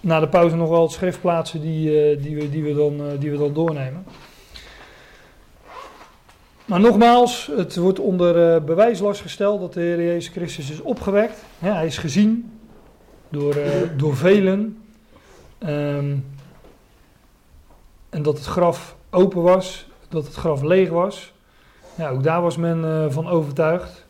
na 0.06 0.20
de 0.20 0.28
pauze 0.28 0.56
nog 0.56 0.70
wel 0.70 0.80
wat 0.80 0.92
schriftplaatsen 0.92 1.62
die, 1.62 2.14
uh, 2.16 2.24
die, 2.24 2.36
we, 2.36 2.50
die, 2.50 2.64
we 2.64 2.74
dan, 2.74 2.94
uh, 3.02 3.20
die 3.20 3.32
we 3.32 3.38
dan 3.38 3.54
doornemen. 3.54 4.06
Maar 6.66 6.80
nogmaals, 6.80 7.52
het 7.56 7.76
wordt 7.76 8.00
onder 8.00 8.56
uh, 8.56 8.64
bewijslast 8.64 9.22
gesteld 9.22 9.60
dat 9.60 9.74
de 9.74 9.80
Heer 9.80 10.04
Jezus 10.04 10.28
Christus 10.28 10.70
is 10.70 10.82
opgewekt. 10.82 11.44
Hij 11.60 11.86
is 11.86 11.98
gezien 11.98 12.60
door, 13.30 13.56
door 13.98 14.16
velen. 14.16 14.84
Um, 15.60 16.26
en 18.10 18.22
dat 18.22 18.38
het 18.38 18.46
graf 18.46 18.96
open 19.10 19.42
was, 19.42 19.88
dat 20.10 20.26
het 20.26 20.36
graf 20.36 20.62
leeg 20.62 20.90
was. 20.90 21.34
Ook 22.00 22.24
daar 22.24 22.42
was 22.42 22.58
men 22.58 23.12
van 23.12 23.28
overtuigd. 23.28 24.06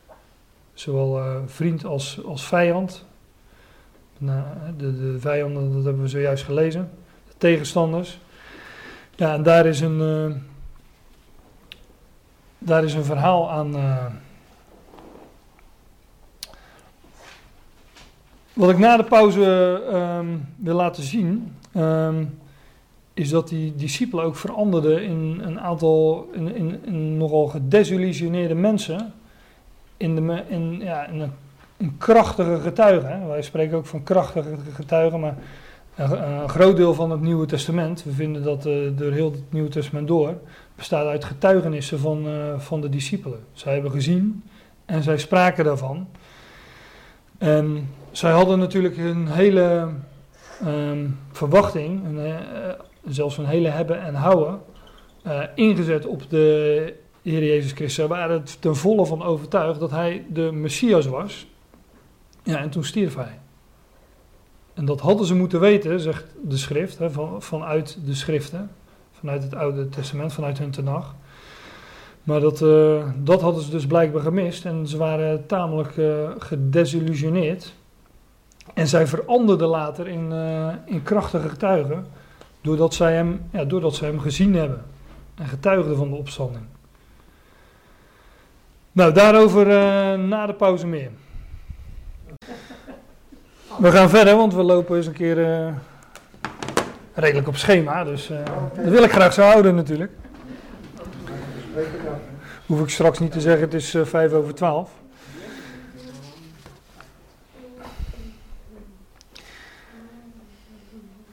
Zowel 0.74 1.22
vriend 1.46 1.86
als, 1.86 2.20
als 2.26 2.48
vijand. 2.48 3.06
Nou, 4.18 4.44
de, 4.78 4.98
de 4.98 5.20
vijanden, 5.20 5.74
dat 5.74 5.84
hebben 5.84 6.02
we 6.02 6.08
zojuist 6.08 6.44
gelezen. 6.44 6.90
De 7.28 7.34
tegenstanders. 7.38 8.20
Ja, 9.16 9.34
en 9.34 9.44
daar 9.44 9.66
is 9.66 9.80
een, 9.80 10.00
uh, 10.00 10.36
daar 12.58 12.84
is 12.84 12.94
een 12.94 13.04
verhaal 13.04 13.52
aan. 13.52 13.76
Uh, 13.76 14.06
wat 18.54 18.70
ik 18.70 18.78
na 18.78 18.98
de 18.98 19.04
pauze 19.04 19.82
um, 19.94 20.48
wil 20.56 20.76
laten 20.76 21.04
zien. 21.04 21.56
Um, 21.76 22.40
is 23.14 23.30
dat 23.30 23.50
die 23.50 23.76
discipelen 23.76 24.26
ook 24.26 24.36
veranderden 24.36 25.04
in 25.04 25.40
een 25.44 25.60
aantal. 25.60 26.30
in, 26.34 26.56
in, 26.56 26.86
in 26.86 27.18
nogal 27.18 27.48
gedesillusioneerde 27.48 28.56
mensen. 28.56 29.14
In, 29.98 30.16
de, 30.16 30.44
in, 30.48 30.80
ja, 30.80 31.06
in 31.06 31.20
een 31.20 31.32
een 31.78 31.98
krachtige 31.98 32.60
getuige. 32.60 33.06
Hè? 33.06 33.28
Wij 33.28 33.42
spreken 33.42 33.78
ook 33.78 33.86
van 33.86 34.04
krachtige 34.04 34.56
getuigen, 34.74 35.20
maar 35.20 35.36
een, 35.96 36.50
groot 36.50 36.78
deel 36.78 36.94
van 36.94 37.12
het 37.12 37.22
Nieuwe 37.22 37.46
Testament, 37.46 38.04
we 38.04 38.12
vinden 38.12 38.44
dat 38.44 38.66
uh, 38.66 38.90
door 38.96 39.12
heel 39.12 39.32
het 39.32 39.52
Nieuwe 39.52 39.70
Testament 39.70 40.08
door, 40.08 40.34
bestaat 40.76 41.08
uit 41.08 41.26
getuigenissen 41.26 42.00
van, 42.00 42.28
uh, 42.28 42.60
van 42.60 42.82
de 42.82 42.90
discipelen. 42.90 43.40
Zij 43.54 43.74
hebben 43.74 43.92
gezien 43.92 44.44
en 44.86 45.04
zij 45.04 45.18
spraken 45.18 45.64
daarvan. 45.64 46.08
En 47.38 47.90
zij 48.12 48.32
hadden 48.32 48.60
natuurlijk 48.60 48.98
een 48.98 49.28
hele 49.28 49.88
um, 50.66 51.20
verwachting, 51.32 52.18
uh, 52.18 52.36
zelfs 53.06 53.38
een 53.38 53.46
hele 53.46 53.70
hebben 53.70 54.02
en 54.02 54.14
houden, 54.14 54.60
ingezet 55.56 56.06
op 56.06 56.30
de 56.30 56.94
Heer 57.22 57.44
Jezus 57.44 57.72
Christus. 57.72 57.94
Zij 57.94 58.08
waren 58.08 58.42
er 58.42 58.60
ten 58.60 58.76
volle 58.76 59.06
van 59.06 59.24
overtuigd 59.24 59.80
dat 59.80 59.92
hij 59.92 60.26
de 60.30 60.52
Messias 60.52 61.06
was. 61.06 61.48
Ja, 62.46 62.58
en 62.58 62.70
toen 62.70 62.84
stierf 62.84 63.16
hij. 63.16 63.40
En 64.74 64.86
dat 64.86 65.00
hadden 65.00 65.26
ze 65.26 65.36
moeten 65.36 65.60
weten, 65.60 66.00
zegt 66.00 66.26
de 66.44 66.58
schrift, 66.58 66.98
hè, 66.98 67.12
van, 67.12 67.42
vanuit 67.42 67.98
de 68.06 68.14
schriften, 68.14 68.72
vanuit 69.20 69.44
het 69.44 69.56
Oude 69.56 69.90
Testament, 69.90 70.34
vanuit 70.34 70.58
hun 70.58 70.72
tenag. 70.72 71.16
Maar 72.24 72.40
dat, 72.40 72.62
uh, 72.62 73.04
dat 73.18 73.42
hadden 73.42 73.64
ze 73.64 73.70
dus 73.70 73.88
blijkbaar 73.88 74.22
gemist 74.22 74.66
en 74.66 74.88
ze 74.88 74.98
waren 74.98 75.46
tamelijk 75.46 75.98
uh, 75.98 76.30
gedesillusioneerd. 76.38 77.74
En 78.74 78.88
zij 78.88 79.08
veranderden 79.08 79.68
later 79.68 80.08
in, 80.08 80.32
uh, 80.32 80.74
in 80.86 81.04
krachtige 81.04 81.50
getuigen 81.50 82.06
Doordat 82.66 82.94
zij 82.94 83.14
hem, 83.14 83.42
ja, 83.52 83.66
doordat 83.66 83.96
zij 83.96 84.08
hem 84.08 84.20
gezien 84.20 84.56
hebben 84.56 84.84
en 85.36 85.48
getuigden 85.48 85.98
van 85.98 86.10
de 86.10 86.16
opstanding. 86.16 86.64
Nou, 88.92 89.14
daarover 89.14 89.68
na 90.20 90.46
de 90.46 90.54
pauze 90.54 90.88
meer. 90.88 91.12
We 93.80 93.92
gaan 93.92 94.10
verder, 94.10 94.36
want 94.36 94.54
we 94.54 94.64
lopen 94.64 94.96
eens 94.96 95.06
een 95.06 95.14
keer 95.14 95.38
uh, 95.38 95.74
redelijk 97.14 97.48
op 97.48 97.56
schema. 97.56 98.04
Dus 98.04 98.30
uh, 98.32 98.38
dat 98.76 98.86
wil 98.86 99.04
ik 99.04 99.12
graag 99.12 99.34
zo 99.34 99.42
houden 99.42 99.76
natuurlijk. 99.76 100.12
Hoef 102.66 102.82
ik 102.82 102.90
straks 102.90 103.20
niet 103.20 103.32
te 103.32 103.42
zeggen, 103.42 103.62
het 103.62 103.74
is 103.74 103.96
vijf 104.04 104.32
over 104.32 104.56
twaalf. 104.56 104.90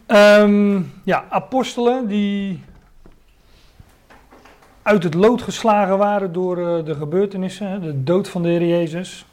Um, 0.06 0.92
ja, 1.04 1.24
apostelen 1.28 2.06
die 2.06 2.64
uit 4.82 5.02
het 5.02 5.14
lood 5.14 5.42
geslagen 5.42 5.98
waren 5.98 6.32
door 6.32 6.84
de 6.84 6.94
gebeurtenissen, 6.94 7.80
de 7.80 8.02
dood 8.02 8.28
van 8.28 8.42
de 8.42 8.48
Heer 8.48 8.66
Jezus. 8.66 9.26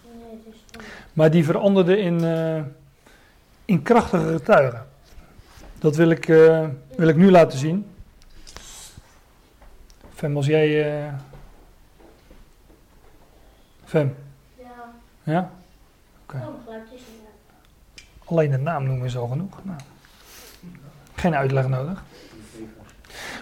Maar 1.14 1.32
die 1.32 1.45
veranderden 1.45 1.99
in, 1.99 2.24
in 3.70 3.82
krachtige 3.82 4.32
getuigen. 4.32 4.86
Dat 5.80 5.95
wil 5.95 6.09
ik, 6.09 6.28
uh, 6.28 6.67
wil 6.95 7.07
ik 7.07 7.15
nu 7.15 7.32
laten 7.32 7.59
zien. 7.59 7.86
Fem, 10.13 10.36
als 10.36 10.45
jij. 10.45 11.13
Fem? 13.86 14.15
Ja. 14.57 14.65
Ja? 15.24 15.51
Oké. 16.24 16.47
Okay. 16.65 16.82
Alleen 18.26 18.51
de 18.51 18.57
naam 18.57 18.84
noemen 18.84 19.05
is 19.05 19.17
al 19.17 19.28
genoeg. 19.28 19.63
Nou. 19.63 19.80
Geen 21.15 21.36
uitleg 21.36 21.67
nodig. 21.67 22.03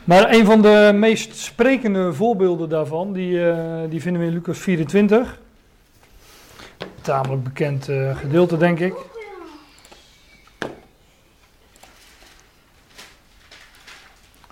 Maar 0.03 0.34
een 0.34 0.45
van 0.45 0.61
de 0.61 0.91
meest 0.93 1.36
sprekende 1.36 2.13
voorbeelden 2.13 2.69
daarvan, 2.69 3.13
die, 3.13 3.32
uh, 3.32 3.80
die 3.89 4.01
vinden 4.01 4.21
we 4.21 4.28
in 4.28 4.34
Lucas 4.34 4.57
24. 4.57 5.39
Tamelijk 7.01 7.43
bekend 7.43 7.89
uh, 7.89 8.17
gedeelte, 8.17 8.57
denk 8.57 8.80
ik. 8.80 8.93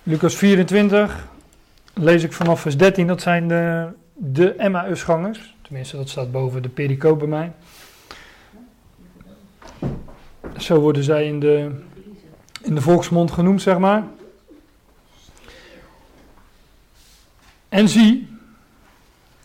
Lucas 0.08 0.36
24, 0.36 1.28
lees 1.94 2.24
ik 2.24 2.34
vanaf 2.34 2.62
vers 2.62 2.78
13, 2.78 3.08
dat 3.08 3.22
zijn 3.22 3.48
de, 3.48 3.88
de 4.14 4.56
Emmausgangers. 4.56 5.56
Tenminste, 5.62 5.98
dat 5.98 6.10
staat 6.10 6.32
boven 6.32 6.62
de 6.62 6.70
pericoop 6.70 7.20
bij 7.20 7.28
mij. 7.28 7.52
Zo 10.58 10.80
worden 10.80 11.04
zij 11.04 11.28
in 11.28 11.40
de 11.40 11.72
in 12.62 12.76
de 12.76 12.82
volksmond 12.82 13.32
genoemd, 13.32 13.62
zeg 13.62 13.78
maar. 13.78 14.04
En 17.70 17.90
zie, 17.90 18.28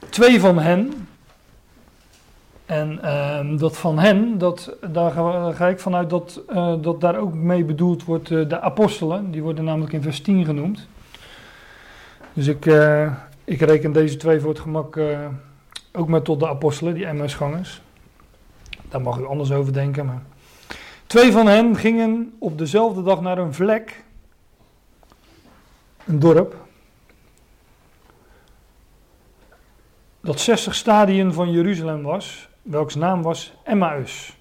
twee 0.09 0.41
van 0.41 0.59
hen, 0.59 1.00
en 2.71 3.01
uh, 3.05 3.59
dat 3.59 3.77
van 3.77 3.99
hen, 3.99 4.39
dat, 4.39 4.77
daar, 4.91 5.11
ga, 5.55 5.68
ik 5.68 5.81
vanuit 5.81 6.11
dat, 6.11 6.41
uh, 6.51 6.75
dat 6.81 7.01
daar 7.01 7.18
ook 7.18 7.35
mee 7.35 7.64
bedoeld 7.64 8.05
wordt 8.05 8.31
uh, 8.31 8.49
de 8.49 8.61
apostelen. 8.61 9.31
Die 9.31 9.43
worden 9.43 9.64
namelijk 9.64 9.93
in 9.93 10.03
vers 10.03 10.21
10 10.21 10.45
genoemd. 10.45 10.87
Dus 12.33 12.47
ik, 12.47 12.66
eh, 12.66 13.12
ik 13.45 13.61
reken 13.61 13.93
deze 13.93 14.16
twee 14.16 14.41
voor 14.41 14.49
het 14.51 14.61
gemak 14.61 15.01
ook 15.93 16.09
maar 16.09 16.23
tot 16.23 16.41
de 16.41 16.49
apostelen, 16.49 16.95
die 16.95 17.07
MS-gangers. 17.07 17.83
Daar 18.89 19.01
mag 19.01 19.18
u 19.18 19.27
anders 19.27 19.53
over 19.53 19.73
denken, 19.73 20.07
maar... 20.07 20.23
Twee 21.07 21.33
van 21.33 21.47
hen 21.47 21.77
gingen 21.77 22.33
op 22.39 22.59
dezelfde 22.59 23.03
dag 23.03 23.21
naar 23.21 23.39
een 23.39 23.55
vlek, 23.55 24.05
een 26.05 26.18
dorp, 26.18 26.57
dat 30.21 30.41
60 30.41 30.75
stadien 30.75 31.33
van 31.33 31.51
Jeruzalem 31.51 32.03
was, 32.03 32.50
welks 32.71 32.95
naam 32.95 33.23
was 33.23 33.55
Emmaus. 33.64 34.37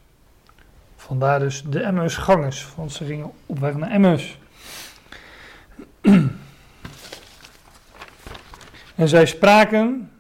Vandaar 0.96 1.40
dus 1.40 1.64
de 1.64 1.82
Emmausgangers, 1.82 2.76
want 2.76 2.92
ze 2.92 3.06
gingen 3.06 3.32
op 3.46 3.60
weg 3.60 3.76
naar 3.76 3.92
Emmaus. 3.92 4.40
en 8.96 9.08
zij 9.08 9.26
spraken 9.26 10.12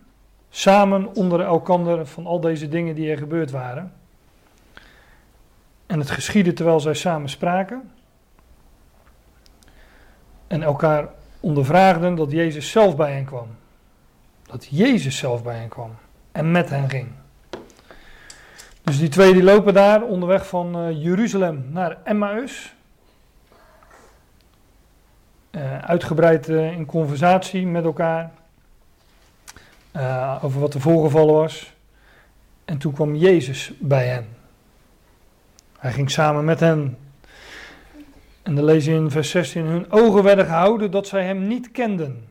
samen 0.49 1.15
onder 1.15 1.41
elkander 1.41 2.07
van 2.07 2.25
al 2.25 2.39
deze 2.39 2.67
dingen 2.67 2.95
die 2.95 3.11
er 3.11 3.17
gebeurd 3.17 3.51
waren. 3.51 3.93
En 5.85 5.99
het 5.99 6.11
geschiedde 6.11 6.53
terwijl 6.53 6.79
zij 6.79 6.93
samen 6.93 7.29
spraken. 7.29 7.91
En 10.47 10.63
elkaar 10.63 11.09
ondervraagden 11.39 12.15
dat 12.15 12.31
Jezus 12.31 12.71
zelf 12.71 12.95
bij 12.95 13.13
hen 13.13 13.25
kwam. 13.25 13.47
Dat 14.43 14.67
Jezus 14.69 15.17
zelf 15.17 15.43
bij 15.43 15.57
hen 15.57 15.69
kwam. 15.69 15.95
En 16.31 16.51
met 16.51 16.69
hen 16.69 16.89
ging. 16.89 17.07
Dus 18.89 18.99
die 18.99 19.09
twee 19.09 19.33
die 19.33 19.43
lopen 19.43 19.73
daar 19.73 20.03
onderweg 20.03 20.47
van 20.47 20.87
uh, 20.87 21.03
Jeruzalem 21.03 21.65
naar 21.71 21.97
Emmaus. 22.03 22.73
Uh, 25.51 25.79
uitgebreid 25.79 26.47
uh, 26.47 26.71
in 26.71 26.85
conversatie 26.85 27.67
met 27.67 27.83
elkaar. 27.83 28.31
over 30.41 30.59
wat 30.59 30.73
er 30.73 30.81
voorgevallen 30.81 31.33
was. 31.33 31.73
En 32.65 32.77
toen 32.77 32.93
kwam 32.93 33.15
Jezus 33.15 33.71
bij 33.79 34.07
hen. 34.07 34.27
Hij 35.79 35.91
ging 35.91 36.11
samen 36.11 36.45
met 36.45 36.59
hen. 36.59 36.97
En 38.41 38.55
dan 38.55 38.63
lezen 38.63 38.93
in 38.93 39.11
vers 39.11 39.29
16: 39.29 39.65
Hun 39.65 39.91
ogen 39.91 40.23
werden 40.23 40.45
gehouden 40.45 40.91
dat 40.91 41.07
zij 41.07 41.25
hem 41.25 41.47
niet 41.47 41.71
kenden. 41.71 42.27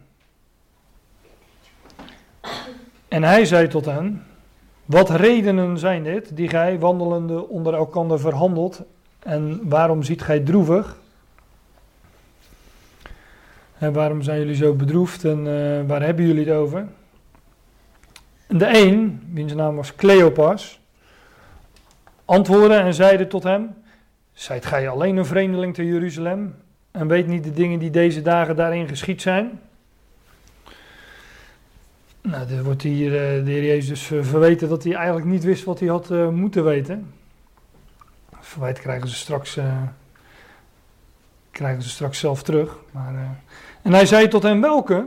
En 3.09 3.23
hij 3.23 3.45
zei 3.45 3.69
tot 3.69 3.85
hen: 3.85 4.28
Wat 4.89 5.11
redenen 5.11 5.79
zijn 5.79 6.03
dit, 6.03 6.37
die 6.37 6.49
gij 6.49 6.79
wandelende 6.79 7.49
onder 7.49 7.75
elkander 7.75 8.21
verhandelt? 8.21 8.83
En 9.19 9.69
waarom 9.69 10.03
ziet 10.03 10.23
gij 10.23 10.41
droevig? 10.41 10.97
En 13.79 13.93
waarom 13.93 14.23
zijn 14.23 14.39
jullie 14.39 14.55
zo 14.55 14.75
bedroefd 14.75 15.25
en 15.25 15.39
uh, 15.39 15.89
waar 15.89 16.03
hebben 16.03 16.27
jullie 16.27 16.45
het 16.45 16.55
over? 16.55 16.87
De 18.47 18.79
een, 18.79 19.23
wiens 19.33 19.55
naam 19.55 19.77
was 19.77 19.95
Cleopas, 19.95 20.81
antwoordden 22.25 22.81
en 22.81 22.95
zeiden 22.95 23.29
tot 23.29 23.43
hem: 23.43 23.75
Zijt 24.33 24.67
gij 24.67 24.89
alleen 24.89 25.17
een 25.17 25.27
vreemdeling 25.27 25.75
te 25.75 25.87
Jeruzalem 25.87 26.55
en 26.91 27.09
weet 27.09 27.27
niet 27.27 27.45
de 27.45 27.53
dingen 27.53 27.79
die 27.79 27.91
deze 27.91 28.23
dagen 28.23 28.57
daarin 28.57 28.89
geschied 28.89 29.23
zijn? 29.23 29.61
Nou, 32.31 32.51
er 32.51 32.65
wordt 32.65 32.83
hier 32.83 33.13
uh, 33.13 33.45
de 33.45 33.51
heer 33.51 33.65
Jezus 33.65 34.09
dus 34.09 34.29
verweten 34.29 34.69
dat 34.69 34.85
hij 34.85 34.95
eigenlijk 34.95 35.27
niet 35.27 35.45
wist 35.45 35.65
wat 35.65 35.81
hij 35.81 35.89
had 35.89 36.11
uh, 36.11 36.29
moeten 36.29 36.65
weten. 36.65 37.13
Verwijt 38.41 38.79
krijgen 38.79 39.09
ze 39.09 39.15
straks, 39.15 39.57
uh, 39.57 39.83
krijgen 41.51 41.83
ze 41.83 41.89
straks 41.89 42.19
zelf 42.19 42.43
terug. 42.43 42.77
Maar, 42.91 43.39
en 43.83 43.93
hij 43.93 44.07
zei 44.07 44.29
tot 44.29 44.43
hem 44.43 44.61
welke? 44.61 45.07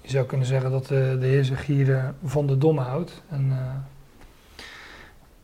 Je 0.00 0.10
zou 0.10 0.26
kunnen 0.26 0.46
zeggen 0.46 0.70
dat 0.70 0.86
de 0.86 1.18
Heer 1.20 1.44
zich 1.44 1.66
hier 1.66 2.14
van 2.24 2.46
de 2.46 2.58
domme 2.58 2.80
houdt. 2.80 3.22
En 3.28 3.52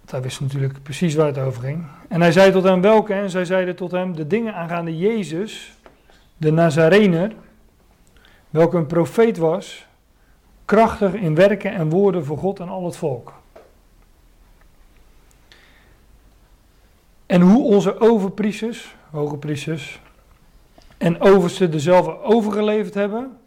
hij 0.07 0.23
wist 0.23 0.41
natuurlijk 0.41 0.83
precies 0.83 1.15
waar 1.15 1.27
het 1.27 1.39
over 1.39 1.63
ging. 1.63 1.87
En 2.09 2.21
hij 2.21 2.33
zei 2.33 2.53
tot 2.53 2.65
hem 2.65 2.81
welke? 2.81 3.15
En 3.15 3.31
zij 3.31 3.45
zeiden 3.45 3.77
tot 3.77 3.91
hem 3.91 4.17
de 4.17 4.27
dingen 4.27 4.55
aangaande 4.55 4.99
Jezus, 4.99 5.79
de 6.37 6.51
Nazarener, 6.53 7.33
welke 8.51 8.77
een 8.77 8.87
profeet 8.87 9.37
was, 9.37 9.86
krachtig 10.67 11.15
in 11.15 11.35
werken 11.35 11.73
en 11.73 11.91
woorden 11.91 12.25
voor 12.25 12.39
God 12.39 12.61
en 12.61 12.69
al 12.69 12.85
het 12.85 12.97
volk. 12.97 13.33
En 17.27 17.41
hoe 17.41 17.65
onze 17.65 18.01
overpriesters, 18.01 18.97
hoge 19.11 19.37
priesters, 19.37 20.01
en 20.99 21.21
oversten 21.21 21.71
dezelfde 21.71 22.23
overgeleverd 22.23 22.95
hebben, 22.95 23.39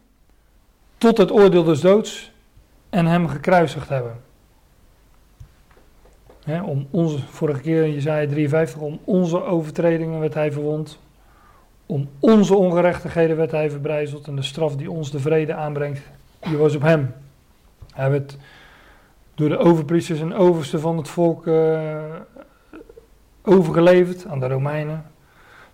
tot 0.97 1.17
het 1.17 1.31
oordeel 1.31 1.63
des 1.63 1.81
doods, 1.81 2.31
en 2.89 3.05
hem 3.05 3.27
gekruisigd 3.27 3.89
hebben 3.89 4.21
om 6.57 6.87
onze, 6.91 7.19
vorige 7.19 7.61
keer 7.61 7.83
in 7.83 7.93
Jezaja 7.93 8.27
53, 8.27 8.81
om 8.81 8.99
onze 9.03 9.43
overtredingen 9.43 10.19
werd 10.19 10.33
hij 10.33 10.51
verwond. 10.51 10.99
Om 11.85 12.09
onze 12.19 12.55
ongerechtigheden 12.55 13.37
werd 13.37 13.51
hij 13.51 13.69
verbrijzeld. 13.69 14.27
En 14.27 14.35
de 14.35 14.41
straf 14.41 14.75
die 14.75 14.91
ons 14.91 15.11
de 15.11 15.19
vrede 15.19 15.53
aanbrengt, 15.53 16.01
die 16.39 16.57
was 16.57 16.75
op 16.75 16.81
hem. 16.81 17.13
Hij 17.93 18.09
werd 18.11 18.37
door 19.35 19.49
de 19.49 19.57
overpriesters 19.57 20.19
en 20.19 20.33
oversten 20.33 20.79
van 20.79 20.97
het 20.97 21.07
volk 21.07 21.45
uh, 21.45 22.03
overgeleverd 23.41 24.25
aan 24.27 24.39
de 24.39 24.47
Romeinen. 24.47 25.05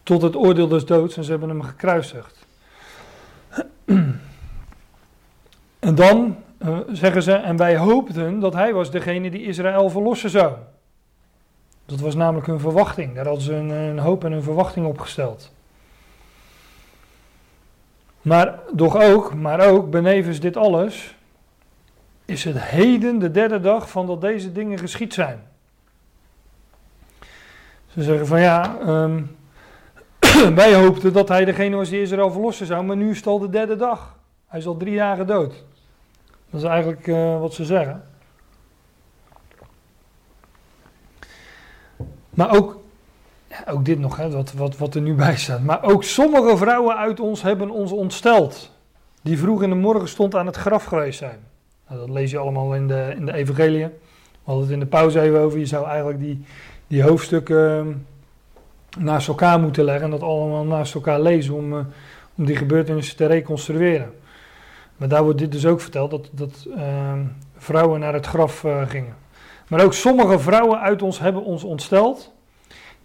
Tot 0.04 0.22
het 0.22 0.36
oordeel 0.36 0.68
des 0.68 0.86
doods 0.86 1.18
en 1.18 1.24
ze 1.24 1.32
hebben 1.32 1.50
hem 1.50 1.62
gekruisigd. 1.62 2.46
En 5.80 5.96
dan 5.96 6.36
uh, 6.60 6.78
zeggen 6.92 7.24
ze, 7.24 7.32
en 7.32 7.58
wij 7.58 7.78
hoopten 7.78 8.40
dat 8.40 8.54
hij 8.54 8.74
was 8.74 8.92
degene 8.92 9.32
die 9.32 9.44
Israël 9.44 9.90
verlossen 9.90 10.30
zou. 10.30 10.54
Dat 11.86 12.00
was 12.00 12.16
namelijk 12.16 12.48
hun 12.48 12.60
verwachting. 12.60 13.16
Daar 13.16 13.26
hadden 13.26 13.44
ze 13.44 13.54
een, 13.54 13.70
een 13.70 14.00
hoop 14.00 14.24
en 14.24 14.32
een 14.32 14.44
verwachting 14.44 14.86
op 14.86 15.00
gesteld. 15.00 15.54
Maar 18.26 18.60
doch 18.74 19.02
ook, 19.02 19.34
maar 19.34 19.68
ook, 19.68 19.90
benevens 19.90 20.40
dit 20.40 20.58
alles, 20.58 21.16
is 22.26 22.44
het 22.44 22.60
heden 22.62 23.20
de 23.20 23.32
derde 23.32 23.60
dag 23.60 23.90
van 23.90 24.06
dat 24.06 24.22
deze 24.22 24.52
dingen 24.52 24.78
geschied 24.80 25.14
zijn. 25.14 25.44
Ze 27.88 28.04
zeggen 28.04 28.28
van 28.28 28.40
ja, 28.40 28.78
ehm, 28.80 29.24
wij 30.62 30.76
hoopten 30.76 31.14
dat 31.14 31.28
hij 31.28 31.46
degene 31.46 31.76
was 31.76 31.90
die 31.90 32.02
Israël 32.02 32.32
verlossen 32.32 32.66
zou, 32.66 32.84
maar 32.84 32.96
nu 32.96 33.10
is 33.10 33.18
het 33.18 33.28
al 33.28 33.40
de 33.40 33.50
derde 33.50 33.76
dag. 33.76 34.18
Hij 34.48 34.60
is 34.60 34.68
al 34.68 34.78
drie 34.78 34.98
dagen 34.98 35.28
dood. 35.28 35.64
Dat 36.50 36.62
is 36.62 36.68
eigenlijk 36.68 37.08
uh, 37.08 37.40
wat 37.40 37.54
ze 37.54 37.66
zeggen. 37.66 38.08
Maar 42.30 42.56
ook, 42.56 42.80
ook 43.70 43.86
dit 43.86 44.00
nog, 44.00 44.18
hè, 44.18 44.30
wat, 44.30 44.54
wat, 44.54 44.78
wat 44.78 44.96
er 44.96 45.02
nu 45.02 45.14
bij 45.14 45.36
staat. 45.36 45.64
Maar 45.64 45.84
ook 45.84 46.04
sommige 46.04 46.58
vrouwen 46.58 46.98
uit 46.98 47.20
ons 47.20 47.42
hebben 47.42 47.70
ons 47.70 47.92
ontsteld. 47.92 48.72
Die 49.22 49.38
vroeg 49.38 49.64
in 49.64 49.70
de 49.70 49.76
morgen 49.76 50.08
stond 50.08 50.36
aan 50.36 50.46
het 50.46 50.56
graf 50.56 50.84
geweest 50.84 51.18
zijn. 51.18 51.40
Nou, 51.88 52.00
dat 52.00 52.10
lees 52.10 52.32
je 52.32 52.38
allemaal 52.38 52.76
in 52.76 52.88
de, 52.88 53.14
in 53.18 53.26
de 53.26 53.34
evangelie. 53.34 53.84
We 53.86 53.92
hadden 54.44 54.64
het 54.64 54.74
in 54.74 54.80
de 54.80 54.86
pauze 54.86 55.22
even 55.22 55.40
over. 55.40 55.60
Je 55.60 55.66
zou 55.66 55.88
eigenlijk 55.88 56.20
die, 56.20 56.46
die 56.88 57.04
hoofdstukken 57.04 57.78
ehm, 57.78 59.04
naast 59.04 59.28
elkaar 59.28 59.60
moeten 59.60 59.84
leggen. 59.84 60.04
En 60.04 60.12
dat 60.12 60.22
allemaal 60.22 60.64
naast 60.64 60.94
elkaar 60.96 61.22
lezen 61.22 61.54
om, 61.54 61.74
uh, 61.74 61.80
om 62.36 62.46
die 62.46 62.56
gebeurtenissen 62.56 63.18
te 63.18 63.26
reconstrueren. 63.26 64.14
Maar 64.98 65.08
daar 65.08 65.24
wordt 65.24 65.40
dit 65.40 65.52
dus 65.52 65.66
ook 65.66 65.82
verteld, 65.82 66.12
dat, 66.12 66.30
dat 66.32 66.66
uh, 66.78 67.14
vrouwen 67.58 68.00
naar 68.00 68.14
het 68.14 68.26
graf 68.26 68.64
uh, 68.64 68.82
gingen. 68.88 69.16
Maar 69.68 69.84
ook 69.84 69.94
sommige 69.94 70.40
vrouwen 70.40 70.80
uit 70.80 71.02
ons 71.02 71.20
hebben 71.20 71.44
ons 71.44 71.64
ontsteld, 71.64 72.34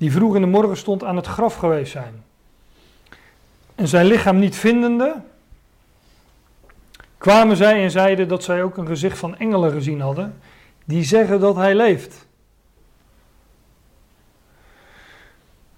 die 0.01 0.13
vroeg 0.13 0.35
in 0.35 0.41
de 0.41 0.47
morgen 0.47 0.77
stond 0.77 1.05
aan 1.05 1.17
het 1.17 1.27
graf 1.27 1.55
geweest 1.55 1.93
zijn. 1.93 2.25
En 3.75 3.89
zijn 3.89 4.07
lichaam 4.07 4.39
niet 4.39 4.57
vindende, 4.57 5.15
kwamen 7.19 7.57
zij 7.57 7.83
en 7.83 7.91
zeiden 7.91 8.29
dat 8.29 8.45
zij 8.45 8.63
ook 8.63 8.77
een 8.77 8.87
gezicht 8.87 9.19
van 9.19 9.37
engelen 9.37 9.73
gezien 9.73 10.01
hadden, 10.01 10.41
die 10.85 11.05
zeggen 11.05 11.41
dat 11.41 11.57
hij 11.57 11.75
leeft. 11.75 12.27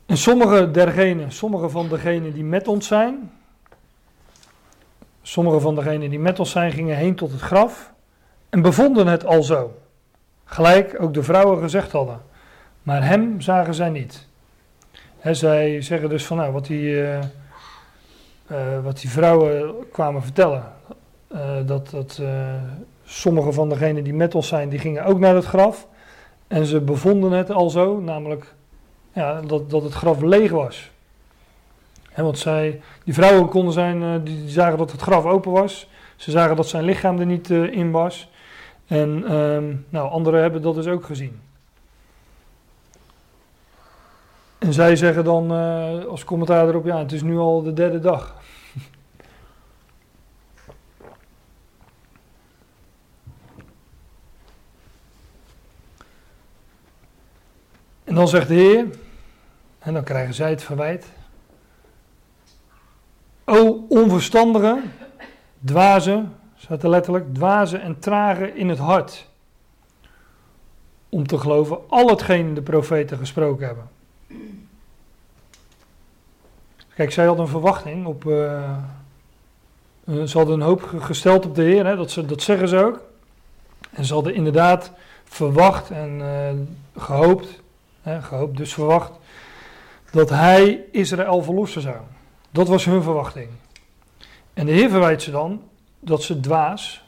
En 0.06 0.16
sommige 0.16 0.70
dergenen, 0.70 1.32
sommige 1.32 1.68
van 1.68 1.88
degenen 1.88 2.32
die 2.32 2.44
met 2.44 2.68
ons 2.68 2.86
zijn, 2.86 3.32
sommige 5.22 5.60
van 5.60 5.74
degenen 5.74 6.10
die 6.10 6.18
met 6.18 6.38
ons 6.38 6.50
zijn, 6.50 6.72
gingen 6.72 6.96
heen 6.96 7.14
tot 7.14 7.30
het 7.30 7.40
graf 7.40 7.92
en 8.48 8.62
bevonden 8.62 9.06
het 9.06 9.24
al 9.24 9.42
zo. 9.42 9.80
Gelijk 10.44 10.96
ook 11.00 11.14
de 11.14 11.22
vrouwen 11.22 11.58
gezegd 11.58 11.92
hadden. 11.92 12.30
Maar 12.82 13.04
hem 13.04 13.40
zagen 13.40 13.74
zij 13.74 13.90
niet. 13.90 14.26
zij 15.30 15.82
zeggen 15.82 16.08
dus 16.08 16.26
van 16.26 16.36
nou, 16.36 16.52
wat 16.52 16.66
die, 16.66 16.90
uh, 16.90 17.18
uh, 17.18 18.82
wat 18.82 19.00
die 19.00 19.10
vrouwen 19.10 19.74
kwamen 19.92 20.22
vertellen. 20.22 20.72
Uh, 21.32 21.40
dat 21.66 21.90
dat 21.90 22.22
sommige 23.04 23.52
van 23.52 23.68
degenen 23.68 24.04
die 24.04 24.14
met 24.14 24.34
ons 24.34 24.48
zijn, 24.48 24.68
die 24.68 24.78
gingen 24.78 25.04
ook 25.04 25.18
naar 25.18 25.34
het 25.34 25.44
graf. 25.44 25.88
En 26.46 26.66
ze 26.66 26.80
bevonden 26.80 27.32
het 27.32 27.50
al 27.50 27.70
zo, 27.70 28.00
namelijk 28.00 28.54
ja, 29.12 29.40
dat, 29.40 29.70
dat 29.70 29.82
het 29.82 29.92
graf 29.92 30.20
leeg 30.20 30.50
was. 30.50 30.90
En 32.12 32.24
want 32.24 32.38
zij, 32.38 32.80
die 33.04 33.14
vrouwen 33.14 33.48
konden 33.48 33.72
zijn, 33.72 34.24
die, 34.24 34.40
die 34.40 34.50
zagen 34.50 34.78
dat 34.78 34.92
het 34.92 35.00
graf 35.00 35.24
open 35.24 35.52
was. 35.52 35.88
Ze 36.16 36.30
zagen 36.30 36.56
dat 36.56 36.68
zijn 36.68 36.84
lichaam 36.84 37.18
er 37.18 37.26
niet 37.26 37.50
in 37.50 37.90
was. 37.90 38.30
En 38.86 39.32
um, 39.34 39.86
nou, 39.88 40.10
anderen 40.10 40.40
hebben 40.40 40.62
dat 40.62 40.74
dus 40.74 40.86
ook 40.86 41.04
gezien. 41.04 41.40
En 44.62 44.72
zij 44.72 44.96
zeggen 44.96 45.24
dan 45.24 45.52
uh, 45.52 46.04
als 46.04 46.24
commentaar 46.24 46.68
erop, 46.68 46.84
ja, 46.84 46.98
het 46.98 47.12
is 47.12 47.22
nu 47.22 47.38
al 47.38 47.62
de 47.62 47.72
derde 47.72 47.98
dag. 47.98 48.34
En 58.04 58.14
dan 58.14 58.28
zegt 58.28 58.48
de 58.48 58.54
Heer, 58.54 58.86
en 59.78 59.94
dan 59.94 60.02
krijgen 60.02 60.34
zij 60.34 60.50
het 60.50 60.62
verwijt. 60.62 61.06
O 63.44 63.86
onverstandige, 63.88 64.82
dwaze, 65.64 66.24
staat 66.56 66.82
er 66.82 66.88
letterlijk, 66.88 67.34
dwaze 67.34 67.76
en 67.76 67.98
trage 67.98 68.54
in 68.54 68.68
het 68.68 68.78
hart. 68.78 69.28
Om 71.08 71.26
te 71.26 71.38
geloven 71.38 71.78
al 71.88 72.08
hetgeen 72.08 72.54
de 72.54 72.62
profeten 72.62 73.18
gesproken 73.18 73.66
hebben. 73.66 73.91
Kijk, 77.02 77.14
zij 77.14 77.26
hadden 77.26 77.44
een 77.44 77.50
verwachting 77.50 78.06
op. 78.06 78.24
Uh, 78.24 78.76
ze 80.26 80.38
hadden 80.38 80.54
een 80.54 80.66
hoop 80.66 80.82
gesteld 80.98 81.46
op 81.46 81.54
de 81.54 81.62
Heer, 81.62 81.86
hè, 81.86 81.96
dat, 81.96 82.10
ze, 82.10 82.26
dat 82.26 82.42
zeggen 82.42 82.68
ze 82.68 82.84
ook. 82.84 83.00
En 83.90 84.04
ze 84.04 84.14
hadden 84.14 84.34
inderdaad 84.34 84.92
verwacht 85.24 85.90
en 85.90 86.20
uh, 86.20 87.02
gehoopt, 87.02 87.60
hè, 88.02 88.22
gehoopt, 88.22 88.56
dus 88.56 88.74
verwacht, 88.74 89.12
dat 90.10 90.30
hij 90.30 90.84
Israël 90.90 91.42
verlossen 91.42 91.82
zou. 91.82 91.96
Dat 92.50 92.68
was 92.68 92.84
hun 92.84 93.02
verwachting. 93.02 93.48
En 94.54 94.66
de 94.66 94.72
Heer 94.72 94.90
verwijt 94.90 95.22
ze 95.22 95.30
dan 95.30 95.62
dat 96.00 96.22
ze 96.22 96.40
dwaas, 96.40 97.04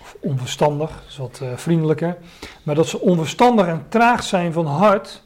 of 0.00 0.16
onverstandig, 0.20 0.90
dat 0.90 1.08
is 1.08 1.16
wat 1.16 1.40
uh, 1.42 1.56
vriendelijker, 1.56 2.16
maar 2.62 2.74
dat 2.74 2.86
ze 2.86 3.00
onverstandig 3.00 3.66
en 3.66 3.86
traag 3.88 4.22
zijn 4.22 4.52
van 4.52 4.66
hart, 4.66 5.22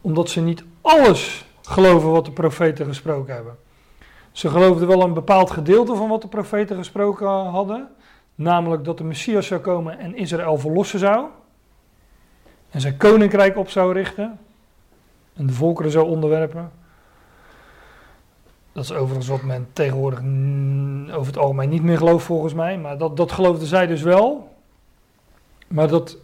omdat 0.00 0.30
ze 0.30 0.40
niet 0.40 0.64
alles 0.80 1.44
geloven 1.62 2.10
wat 2.10 2.24
de 2.24 2.30
profeten 2.30 2.86
gesproken 2.86 3.34
hebben. 3.34 3.56
Ze 4.32 4.48
geloofden 4.48 4.88
wel 4.88 5.02
een 5.02 5.14
bepaald 5.14 5.50
gedeelte 5.50 5.94
van 5.94 6.08
wat 6.08 6.22
de 6.22 6.28
profeten 6.28 6.76
gesproken 6.76 7.26
hadden, 7.26 7.88
namelijk 8.34 8.84
dat 8.84 8.98
de 8.98 9.04
Messias 9.04 9.46
zou 9.46 9.60
komen 9.60 9.98
en 9.98 10.16
Israël 10.16 10.58
verlossen 10.58 10.98
zou, 10.98 11.26
en 12.70 12.80
zijn 12.80 12.96
koninkrijk 12.96 13.56
op 13.56 13.70
zou 13.70 13.92
richten, 13.92 14.38
en 15.34 15.46
de 15.46 15.52
volkeren 15.52 15.90
zou 15.90 16.06
onderwerpen. 16.08 16.70
Dat 18.72 18.84
is 18.84 18.92
overigens 18.92 19.28
wat 19.28 19.42
men 19.42 19.68
tegenwoordig 19.72 20.20
over 21.14 21.26
het 21.26 21.38
algemeen 21.38 21.68
niet 21.68 21.82
meer 21.82 21.96
gelooft 21.96 22.24
volgens 22.24 22.54
mij. 22.54 22.78
Maar 22.78 22.98
dat, 22.98 23.16
dat 23.16 23.32
geloofden 23.32 23.66
zij 23.66 23.86
dus 23.86 24.02
wel. 24.02 24.54
Maar 25.68 25.88
dat 25.88 26.16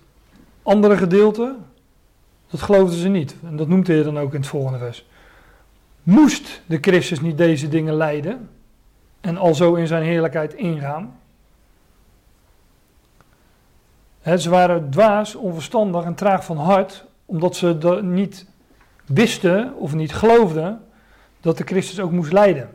andere 0.62 0.96
gedeelte, 0.96 1.56
dat 2.50 2.62
geloofden 2.62 2.98
ze 2.98 3.08
niet. 3.08 3.36
En 3.42 3.56
dat 3.56 3.68
noemt 3.68 3.86
hij 3.86 4.02
dan 4.02 4.18
ook 4.18 4.32
in 4.32 4.40
het 4.40 4.48
volgende 4.48 4.78
vers. 4.78 5.06
Moest 6.08 6.62
de 6.66 6.78
Christus 6.80 7.20
niet 7.20 7.38
deze 7.38 7.68
dingen 7.68 7.94
leiden 7.94 8.50
en 9.20 9.36
al 9.36 9.54
zo 9.54 9.74
in 9.74 9.86
zijn 9.86 10.02
heerlijkheid 10.02 10.54
ingaan? 10.54 11.18
ze 14.22 14.50
waren 14.50 14.90
dwaas, 14.90 15.34
onverstandig 15.34 16.04
en 16.04 16.14
traag 16.14 16.44
van 16.44 16.56
hart, 16.56 17.04
omdat 17.24 17.56
ze 17.56 17.98
niet 18.02 18.46
wisten 19.04 19.74
of 19.74 19.94
niet 19.94 20.14
geloofden 20.14 20.86
dat 21.40 21.58
de 21.58 21.64
Christus 21.64 22.00
ook 22.00 22.12
moest 22.12 22.32
lijden. 22.32 22.70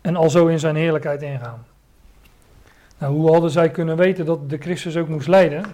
En 0.00 0.16
al 0.16 0.30
zo 0.30 0.46
in 0.46 0.58
zijn 0.58 0.76
heerlijkheid 0.76 1.22
ingaan. 1.22 1.66
Nou, 2.98 3.14
hoe 3.14 3.32
hadden 3.32 3.50
zij 3.50 3.70
kunnen 3.70 3.96
weten 3.96 4.24
dat 4.24 4.50
de 4.50 4.58
Christus 4.58 4.96
ook 4.96 5.08
moest 5.08 5.28
lijden? 5.28 5.64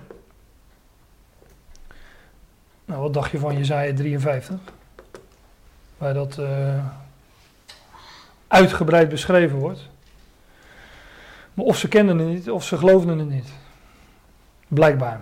Nou, 2.85 3.01
wat 3.01 3.15
dacht 3.15 3.31
je 3.31 3.39
van 3.39 3.57
Jezaja 3.57 3.95
53? 3.95 4.61
Waar 6.03 6.15
dat 6.15 6.37
uh, 6.41 6.85
uitgebreid 8.49 9.09
beschreven 9.09 9.59
wordt. 9.59 9.89
Maar 11.55 11.65
of 11.65 11.77
ze 11.77 11.89
kenden 11.89 12.19
het 12.19 12.29
niet, 12.29 12.51
of 12.51 12.65
ze 12.65 12.79
geloofden 12.79 13.19
het 13.19 13.29
niet. 13.29 13.53
Blijkbaar. 14.69 15.21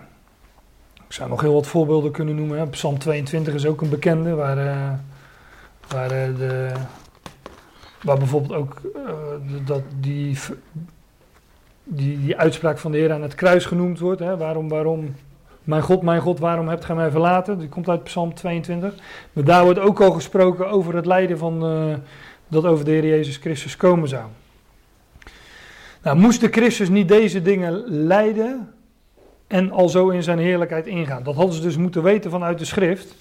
Ik 0.93 1.13
zou 1.13 1.29
nog 1.29 1.41
heel 1.41 1.53
wat 1.53 1.67
voorbeelden 1.67 2.11
kunnen 2.11 2.35
noemen. 2.35 2.69
Psalm 2.69 2.97
22 2.97 3.53
is 3.53 3.65
ook 3.65 3.81
een 3.81 3.89
bekende, 3.89 4.35
waar... 4.35 4.57
Uh, 4.57 4.93
Waar, 5.87 6.29
uh, 6.29 6.37
de, 6.37 6.71
waar 8.03 8.17
bijvoorbeeld 8.17 8.53
ook 8.53 8.81
dat 9.65 9.81
die, 9.99 10.37
die, 11.83 12.19
die 12.19 12.37
uitspraak 12.37 12.77
van 12.77 12.91
de 12.91 12.97
Heer 12.97 13.13
aan 13.13 13.21
het 13.21 13.35
kruis 13.35 13.65
genoemd 13.65 13.99
wordt. 13.99 14.19
Hè? 14.19 14.37
Waarom, 14.37 14.69
waarom, 14.69 15.15
mijn 15.63 15.81
God, 15.81 16.01
mijn 16.01 16.21
God, 16.21 16.39
waarom 16.39 16.67
hebt 16.67 16.85
gij 16.85 16.95
mij 16.95 17.11
verlaten? 17.11 17.59
Die 17.59 17.69
komt 17.69 17.89
uit 17.89 18.03
Psalm 18.03 18.33
22. 18.33 18.93
Maar 19.33 19.43
daar 19.43 19.63
wordt 19.63 19.79
ook 19.79 20.01
al 20.01 20.11
gesproken 20.11 20.69
over 20.69 20.95
het 20.95 21.05
lijden 21.05 21.37
van, 21.37 21.65
uh, 21.65 21.95
dat 22.47 22.65
over 22.65 22.85
de 22.85 22.91
Heer 22.91 23.05
Jezus 23.05 23.37
Christus 23.37 23.77
komen 23.77 24.07
zou. 24.07 24.23
Nou, 26.03 26.17
moest 26.17 26.41
de 26.41 26.47
Christus 26.47 26.89
niet 26.89 27.07
deze 27.07 27.41
dingen 27.41 27.83
lijden 27.87 28.73
en 29.47 29.71
al 29.71 29.89
zo 29.89 30.09
in 30.09 30.23
zijn 30.23 30.39
heerlijkheid 30.39 30.87
ingaan? 30.87 31.23
Dat 31.23 31.35
hadden 31.35 31.55
ze 31.55 31.61
dus 31.61 31.77
moeten 31.77 32.03
weten 32.03 32.31
vanuit 32.31 32.59
de 32.59 32.65
schrift. 32.65 33.15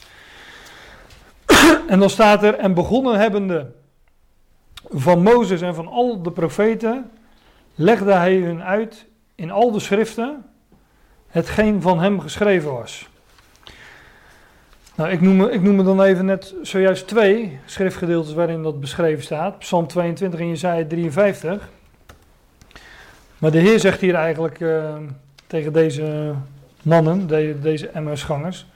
En 1.88 1.98
dan 1.98 2.10
staat 2.10 2.42
er, 2.42 2.54
en 2.54 2.74
begonnen 2.74 3.18
hebbende 3.18 3.70
van 4.88 5.22
Mozes 5.22 5.60
en 5.60 5.74
van 5.74 5.88
al 5.88 6.22
de 6.22 6.30
profeten, 6.30 7.10
legde 7.74 8.12
hij 8.12 8.36
hun 8.36 8.62
uit 8.62 9.06
in 9.34 9.50
al 9.50 9.70
de 9.70 9.80
schriften 9.80 10.44
hetgeen 11.30 11.82
van 11.82 12.00
hem 12.00 12.20
geschreven 12.20 12.72
was. 12.72 13.08
Nou, 14.94 15.10
ik 15.10 15.20
noem, 15.20 15.42
ik 15.44 15.62
noem 15.62 15.84
dan 15.84 16.02
even 16.02 16.24
net 16.24 16.54
zojuist 16.62 17.08
twee 17.08 17.58
schriftgedeeltes 17.64 18.32
waarin 18.32 18.62
dat 18.62 18.80
beschreven 18.80 19.22
staat. 19.22 19.58
Psalm 19.58 19.86
22 19.86 20.40
en 20.40 20.48
Jezaja 20.48 20.84
53. 20.86 21.68
Maar 23.38 23.50
de 23.50 23.58
Heer 23.58 23.80
zegt 23.80 24.00
hier 24.00 24.14
eigenlijk 24.14 24.60
uh, 24.60 24.94
tegen 25.46 25.72
deze 25.72 26.34
mannen, 26.82 27.26
de, 27.26 27.56
deze 27.62 27.90
MS-gangers, 27.94 28.66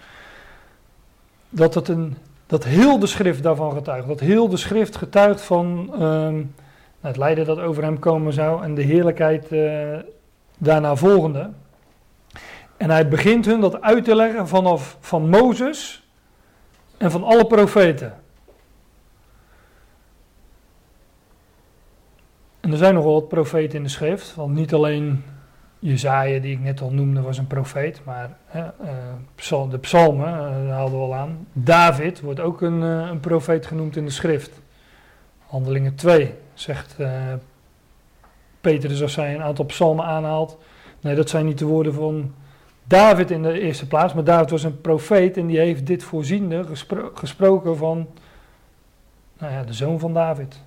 dat, 1.48 1.74
het 1.74 1.88
een, 1.88 2.16
dat 2.46 2.64
heel 2.64 2.98
de 2.98 3.06
schrift 3.06 3.42
daarvan 3.42 3.72
getuigt. 3.72 4.08
Dat 4.08 4.20
heel 4.20 4.48
de 4.48 4.56
schrift 4.56 4.96
getuigt 4.96 5.40
van 5.40 5.94
um, 6.02 6.54
het 7.00 7.16
lijden 7.16 7.46
dat 7.46 7.58
over 7.58 7.82
hem 7.82 7.98
komen 7.98 8.32
zou 8.32 8.62
en 8.62 8.74
de 8.74 8.82
heerlijkheid 8.82 9.52
uh, 9.52 9.98
daarna 10.58 10.96
volgende. 10.96 11.50
En 12.84 12.90
hij 12.90 13.08
begint 13.08 13.44
hun 13.44 13.60
dat 13.60 13.80
uit 13.80 14.04
te 14.04 14.14
leggen 14.14 14.48
vanaf 14.48 14.96
van 15.00 15.28
Mozes 15.28 16.08
en 16.96 17.10
van 17.10 17.24
alle 17.24 17.46
profeten. 17.46 18.14
En 22.60 22.70
er 22.70 22.76
zijn 22.76 22.94
nogal 22.94 23.12
wat 23.12 23.28
profeten 23.28 23.76
in 23.76 23.82
de 23.82 23.88
schrift, 23.88 24.34
want 24.34 24.54
niet 24.54 24.74
alleen 24.74 25.24
Jezaja, 25.78 26.40
die 26.40 26.52
ik 26.52 26.60
net 26.60 26.80
al 26.80 26.90
noemde, 26.90 27.20
was 27.20 27.38
een 27.38 27.46
profeet, 27.46 28.00
maar 28.04 28.36
uh, 28.54 29.70
de 29.70 29.78
psalmen 29.78 30.28
uh, 30.28 30.70
haalden 30.70 30.98
we 30.98 31.04
al 31.04 31.14
aan. 31.14 31.46
David 31.52 32.20
wordt 32.20 32.40
ook 32.40 32.60
een, 32.60 32.82
uh, 32.82 33.08
een 33.10 33.20
profeet 33.20 33.66
genoemd 33.66 33.96
in 33.96 34.04
de 34.04 34.10
schrift. 34.10 34.60
Handelingen 35.46 35.94
2 35.94 36.34
zegt 36.54 36.96
Peter, 38.60 38.88
dus 38.88 39.02
als 39.02 39.16
hij 39.16 39.34
een 39.34 39.42
aantal 39.42 39.64
psalmen 39.64 40.04
aanhaalt, 40.04 40.58
nee, 41.00 41.14
dat 41.14 41.28
zijn 41.28 41.46
niet 41.46 41.58
de 41.58 41.64
woorden 41.64 41.94
van 41.94 42.34
David 42.84 43.30
in 43.30 43.42
de 43.42 43.60
eerste 43.60 43.86
plaats, 43.86 44.14
maar 44.14 44.24
David 44.24 44.50
was 44.50 44.64
een 44.64 44.80
profeet 44.80 45.36
en 45.36 45.46
die 45.46 45.58
heeft 45.58 45.86
dit 45.86 46.02
voorziende 46.02 46.64
gespro 46.64 47.10
gesproken 47.14 47.76
van 47.76 48.06
nou 49.38 49.52
ja, 49.52 49.62
de 49.62 49.72
zoon 49.72 49.98
van 49.98 50.14
David, 50.14 50.60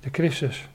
de 0.00 0.08
Christus. 0.12 0.68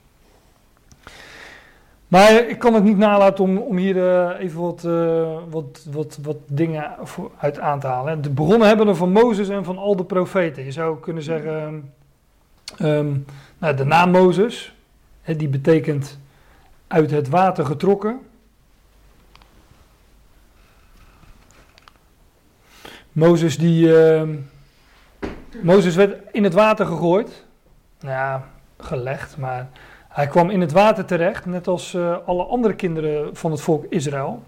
Maar 2.07 2.49
ik 2.49 2.59
kan 2.59 2.73
het 2.73 2.83
niet 2.83 2.97
nalaten 2.97 3.43
om, 3.43 3.57
om 3.57 3.77
hier 3.77 3.95
uh, 3.95 4.39
even 4.39 4.61
wat, 4.61 4.83
uh, 4.83 5.37
wat, 5.49 5.87
wat, 5.91 6.19
wat 6.21 6.37
dingen 6.47 6.95
uit 7.37 7.59
aan 7.59 7.79
te 7.79 7.87
halen. 7.87 8.21
De 8.21 8.29
bronnen 8.29 8.67
hebben 8.67 8.87
er 8.87 8.95
van 8.95 9.11
Mozes 9.11 9.49
en 9.49 9.63
van 9.63 9.77
al 9.77 9.95
de 9.95 10.03
profeten. 10.03 10.63
Je 10.63 10.71
zou 10.71 10.99
kunnen 10.99 11.23
zeggen, 11.23 11.91
um, 12.81 13.25
nou, 13.57 13.75
de 13.75 13.83
naam 13.83 14.11
Mozes, 14.11 14.75
hè, 15.21 15.35
die 15.35 15.47
betekent 15.47 16.19
uit 16.87 17.11
het 17.11 17.29
water 17.29 17.65
getrokken. 17.65 18.19
Mozes 23.13 23.57
die. 23.57 23.87
Uh, 23.87 24.21
Mozes 25.61 25.95
werd 25.95 26.15
in 26.31 26.43
het 26.43 26.53
water 26.53 26.85
gegooid. 26.85 27.45
Nou 27.99 28.13
ja, 28.13 28.47
gelegd, 28.77 29.37
maar 29.37 29.69
hij 30.09 30.27
kwam 30.27 30.49
in 30.49 30.61
het 30.61 30.71
water 30.71 31.05
terecht, 31.05 31.45
net 31.45 31.67
als 31.67 31.93
uh, 31.93 32.17
alle 32.25 32.43
andere 32.43 32.73
kinderen 32.73 33.35
van 33.35 33.51
het 33.51 33.61
volk 33.61 33.85
Israël. 33.89 34.43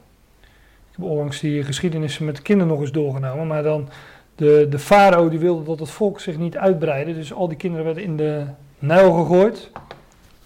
Ik 0.92 0.96
heb 1.02 1.06
onlangs 1.06 1.40
die 1.40 1.64
geschiedenissen 1.64 2.26
met 2.26 2.42
kinderen 2.42 2.72
nog 2.72 2.82
eens 2.82 2.92
doorgenomen, 2.92 3.48
maar 3.48 3.64
dan 3.64 3.90
de, 4.36 4.68
de 4.70 4.80
farao 4.80 5.30
die 5.30 5.40
wilde 5.40 5.64
dat 5.64 5.80
het 5.80 5.90
volk 5.90 6.20
zich 6.20 6.38
niet 6.38 6.58
uitbreidde, 6.58 7.14
dus 7.14 7.34
al 7.34 7.48
die 7.48 7.58
kinderen 7.58 7.86
werden 7.86 8.04
in 8.04 8.18
de 8.18 8.44
Nijl 8.80 9.14
gegooid. 9.14 9.72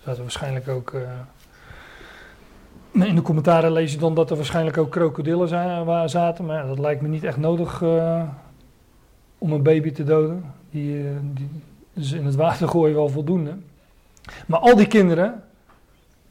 Dat 0.03 0.17
waarschijnlijk 0.17 0.67
ook. 0.67 0.91
Uh, 0.91 1.01
in 2.91 3.15
de 3.15 3.21
commentaren 3.21 3.71
lees 3.71 3.91
je 3.91 3.97
dan 3.97 4.13
dat 4.13 4.29
er 4.29 4.35
waarschijnlijk 4.35 4.77
ook 4.77 4.91
krokodillen 4.91 5.47
zijn, 5.47 5.85
waar 5.85 6.09
zaten, 6.09 6.45
maar 6.45 6.67
dat 6.67 6.79
lijkt 6.79 7.01
me 7.01 7.07
niet 7.07 7.23
echt 7.23 7.37
nodig 7.37 7.81
uh, 7.81 8.21
om 9.37 9.51
een 9.51 9.63
baby 9.63 9.91
te 9.91 10.03
doden. 10.03 10.43
Die, 10.71 11.03
die 11.33 11.49
is 11.93 12.11
in 12.11 12.25
het 12.25 12.35
water 12.35 12.67
gooien 12.67 12.95
wel 12.95 13.09
voldoende. 13.09 13.57
Maar 14.45 14.59
al 14.59 14.75
die 14.75 14.87
kinderen 14.87 15.43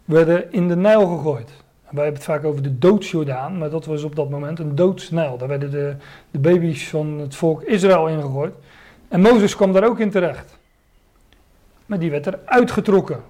werden 0.04 0.52
in 0.52 0.68
de 0.68 0.76
Nijl 0.76 1.06
gegooid. 1.06 1.50
wij 1.90 2.04
hebben 2.04 2.14
het 2.14 2.24
vaak 2.24 2.44
over 2.44 2.62
de 2.62 2.78
doodsjordaan, 2.78 3.58
maar 3.58 3.70
dat 3.70 3.84
was 3.84 4.02
op 4.02 4.16
dat 4.16 4.30
moment 4.30 4.58
een 4.58 4.74
doodsnijl. 4.74 5.38
Daar 5.38 5.48
werden 5.48 5.70
de, 5.70 5.96
de 6.30 6.38
baby's 6.38 6.88
van 6.88 7.18
het 7.18 7.34
volk 7.34 7.62
Israël 7.62 8.08
ingegooid. 8.08 8.54
En 9.08 9.20
Mozes 9.20 9.56
kwam 9.56 9.72
daar 9.72 9.88
ook 9.88 9.98
in 9.98 10.10
terecht. 10.10 10.58
Maar 11.86 11.98
die 11.98 12.10
werd 12.10 12.26
er 12.26 12.38
uitgetrokken. 12.44 13.20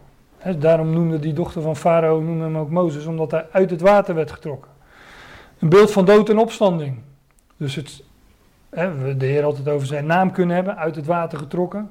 Daarom 0.58 0.92
noemde 0.92 1.18
die 1.18 1.32
dochter 1.32 1.62
van 1.62 1.76
Farao 1.76 2.20
hem 2.20 2.56
ook 2.56 2.70
Mozes, 2.70 3.06
omdat 3.06 3.30
hij 3.30 3.46
uit 3.50 3.70
het 3.70 3.80
water 3.80 4.14
werd 4.14 4.30
getrokken. 4.30 4.70
Een 5.58 5.68
beeld 5.68 5.92
van 5.92 6.04
dood 6.04 6.28
en 6.28 6.38
opstanding. 6.38 6.98
Dus 7.56 7.74
het, 7.74 8.02
he, 8.70 9.16
de 9.16 9.26
Heer 9.26 9.46
het 9.46 9.68
over 9.68 9.86
zijn 9.86 10.06
naam 10.06 10.30
kunnen 10.30 10.56
hebben, 10.56 10.76
uit 10.76 10.96
het 10.96 11.06
water 11.06 11.38
getrokken 11.38 11.90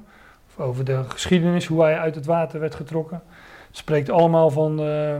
over 0.56 0.84
de 0.84 1.04
geschiedenis, 1.08 1.66
hoe 1.66 1.82
hij 1.82 1.98
uit 1.98 2.14
het 2.14 2.26
water 2.26 2.60
werd 2.60 2.74
getrokken. 2.74 3.22
Het 3.66 3.76
spreekt 3.76 4.10
allemaal 4.10 4.50
van, 4.50 4.80
uh, 4.80 5.16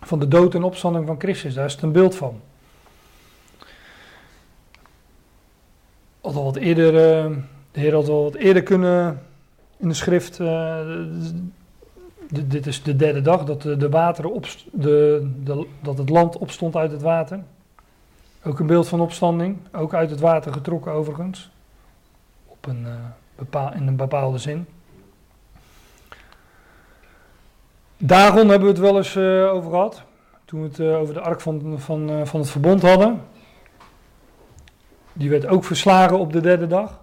van 0.00 0.18
de 0.18 0.28
dood 0.28 0.54
en 0.54 0.62
opstanding 0.62 1.06
van 1.06 1.20
Christus. 1.20 1.54
Daar 1.54 1.64
is 1.64 1.72
het 1.72 1.82
een 1.82 1.92
beeld 1.92 2.16
van. 2.16 2.40
Had 6.20 6.34
al 6.34 6.56
eerder, 6.56 6.92
uh, 6.92 7.36
de 7.70 7.80
Heer 7.80 7.94
had 7.94 8.08
al 8.08 8.22
wat 8.22 8.34
eerder 8.34 8.62
kunnen 8.62 9.22
in 9.76 9.88
de 9.88 9.94
schrift. 9.94 10.40
Dit 12.30 12.66
is 12.66 12.82
de 12.82 12.96
derde 12.96 13.20
dag 13.20 13.44
dat 13.44 13.62
de, 13.62 13.76
de 13.76 13.88
wateren 13.88 14.32
op, 14.32 14.46
de, 14.72 15.28
dat 15.80 15.98
het 15.98 16.08
land 16.08 16.38
opstond 16.38 16.76
uit 16.76 16.90
het 16.90 17.02
water. 17.02 17.40
Ook 18.44 18.58
een 18.58 18.66
beeld 18.66 18.88
van 18.88 19.00
opstanding, 19.00 19.56
ook 19.72 19.94
uit 19.94 20.10
het 20.10 20.20
water 20.20 20.52
getrokken 20.52 20.92
overigens. 20.92 21.50
Op 22.46 22.66
een 22.66 22.86
in 23.74 23.86
een 23.86 23.96
bepaalde 23.96 24.38
zin. 24.38 24.66
Dagon 27.96 28.48
hebben 28.48 28.60
we 28.60 28.74
het 28.74 28.78
wel 28.78 28.96
eens 28.96 29.14
uh, 29.14 29.52
over 29.52 29.70
gehad. 29.70 30.02
Toen 30.44 30.62
we 30.62 30.68
het 30.68 30.78
uh, 30.78 30.98
over 30.98 31.14
de 31.14 31.20
ark 31.20 31.40
van, 31.40 31.80
van, 31.80 32.26
van 32.26 32.40
het 32.40 32.50
verbond 32.50 32.82
hadden. 32.82 33.22
Die 35.12 35.30
werd 35.30 35.46
ook 35.46 35.64
verslagen 35.64 36.18
op 36.18 36.32
de 36.32 36.40
derde 36.40 36.66
dag. 36.66 37.00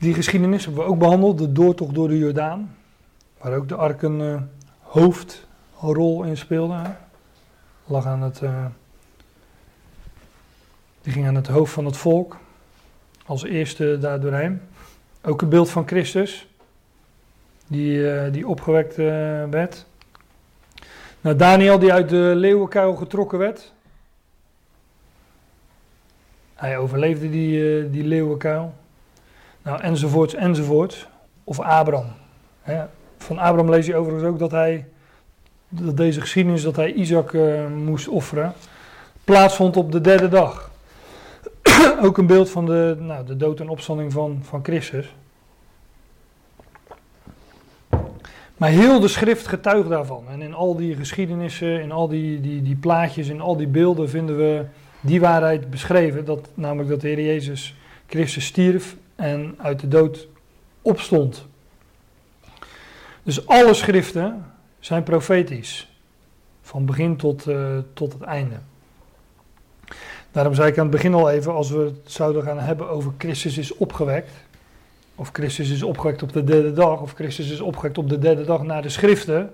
Die 0.00 0.14
geschiedenis 0.14 0.64
hebben 0.64 0.84
we 0.84 0.90
ook 0.90 0.98
behandeld, 0.98 1.38
de 1.38 1.52
doortocht 1.52 1.94
door 1.94 2.08
de 2.08 2.18
Jordaan. 2.18 2.76
Waar 3.38 3.56
ook 3.56 3.68
de 3.68 3.74
ark 3.74 4.02
een 4.02 4.48
hoofdrol 4.80 6.24
in 6.24 6.36
speelde. 6.36 6.82
Lag 7.84 8.06
aan 8.06 8.22
het 8.22 8.42
die 11.02 11.12
ging 11.12 11.26
aan 11.26 11.34
het 11.34 11.46
hoofd 11.46 11.72
van 11.72 11.84
het 11.84 11.96
volk. 11.96 12.36
Als 13.26 13.44
eerste 13.44 13.98
daar 13.98 14.20
doorheen. 14.20 14.60
Ook 15.22 15.42
een 15.42 15.48
beeld 15.48 15.70
van 15.70 15.86
Christus. 15.86 16.48
Die, 17.66 17.96
uh, 17.98 18.32
die 18.32 18.48
opgewekt 18.48 18.96
werd. 19.50 19.86
Nou, 21.20 21.36
Daniel 21.36 21.78
die 21.78 21.92
uit 21.92 22.08
de 22.08 22.32
leeuwenkuil 22.36 22.96
getrokken 22.96 23.38
werd. 23.38 23.72
Hij 26.54 26.78
overleefde 26.78 27.30
die, 27.30 27.90
die 27.90 28.04
leeuwenkuil. 28.04 28.74
Nou, 29.62 29.80
enzovoorts, 29.80 30.34
enzovoorts. 30.34 31.06
Of 31.44 31.60
Abraham. 31.60 32.12
Hè. 32.62 32.84
Van 33.18 33.38
Abraham 33.38 33.70
lees 33.70 33.86
je 33.86 33.96
overigens 33.96 34.28
ook 34.28 34.38
dat 34.38 34.50
hij, 34.50 34.86
dat 35.68 35.96
deze 35.96 36.20
geschiedenis 36.20 36.62
dat 36.62 36.76
hij 36.76 36.92
Isaac 36.92 37.36
moest 37.74 38.08
offeren, 38.08 38.52
plaatsvond 39.24 39.76
op 39.76 39.92
de 39.92 40.00
derde 40.00 40.28
dag. 40.28 40.70
ook 42.04 42.18
een 42.18 42.26
beeld 42.26 42.50
van 42.50 42.66
de, 42.66 42.96
nou, 42.98 43.26
de 43.26 43.36
dood 43.36 43.60
en 43.60 43.68
opstanding 43.68 44.12
van, 44.12 44.38
van 44.42 44.60
Christus. 44.62 45.14
Maar 48.56 48.70
heel 48.70 49.00
de 49.00 49.08
schrift 49.08 49.46
getuigt 49.46 49.88
daarvan. 49.88 50.24
En 50.30 50.42
in 50.42 50.54
al 50.54 50.76
die 50.76 50.96
geschiedenissen, 50.96 51.80
in 51.80 51.92
al 51.92 52.08
die, 52.08 52.40
die, 52.40 52.62
die 52.62 52.76
plaatjes, 52.76 53.28
in 53.28 53.40
al 53.40 53.56
die 53.56 53.66
beelden 53.66 54.08
vinden 54.08 54.36
we 54.36 54.64
die 55.00 55.20
waarheid 55.20 55.70
beschreven. 55.70 56.24
Dat, 56.24 56.48
namelijk 56.54 56.88
dat 56.88 57.00
de 57.00 57.08
Heer 57.08 57.20
Jezus 57.20 57.74
Christus 58.06 58.44
stierf 58.44 58.96
en 59.20 59.54
uit 59.58 59.80
de 59.80 59.88
dood 59.88 60.28
opstond. 60.82 61.46
Dus 63.22 63.46
alle 63.46 63.74
schriften 63.74 64.44
zijn 64.78 65.02
profetisch. 65.02 65.88
Van 66.62 66.84
begin 66.84 67.16
tot, 67.16 67.48
uh, 67.48 67.78
tot 67.92 68.12
het 68.12 68.22
einde. 68.22 68.56
Daarom 70.30 70.54
zei 70.54 70.68
ik 70.68 70.78
aan 70.78 70.82
het 70.82 70.92
begin 70.92 71.14
al 71.14 71.30
even, 71.30 71.52
als 71.52 71.70
we 71.70 71.78
het 71.78 72.12
zouden 72.12 72.42
gaan 72.42 72.58
hebben 72.58 72.88
over 72.88 73.12
Christus 73.18 73.58
is 73.58 73.76
opgewekt, 73.76 74.30
of 75.14 75.30
Christus 75.32 75.70
is 75.70 75.82
opgewekt 75.82 76.22
op 76.22 76.32
de 76.32 76.44
derde 76.44 76.72
dag, 76.72 77.00
of 77.00 77.12
Christus 77.12 77.50
is 77.50 77.60
opgewekt 77.60 77.98
op 77.98 78.08
de 78.08 78.18
derde 78.18 78.44
dag 78.44 78.62
na 78.62 78.80
de 78.80 78.88
schriften, 78.88 79.52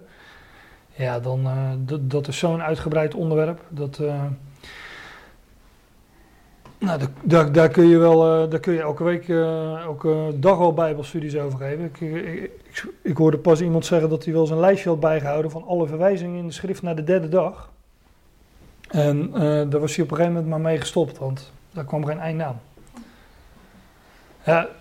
ja, 0.95 1.21
dan 1.21 1.41
uh, 1.41 1.99
dat, 2.01 2.29
is 2.29 2.39
zo'n 2.39 2.63
uitgebreid 2.63 3.15
onderwerp. 3.15 3.61
Dat, 3.69 3.99
uh, 3.99 4.25
nou, 6.79 7.01
daar, 7.23 7.53
daar 7.53 7.69
kun 7.69 7.87
je 7.87 7.99
wel, 7.99 8.43
uh, 8.43 8.51
daar 8.51 8.61
kun 8.61 8.73
je 8.73 8.81
elke 8.81 9.05
week, 9.05 9.29
elke 9.29 10.33
dag 10.35 10.59
wel 10.59 10.75
bijbelstudies 10.75 11.37
over 11.37 11.59
geven. 11.59 11.85
Ik, 11.85 12.01
ik, 12.01 12.51
ik, 12.71 12.87
ik, 13.03 13.17
hoorde 13.17 13.39
pas 13.39 13.61
iemand 13.61 13.87
zeggen 13.87 14.09
dat 14.09 14.25
hij 14.25 14.33
wel 14.33 14.47
zijn 14.47 14.61
lijstje 14.61 14.89
had 14.89 15.01
bijgehouden 15.01 15.51
van 15.51 15.65
alle 15.67 15.87
verwijzingen 15.87 16.39
in 16.39 16.47
de 16.47 16.53
schrift 16.53 16.83
naar 16.83 16.97
de 16.97 17.05
derde 17.05 17.29
dag. 17.29 17.71
En 18.89 19.31
daar 19.71 19.81
was 19.81 19.97
hij 19.97 20.05
op 20.05 20.11
een 20.11 20.17
gegeven 20.17 20.33
moment 20.33 20.47
maar 20.47 20.61
mee 20.61 20.81
gestopt, 20.81 21.19
want 21.19 21.53
daar 21.73 21.85
kwam 21.85 22.05
geen 22.05 22.19
einde 22.19 22.45
aan. 22.45 22.61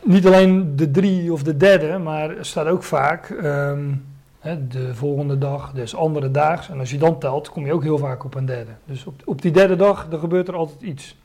Niet 0.03 0.25
alleen 0.25 0.75
de 0.75 0.91
drie 0.91 1.33
of 1.33 1.43
de 1.43 1.57
derde, 1.57 1.97
maar 1.97 2.37
er 2.37 2.45
staat 2.45 2.67
ook 2.67 2.83
vaak 2.83 3.29
um, 3.29 4.05
hè, 4.39 4.67
de 4.67 4.95
volgende 4.95 5.37
dag, 5.37 5.71
dus 5.71 5.95
andere 5.95 6.31
daags. 6.31 6.69
En 6.69 6.79
als 6.79 6.91
je 6.91 6.97
dan 6.97 7.19
telt, 7.19 7.49
kom 7.49 7.65
je 7.65 7.73
ook 7.73 7.83
heel 7.83 7.97
vaak 7.97 8.23
op 8.23 8.35
een 8.35 8.45
derde. 8.45 8.71
Dus 8.85 9.05
op, 9.05 9.21
op 9.25 9.41
die 9.41 9.51
derde 9.51 9.75
dag, 9.75 10.07
dan 10.09 10.19
gebeurt 10.19 10.47
er 10.47 10.55
altijd 10.55 10.81
iets. 10.81 11.15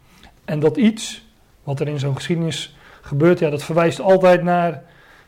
En 0.51 0.61
dat 0.61 0.76
iets, 0.76 1.24
wat 1.62 1.80
er 1.80 1.88
in 1.88 1.98
zo'n 1.98 2.14
geschiedenis 2.14 2.76
gebeurt, 3.01 3.38
ja, 3.38 3.51
dat 3.51 3.62
verwijst 3.62 4.01
altijd 4.01 4.42
naar 4.42 4.82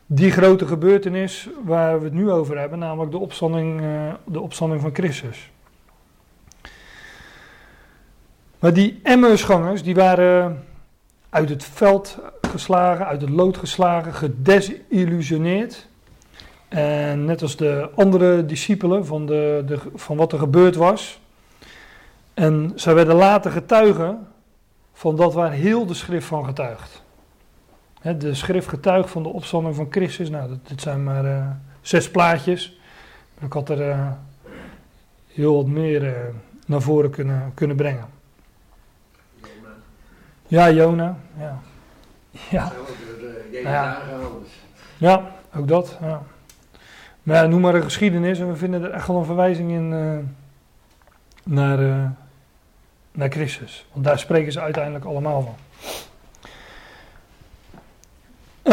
die 0.05 0.31
grote 0.31 0.67
gebeurtenis 0.67 1.49
waar 1.63 1.99
we 1.99 2.03
het 2.03 2.13
nu 2.13 2.31
over 2.31 2.59
hebben, 2.59 2.79
namelijk 2.79 3.11
de 3.11 3.17
opstanding, 3.17 3.81
uh, 3.81 4.13
de 4.25 4.39
opstanding 4.39 4.81
van 4.81 4.93
Christus. 4.93 5.51
Maar 8.59 8.73
die 8.73 8.99
Emmausgangers, 9.03 9.83
die 9.83 9.95
waren 9.95 10.63
uit 11.29 11.49
het 11.49 11.63
veld 11.63 12.19
geslagen, 12.41 13.05
uit 13.05 13.21
het 13.21 13.29
lood 13.29 13.57
geslagen, 13.57 14.13
gedesillusioneerd. 14.13 15.87
En 16.67 17.25
net 17.25 17.41
als 17.41 17.55
de 17.55 17.89
andere 17.95 18.45
discipelen 18.45 19.05
van, 19.05 19.25
de, 19.25 19.63
de, 19.65 19.79
van 19.95 20.17
wat 20.17 20.31
er 20.31 20.39
gebeurd 20.39 20.75
was. 20.75 21.19
En 22.33 22.71
zij 22.75 22.93
werden 22.93 23.15
later 23.15 23.51
getuigen 23.51 24.31
van 24.93 25.15
dat 25.15 25.33
waar 25.33 25.51
heel 25.51 25.85
de 25.85 25.93
schrift 25.93 26.27
van 26.27 26.45
getuigt. 26.45 27.03
de 28.17 28.33
schrift 28.33 28.67
getuigt 28.67 29.09
van 29.09 29.23
de 29.23 29.29
opstanding 29.29 29.75
van 29.75 29.87
Christus. 29.89 30.29
Nou, 30.29 30.49
dat, 30.49 30.67
dit 30.67 30.81
zijn 30.81 31.03
maar 31.03 31.25
uh, 31.25 31.47
zes 31.81 32.11
plaatjes. 32.11 32.79
Ik 33.39 33.53
had 33.53 33.69
er 33.69 33.87
uh, 33.87 34.11
heel 35.27 35.55
wat 35.55 35.65
meer 35.65 36.03
uh, 36.03 36.11
naar 36.65 36.81
voren 36.81 37.09
kunnen, 37.09 37.51
kunnen 37.53 37.75
brengen. 37.75 38.05
Ja, 40.47 40.71
Jona. 40.71 41.17
Ja. 41.37 41.59
Ja. 42.49 42.71
Ja. 43.51 44.01
ja, 44.97 45.31
ook 45.55 45.67
dat. 45.67 45.97
Ja. 46.01 46.23
Maar 47.23 47.35
ja, 47.35 47.45
noem 47.45 47.61
maar 47.61 47.75
een 47.75 47.83
geschiedenis 47.83 48.39
en 48.39 48.47
we 48.47 48.55
vinden 48.55 48.83
er 48.83 48.91
echt 48.91 49.07
wel 49.07 49.17
een 49.17 49.25
verwijzing 49.25 49.71
in 49.71 49.89
naar, 51.43 51.79
naar 53.13 53.29
Christus. 53.29 53.85
Want 53.93 54.05
daar 54.05 54.19
spreken 54.19 54.51
ze 54.51 54.59
uiteindelijk 54.59 55.05
allemaal 55.05 55.41
van. 55.41 55.55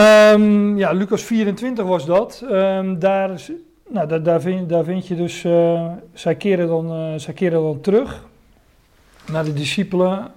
Um, 0.01 0.77
ja, 0.79 0.93
Lucas 0.93 1.23
24 1.23 1.85
was 1.85 2.07
dat. 2.07 2.45
Um, 2.51 2.99
daar, 2.99 3.41
nou, 3.89 4.09
daar, 4.09 4.23
daar, 4.23 4.85
vind, 4.85 5.07
je 5.07 5.17
dus, 5.17 5.45
uh, 5.45 5.93
zij, 6.13 6.35
keren 6.35 6.69
dan, 6.69 7.21
zij 7.21 7.35
keren 7.35 7.63
dan 7.63 7.81
terug 7.81 8.29
naar 9.31 9.45
de 9.45 9.53
discipelen, 9.53 10.33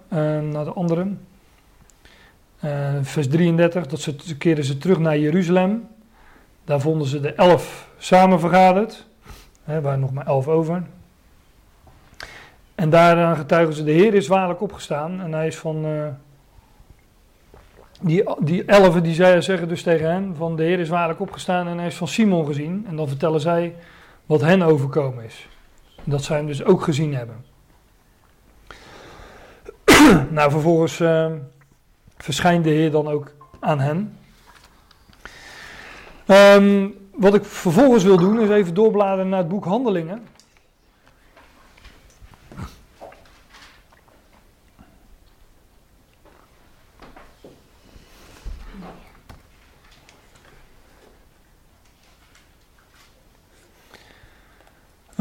naar 0.51 0.63
de 0.63 0.73
anderen. 0.73 1.27
Vers 3.01 3.27
33, 3.27 3.87
dat 3.87 3.99
ze 3.99 4.37
keren 4.37 4.63
ze 4.63 4.77
terug 4.77 4.99
naar 4.99 5.17
Jeruzalem. 5.17 5.87
Daar 6.65 6.81
vonden 6.81 7.07
ze 7.07 7.19
de 7.19 7.33
elf 7.33 7.89
samen 7.97 8.39
vergaderd. 8.39 9.05
Er 9.65 9.81
waren 9.81 9.99
nog 9.99 10.13
maar 10.13 10.25
elf 10.25 10.47
over. 10.47 10.83
En 12.83 12.89
daaraan 12.89 13.35
getuigen 13.35 13.75
ze, 13.75 13.83
de 13.83 13.91
Heer 13.91 14.13
is 14.13 14.27
waarlijk 14.27 14.61
opgestaan. 14.61 15.21
En 15.21 15.33
hij 15.33 15.47
is 15.47 15.57
van, 15.57 15.85
uh, 15.85 16.07
die, 18.01 18.23
die 18.39 18.65
elfen 18.65 19.03
die 19.03 19.13
zij 19.13 19.41
zeggen 19.41 19.67
dus 19.67 19.83
tegen 19.83 20.11
hen, 20.11 20.35
van 20.35 20.55
de 20.55 20.63
Heer 20.63 20.79
is 20.79 20.89
waarlijk 20.89 21.19
opgestaan 21.19 21.67
en 21.67 21.77
hij 21.77 21.87
is 21.87 21.95
van 21.95 22.07
Simon 22.07 22.45
gezien. 22.45 22.85
En 22.89 22.95
dan 22.95 23.07
vertellen 23.07 23.39
zij 23.39 23.75
wat 24.25 24.41
hen 24.41 24.61
overkomen 24.61 25.23
is. 25.23 25.47
Dat 26.03 26.23
zij 26.23 26.37
hem 26.37 26.45
dus 26.45 26.63
ook 26.63 26.81
gezien 26.81 27.15
hebben. 27.15 27.45
nou, 30.37 30.51
vervolgens... 30.51 30.99
Uh, 30.99 31.31
verschijnt 32.17 32.63
de 32.63 32.69
Heer 32.69 32.91
dan 32.91 33.07
ook 33.07 33.31
aan 33.59 33.79
hen. 33.79 34.17
Um, 36.27 36.95
wat 37.15 37.35
ik 37.35 37.45
vervolgens 37.45 38.03
wil 38.03 38.17
doen 38.17 38.41
is 38.41 38.49
even 38.49 38.73
doorbladeren 38.73 39.29
naar 39.29 39.39
het 39.39 39.47
boek 39.47 39.65
Handelingen. 39.65 40.32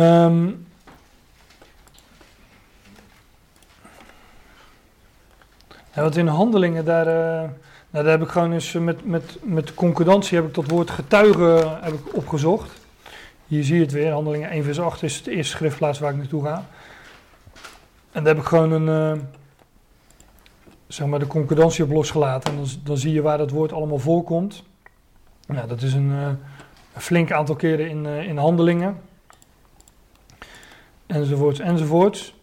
Um, 0.02 0.66
wat 5.94 6.16
in 6.16 6.26
handelingen, 6.26 6.84
daar, 6.84 7.06
uh, 7.06 7.50
nou, 7.90 8.04
daar 8.04 8.06
heb 8.06 8.22
ik 8.22 8.28
gewoon 8.28 8.52
eens 8.52 8.72
met, 8.72 9.06
met, 9.06 9.38
met 9.42 9.74
concordantie 9.74 10.36
heb 10.38 10.46
ik 10.46 10.54
dat 10.54 10.68
woord 10.68 10.90
getuige 10.90 11.78
heb 11.80 11.92
ik 11.92 12.14
opgezocht. 12.14 12.70
Hier 13.46 13.64
zie 13.64 13.74
je 13.74 13.82
het 13.82 13.92
weer, 13.92 14.12
handelingen 14.12 14.50
1 14.50 14.64
vers 14.64 14.80
8 14.80 15.02
is 15.02 15.22
de 15.22 15.30
eerste 15.30 15.56
schriftplaats 15.56 15.98
waar 15.98 16.10
ik 16.10 16.16
naartoe 16.16 16.44
ga. 16.44 16.64
En 18.12 18.24
daar 18.24 18.34
heb 18.34 18.42
ik 18.42 18.48
gewoon 18.48 18.72
een, 18.72 19.16
uh, 19.16 19.22
zeg 20.86 21.06
maar 21.06 21.18
de 21.18 21.26
concordantie 21.26 21.84
op 21.84 21.90
losgelaten. 21.90 22.52
En 22.52 22.56
dan, 22.56 22.66
dan 22.84 22.96
zie 22.96 23.12
je 23.12 23.22
waar 23.22 23.38
dat 23.38 23.50
woord 23.50 23.72
allemaal 23.72 23.98
voorkomt. 23.98 24.62
Nou, 25.46 25.68
dat 25.68 25.82
is 25.82 25.92
een, 25.94 26.10
uh, 26.10 26.26
een 26.94 27.00
flink 27.00 27.32
aantal 27.32 27.54
keren 27.54 27.88
in, 27.88 28.06
in 28.06 28.36
handelingen. 28.36 29.00
Enzovoorts, 31.12 31.58
enzovoorts. 31.58 32.34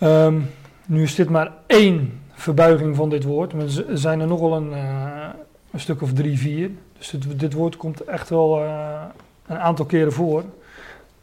Um, 0.00 0.50
nu 0.86 1.02
is 1.02 1.14
dit 1.14 1.30
maar 1.30 1.52
één 1.66 2.20
verbuiging 2.32 2.96
van 2.96 3.08
dit 3.08 3.24
woord, 3.24 3.52
maar 3.52 3.64
er 3.64 3.98
zijn 3.98 4.20
er 4.20 4.26
nogal 4.26 4.56
een, 4.56 4.70
uh, 4.70 5.28
een 5.70 5.80
stuk 5.80 6.02
of 6.02 6.12
drie, 6.12 6.38
vier. 6.38 6.70
Dus 6.98 7.10
dit, 7.10 7.40
dit 7.40 7.52
woord 7.52 7.76
komt 7.76 8.00
echt 8.00 8.28
wel 8.28 8.62
uh, 8.62 9.02
een 9.46 9.58
aantal 9.58 9.84
keren 9.84 10.12
voor. 10.12 10.44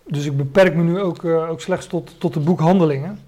Dus 0.03 0.25
ik 0.25 0.37
beperk 0.37 0.75
me 0.75 0.83
nu 0.83 0.99
ook, 0.99 1.23
uh, 1.23 1.49
ook 1.49 1.61
slechts 1.61 1.87
tot, 1.87 2.19
tot 2.19 2.35
het 2.35 2.43
boek 2.43 2.59
Handelingen. 2.59 3.19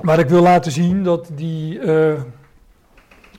Maar 0.00 0.18
ik 0.18 0.28
wil 0.28 0.42
laten 0.42 0.72
zien 0.72 1.02
dat 1.02 1.30
die 1.32 1.80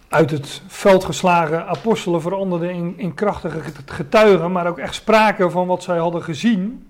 uit 0.10 0.32
het 0.32 0.62
veld 0.68 1.03
geslagen 1.03 1.68
apostelen 1.68 2.22
veranderden 2.22 2.97
in, 2.97 3.14
krachtige 3.14 3.62
getuigen, 3.86 4.51
maar 4.51 4.68
ook 4.68 4.78
echt 4.78 4.95
spraken 4.95 5.51
van 5.51 5.68
wat 5.68 5.84
zij 5.84 5.97
hadden 5.97 6.24
gezien 6.24 6.88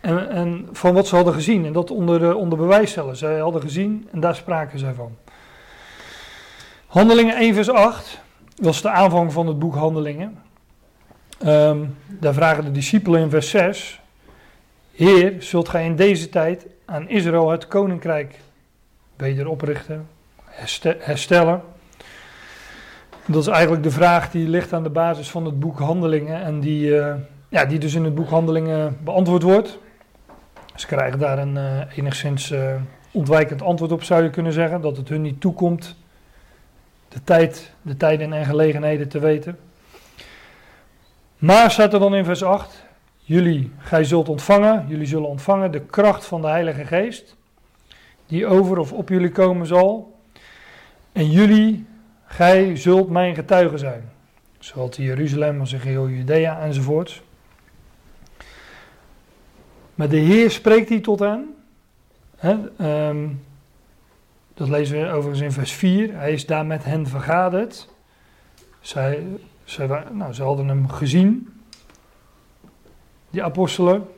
en, 0.00 0.30
en, 0.30 0.68
van 0.72 0.94
wat 0.94 1.06
ze 1.06 1.14
hadden 1.14 1.34
gezien. 1.34 1.66
En 1.66 1.72
dat 1.72 1.90
onder, 1.90 2.34
onder 2.34 2.58
bewijs 2.58 2.90
stellen. 2.90 3.16
Zij 3.16 3.38
hadden 3.38 3.60
gezien 3.60 4.08
en 4.12 4.20
daar 4.20 4.34
spraken 4.34 4.78
zij 4.78 4.92
van. 4.94 5.16
Handelingen 6.86 7.36
1 7.36 7.54
vers 7.54 7.70
8. 7.70 8.20
Dat 8.54 8.74
is 8.74 8.82
de 8.82 8.90
aanvang 8.90 9.32
van 9.32 9.46
het 9.46 9.58
boek 9.58 9.74
Handelingen. 9.74 10.38
Um, 11.46 11.96
daar 12.06 12.34
vragen 12.34 12.64
de 12.64 12.70
discipelen 12.70 13.20
in 13.20 13.30
vers 13.30 13.50
6. 13.50 14.00
Heer, 14.92 15.34
zult 15.38 15.68
gij 15.68 15.84
in 15.84 15.96
deze 15.96 16.28
tijd 16.28 16.66
aan 16.84 17.08
Israël 17.08 17.50
het 17.50 17.68
koninkrijk 17.68 18.38
wederoprichten, 19.16 20.08
herstellen? 20.98 21.62
Dat 23.26 23.42
is 23.42 23.46
eigenlijk 23.46 23.82
de 23.82 23.90
vraag 23.90 24.30
die 24.30 24.48
ligt 24.48 24.72
aan 24.72 24.82
de 24.82 24.90
basis 24.90 25.30
van 25.30 25.44
het 25.44 25.60
boek 25.60 25.78
Handelingen 25.78 26.42
en 26.42 26.60
die, 26.60 26.86
uh, 26.86 27.14
ja, 27.48 27.64
die 27.64 27.78
dus 27.78 27.94
in 27.94 28.04
het 28.04 28.14
boek 28.14 28.28
Handelingen 28.28 28.98
beantwoord 29.04 29.42
wordt. 29.42 29.78
Ze 30.74 30.86
krijgen 30.86 31.18
daar 31.18 31.38
een 31.38 31.54
uh, 31.54 31.96
enigszins 31.96 32.50
uh, 32.50 32.74
ontwijkend 33.10 33.62
antwoord 33.62 33.92
op, 33.92 34.02
zou 34.02 34.22
je 34.22 34.30
kunnen 34.30 34.52
zeggen. 34.52 34.80
Dat 34.80 34.96
het 34.96 35.08
hun 35.08 35.22
niet 35.22 35.40
toekomt 35.40 35.96
de, 37.08 37.24
tijd, 37.24 37.72
de 37.82 37.96
tijden 37.96 38.32
en 38.32 38.44
gelegenheden 38.44 39.08
te 39.08 39.18
weten. 39.18 39.58
Maar 41.38 41.70
staat 41.70 41.92
er 41.92 42.00
dan 42.00 42.14
in 42.14 42.24
vers 42.24 42.42
8: 42.42 42.84
Jullie, 43.18 43.72
gij 43.78 44.04
zult 44.04 44.28
ontvangen, 44.28 44.84
jullie 44.88 45.06
zullen 45.06 45.28
ontvangen 45.28 45.70
de 45.70 45.80
kracht 45.80 46.24
van 46.26 46.40
de 46.40 46.48
Heilige 46.48 46.84
Geest, 46.84 47.36
die 48.26 48.46
over 48.46 48.78
of 48.78 48.92
op 48.92 49.08
jullie 49.08 49.32
komen 49.32 49.66
zal. 49.66 50.16
En 51.12 51.30
jullie, 51.30 51.86
gij 52.32 52.76
zult 52.76 53.08
mijn 53.08 53.34
getuigen 53.34 53.78
zijn. 53.78 54.10
Zowel 54.58 54.90
in 54.96 55.04
Jeruzalem 55.04 55.60
als 55.60 55.72
in 55.72 55.80
geheel 55.80 56.08
Judea 56.08 56.60
enzovoorts. 56.60 57.22
Maar 59.94 60.08
de 60.08 60.16
Heer 60.16 60.50
spreekt 60.50 60.88
hier 60.88 61.02
tot. 61.02 61.20
Hè, 62.36 62.56
um, 63.08 63.44
dat 64.54 64.68
lezen 64.68 65.00
we 65.00 65.08
overigens 65.08 65.40
in 65.40 65.52
vers 65.52 65.72
4. 65.72 66.14
Hij 66.14 66.32
is 66.32 66.46
daar 66.46 66.66
met 66.66 66.84
hen 66.84 67.06
vergaderd. 67.06 67.88
Zij, 68.80 69.26
zij, 69.64 70.04
nou, 70.12 70.32
ze 70.32 70.42
hadden 70.42 70.68
hem 70.68 70.88
gezien, 70.88 71.62
die 73.30 73.42
apostelen. 73.42 74.08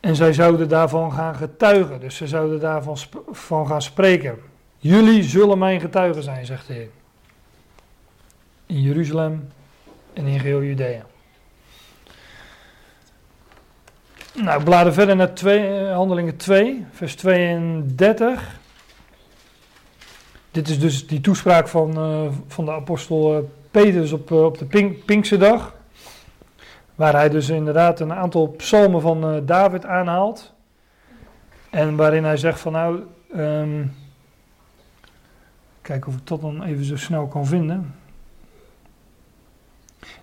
En 0.00 0.16
zij 0.16 0.32
zouden 0.32 0.68
daarvan 0.68 1.12
gaan 1.12 1.34
getuigen. 1.34 2.00
Dus 2.00 2.16
ze 2.16 2.26
zouden 2.26 2.60
daarvan 2.60 2.96
van 3.30 3.66
gaan 3.66 3.82
spreken. 3.82 4.49
Jullie 4.82 5.22
zullen 5.22 5.58
mijn 5.58 5.80
getuigen 5.80 6.22
zijn, 6.22 6.46
zegt 6.46 6.66
de 6.66 6.72
Heer. 6.72 6.88
In 8.66 8.80
Jeruzalem 8.80 9.48
en 10.12 10.26
in 10.26 10.40
geheel 10.40 10.62
Judea. 10.62 11.04
Nou, 14.34 14.58
we 14.58 14.64
bladen 14.64 14.92
verder 14.92 15.16
naar 15.16 15.34
twee, 15.34 15.78
eh, 15.78 15.94
Handelingen 15.94 16.36
2, 16.36 16.86
vers 16.90 17.14
32. 17.14 18.58
Dit 20.50 20.68
is 20.68 20.80
dus 20.80 21.06
die 21.06 21.20
toespraak 21.20 21.68
van, 21.68 21.90
uh, 21.98 22.32
van 22.46 22.64
de 22.64 22.72
apostel 22.72 23.36
uh, 23.36 23.44
Petrus 23.70 24.12
op, 24.12 24.30
op 24.30 24.58
de 24.58 24.64
Pink, 24.64 25.04
Pinksterdag. 25.04 25.74
Waar 26.94 27.12
hij 27.12 27.28
dus 27.28 27.48
inderdaad 27.48 28.00
een 28.00 28.12
aantal 28.12 28.48
psalmen 28.48 29.00
van 29.00 29.46
David 29.46 29.84
aanhaalt. 29.84 30.52
En 31.70 31.96
waarin 31.96 32.24
hij 32.24 32.36
zegt 32.36 32.60
van 32.60 32.72
nou, 32.72 33.02
um, 33.36 33.94
kijk 35.82 36.06
of 36.06 36.14
ik 36.14 36.26
dat 36.26 36.40
dan 36.40 36.62
even 36.62 36.84
zo 36.84 36.96
snel 36.96 37.26
kan 37.26 37.46
vinden. 37.46 37.94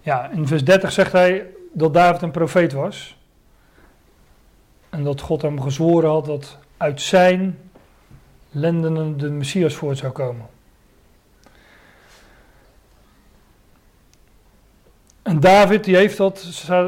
Ja, 0.01 0.29
in 0.29 0.47
vers 0.47 0.63
30 0.63 0.91
zegt 0.91 1.11
hij 1.11 1.47
dat 1.73 1.93
David 1.93 2.21
een 2.21 2.31
profeet 2.31 2.73
was. 2.73 3.17
En 4.89 5.03
dat 5.03 5.21
God 5.21 5.41
hem 5.41 5.61
gezworen 5.61 6.09
had 6.09 6.25
dat 6.25 6.57
uit 6.77 7.01
zijn 7.01 7.57
lendenen 8.51 9.17
de 9.17 9.29
Messias 9.29 9.73
voort 9.73 9.97
zou 9.97 10.11
komen. 10.11 10.45
En 15.21 15.39
David, 15.39 15.83
die 15.83 15.95
heeft 15.95 16.17
dat, 16.17 16.39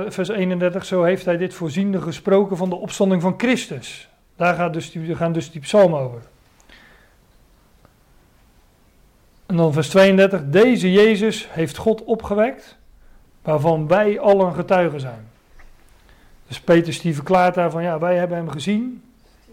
vers 0.08 0.30
31, 0.30 0.86
zo 0.86 1.04
heeft 1.04 1.26
hij 1.26 1.38
dit 1.38 1.54
voorziende 1.54 2.02
gesproken 2.02 2.58
van 2.58 2.70
de 2.70 2.76
opstanding 2.76 3.22
van 3.22 3.34
Christus. 3.38 4.10
Daar 4.36 4.56
gaat 4.56 4.74
dus 4.74 4.92
die, 4.92 5.16
gaan 5.16 5.34
dus 5.34 5.52
die 5.52 5.62
psalmen 5.62 6.00
over. 6.00 6.22
En 9.50 9.56
dan 9.56 9.74
vers 9.74 9.90
32, 9.90 10.42
deze 10.46 10.92
Jezus 10.92 11.48
heeft 11.52 11.78
God 11.78 12.04
opgewekt, 12.04 12.78
waarvan 13.42 13.88
wij 13.88 14.20
allen 14.20 14.54
getuigen 14.54 15.00
zijn. 15.00 15.28
Dus 16.48 16.60
Petrus 16.60 17.02
die 17.02 17.16
verklaart 17.16 17.56
daar 17.56 17.72
van, 17.72 17.84
ja, 17.84 18.00
wij 18.00 18.16
hebben 18.16 18.38
hem 18.38 18.50
gezien 18.50 19.04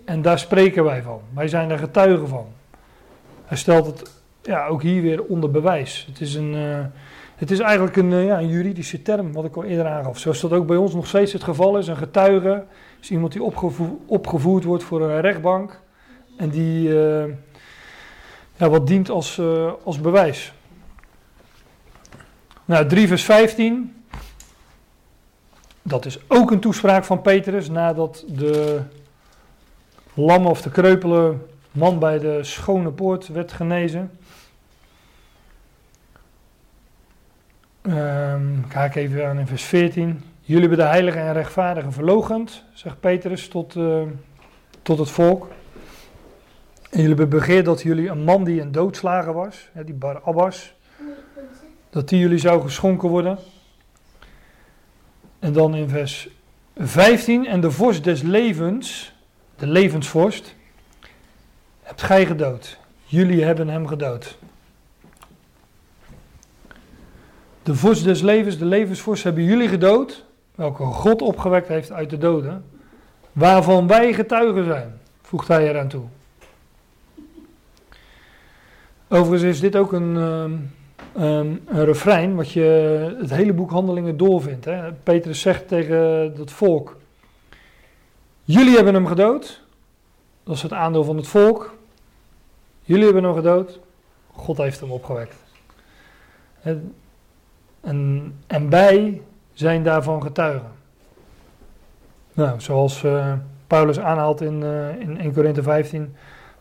en 0.05 0.23
daar 0.23 0.39
spreken 0.39 0.85
wij 0.85 1.03
van. 1.03 1.21
Wij 1.35 1.49
zijn 1.49 1.71
er 1.71 1.79
getuigen 1.79 2.29
van. 2.29 2.47
Hij 3.45 3.57
stelt 3.57 3.87
het 3.87 4.13
ja, 4.43 4.67
ook 4.67 4.83
hier 4.83 5.03
weer 5.03 5.25
onder 5.25 5.51
bewijs. 5.51 6.07
Het 6.09 6.21
is, 6.21 6.35
een, 6.35 6.55
uh, 6.55 6.85
het 7.37 7.51
is 7.51 7.59
eigenlijk 7.59 7.97
een, 7.97 8.11
uh, 8.11 8.27
ja, 8.27 8.39
een 8.39 8.49
juridische 8.49 9.03
term, 9.03 9.33
wat 9.33 9.45
ik 9.45 9.57
al 9.57 9.65
eerder 9.65 9.87
aangaf. 9.87 10.19
Zoals 10.19 10.41
dat 10.41 10.53
ook 10.53 10.67
bij 10.67 10.77
ons 10.77 10.95
nog 10.95 11.07
steeds 11.07 11.33
het 11.33 11.45
geval 11.45 11.79
is. 11.79 11.87
Een 11.87 11.97
getuige 11.97 12.65
is 13.01 13.11
iemand 13.11 13.33
die 13.33 13.43
opgevo 13.43 14.01
opgevoerd 14.07 14.65
wordt 14.65 14.85
voor 14.85 15.03
een 15.03 15.21
rechtbank. 15.21 15.81
En 16.37 16.49
die 16.49 16.89
uh, 16.89 17.25
ja, 18.57 18.69
wat 18.69 18.87
dient 18.87 19.11
als, 19.11 19.41
als 19.85 20.01
bewijs. 20.01 20.53
Nou, 22.65 22.87
3 22.87 23.09
vers 23.09 23.25
15. 23.25 24.05
Dat 25.83 26.05
is 26.05 26.19
ook 26.29 26.51
een 26.51 26.61
toespraak 26.61 27.05
van 27.05 27.23
Petrus 27.23 27.69
nadat 27.69 28.25
de 28.29 28.81
lam 30.15 30.47
of 30.47 30.63
de 30.63 30.71
kreupele 30.71 31.37
man 31.73 31.99
bij 31.99 32.19
de 32.19 32.45
schone 32.45 32.91
poort 32.91 33.29
werd 33.29 33.53
genezen. 33.53 34.11
Um, 37.83 38.65
kijk 38.69 38.95
even 38.95 39.29
aan 39.29 39.39
in 39.39 39.47
vers 39.47 39.63
14. 39.63 40.23
Jullie 40.41 40.69
hebben 40.69 40.79
de 40.79 40.91
heilige 40.91 41.19
en 41.19 41.33
rechtvaardige 41.33 41.91
verlogend, 41.91 42.65
zegt 42.73 43.01
Petrus 43.01 43.49
tot, 43.49 43.75
uh, 43.75 44.03
tot 44.83 44.99
het 44.99 45.11
volk. 45.11 45.49
En 46.97 47.03
jullie 47.03 47.17
hebben 47.17 47.39
begeerd 47.39 47.65
dat 47.65 47.83
jullie 47.83 48.09
een 48.09 48.25
man 48.25 48.45
die 48.45 48.61
een 48.61 48.73
doodslager 48.73 49.33
was, 49.33 49.69
die 49.85 49.95
Bar 49.95 50.21
Abbas, 50.21 50.75
dat 51.91 52.09
die 52.09 52.19
jullie 52.19 52.39
zou 52.39 52.61
geschonken 52.61 53.09
worden. 53.09 53.39
En 55.39 55.53
dan 55.53 55.75
in 55.75 55.89
vers 55.89 56.29
15, 56.77 57.47
en 57.47 57.61
de 57.61 57.71
vorst 57.71 58.05
des 58.05 58.23
levens, 58.23 59.15
de 59.57 59.67
levensvorst, 59.67 60.55
hebt 61.83 62.03
gij 62.03 62.27
gedood. 62.27 62.79
Jullie 63.05 63.45
hebben 63.45 63.69
hem 63.69 63.87
gedood. 63.87 64.39
De 67.63 67.75
vorst 67.75 68.05
des 68.05 68.21
levens, 68.23 68.59
de 68.59 68.65
levensvorst, 68.65 69.25
hebben 69.25 69.45
jullie 69.45 69.69
gedood, 69.69 70.25
welke 70.55 70.85
God 70.85 71.23
opgewekt 71.23 71.69
heeft 71.69 71.93
uit 71.93 72.11
de 72.11 72.19
doden, 72.19 72.65
waarvan 73.33 73.87
wij 73.87 74.13
getuigen 74.13 74.65
zijn, 74.65 75.01
voegt 75.23 75.49
hij 75.49 75.69
eraan 75.69 75.89
toe. 75.89 76.05
Overigens 79.09 79.43
is 79.43 79.61
dit 79.61 79.77
ook 79.77 79.93
een, 79.93 80.17
um, 80.17 80.71
um, 81.17 81.63
een 81.67 81.85
refrein 81.85 82.35
wat 82.35 82.53
je 82.53 82.63
het 83.21 83.31
hele 83.31 83.53
boek 83.53 83.71
Handelingen 83.71 84.17
doorvindt. 84.17 84.65
Hè? 84.65 84.93
Petrus 84.93 85.41
zegt 85.41 85.69
tegen 85.69 86.35
dat 86.37 86.51
volk, 86.51 86.97
jullie 88.45 88.75
hebben 88.75 88.95
hem 88.95 89.07
gedood, 89.07 89.63
dat 90.43 90.55
is 90.55 90.63
het 90.63 90.73
aandeel 90.73 91.05
van 91.05 91.17
het 91.17 91.27
volk. 91.27 91.75
Jullie 92.83 93.05
hebben 93.05 93.25
hem 93.25 93.35
gedood, 93.35 93.81
God 94.33 94.57
heeft 94.57 94.81
hem 94.81 94.91
opgewekt. 94.91 95.37
En, 96.61 96.95
en, 98.47 98.71
wij 98.71 99.23
zijn 99.53 99.83
daarvan 99.83 100.23
getuigen. 100.23 100.71
Nou, 102.33 102.61
zoals 102.61 103.03
uh, 103.03 103.33
Paulus 103.67 103.99
aanhaalt 103.99 104.41
in, 104.41 104.61
uh, 104.61 105.01
in 105.01 105.19
1 105.19 105.33
Korinthe 105.33 105.63
15, 105.63 106.15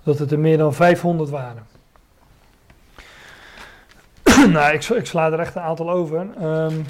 dat 0.03 0.19
het 0.19 0.31
er 0.31 0.39
meer 0.39 0.57
dan 0.57 0.73
500 0.73 1.29
waren. 1.29 1.74
nou, 4.51 4.73
ik, 4.73 4.83
ik, 4.83 5.05
sla 5.05 5.31
er 5.31 5.39
echt 5.39 5.55
een 5.55 5.61
aantal 5.61 5.91
over. 5.91 6.27
Um, 6.41 6.85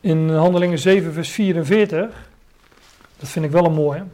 in 0.00 0.30
Handelingen 0.30 0.78
7, 0.78 1.12
vers 1.12 1.30
44, 1.30 2.28
dat 3.16 3.28
vind 3.28 3.44
ik 3.44 3.50
wel 3.50 3.64
een 3.64 3.72
mooie. 3.72 4.04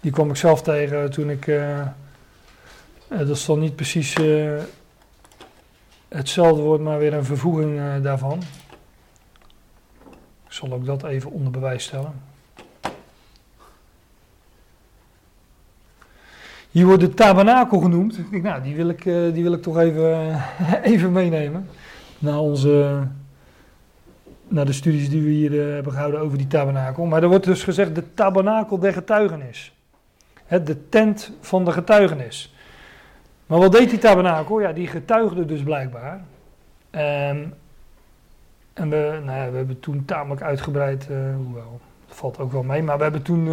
Die 0.00 0.12
kwam 0.12 0.30
ik 0.30 0.36
zelf 0.36 0.62
tegen 0.62 1.10
toen 1.10 1.30
ik. 1.30 1.46
Uh, 1.46 1.86
dat 3.08 3.28
is 3.28 3.44
dan 3.44 3.58
niet 3.58 3.76
precies 3.76 4.14
uh, 4.14 4.60
hetzelfde 6.08 6.62
woord, 6.62 6.80
maar 6.80 6.98
weer 6.98 7.14
een 7.14 7.24
vervoeging 7.24 8.02
daarvan. 8.02 8.42
Ik 10.46 10.52
zal 10.52 10.72
ook 10.72 10.86
dat 10.86 11.04
even 11.04 11.30
onder 11.30 11.52
bewijs 11.52 11.84
stellen. 11.84 12.29
Hier 16.70 16.86
wordt 16.86 17.00
de 17.00 17.14
tabernakel 17.14 17.78
genoemd. 17.78 18.18
Ik 18.18 18.30
denk, 18.30 18.42
nou, 18.42 18.62
die 18.62 18.76
wil 18.76 18.88
ik, 18.88 19.02
die 19.04 19.42
wil 19.42 19.52
ik 19.52 19.62
toch 19.62 19.78
even, 19.78 20.40
even 20.82 21.12
meenemen. 21.12 21.68
Naar, 22.18 22.38
onze, 22.38 23.02
naar 24.48 24.66
de 24.66 24.72
studies 24.72 25.10
die 25.10 25.22
we 25.22 25.30
hier 25.30 25.74
hebben 25.74 25.92
gehouden 25.92 26.20
over 26.20 26.38
die 26.38 26.46
tabernakel. 26.46 27.04
Maar 27.04 27.22
er 27.22 27.28
wordt 27.28 27.44
dus 27.44 27.62
gezegd 27.62 27.94
de 27.94 28.14
tabernakel 28.14 28.78
der 28.78 28.92
getuigenis 28.92 29.72
de 30.58 30.88
tent 30.88 31.32
van 31.40 31.64
de 31.64 31.72
getuigenis. 31.72 32.54
Maar 33.46 33.58
wat 33.58 33.72
deed 33.72 33.90
die 33.90 33.98
tabernakel? 33.98 34.60
Ja, 34.60 34.72
die 34.72 34.86
getuigde 34.86 35.44
dus 35.44 35.62
blijkbaar. 35.62 36.20
Ehm, 36.90 37.46
en 38.72 38.90
we, 38.90 39.20
nou 39.24 39.38
ja, 39.38 39.50
we 39.50 39.56
hebben 39.56 39.80
toen 39.80 40.04
tamelijk 40.04 40.42
uitgebreid, 40.42 41.08
hoewel, 41.36 41.80
dat 42.06 42.16
valt 42.16 42.38
ook 42.38 42.52
wel 42.52 42.62
mee, 42.62 42.82
maar 42.82 42.96
we 42.96 43.02
hebben, 43.02 43.22
toen, 43.22 43.44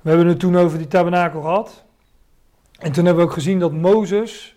we 0.00 0.08
hebben 0.08 0.26
het 0.26 0.38
toen 0.38 0.56
over 0.56 0.78
die 0.78 0.88
tabernakel 0.88 1.40
gehad. 1.40 1.84
En 2.78 2.92
toen 2.92 3.04
hebben 3.04 3.24
we 3.24 3.30
ook 3.30 3.36
gezien 3.36 3.58
dat 3.58 3.72
Mozes 3.72 4.56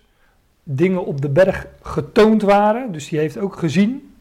dingen 0.62 1.04
op 1.04 1.20
de 1.20 1.28
berg 1.28 1.66
getoond 1.82 2.42
waren. 2.42 2.92
Dus 2.92 3.08
die 3.08 3.18
heeft 3.18 3.38
ook 3.38 3.56
gezien. 3.56 4.14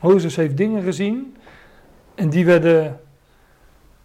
Mozes 0.00 0.36
heeft 0.36 0.56
dingen 0.56 0.82
gezien. 0.82 1.36
En 2.14 2.30
die 2.30 2.44
werden 2.44 3.00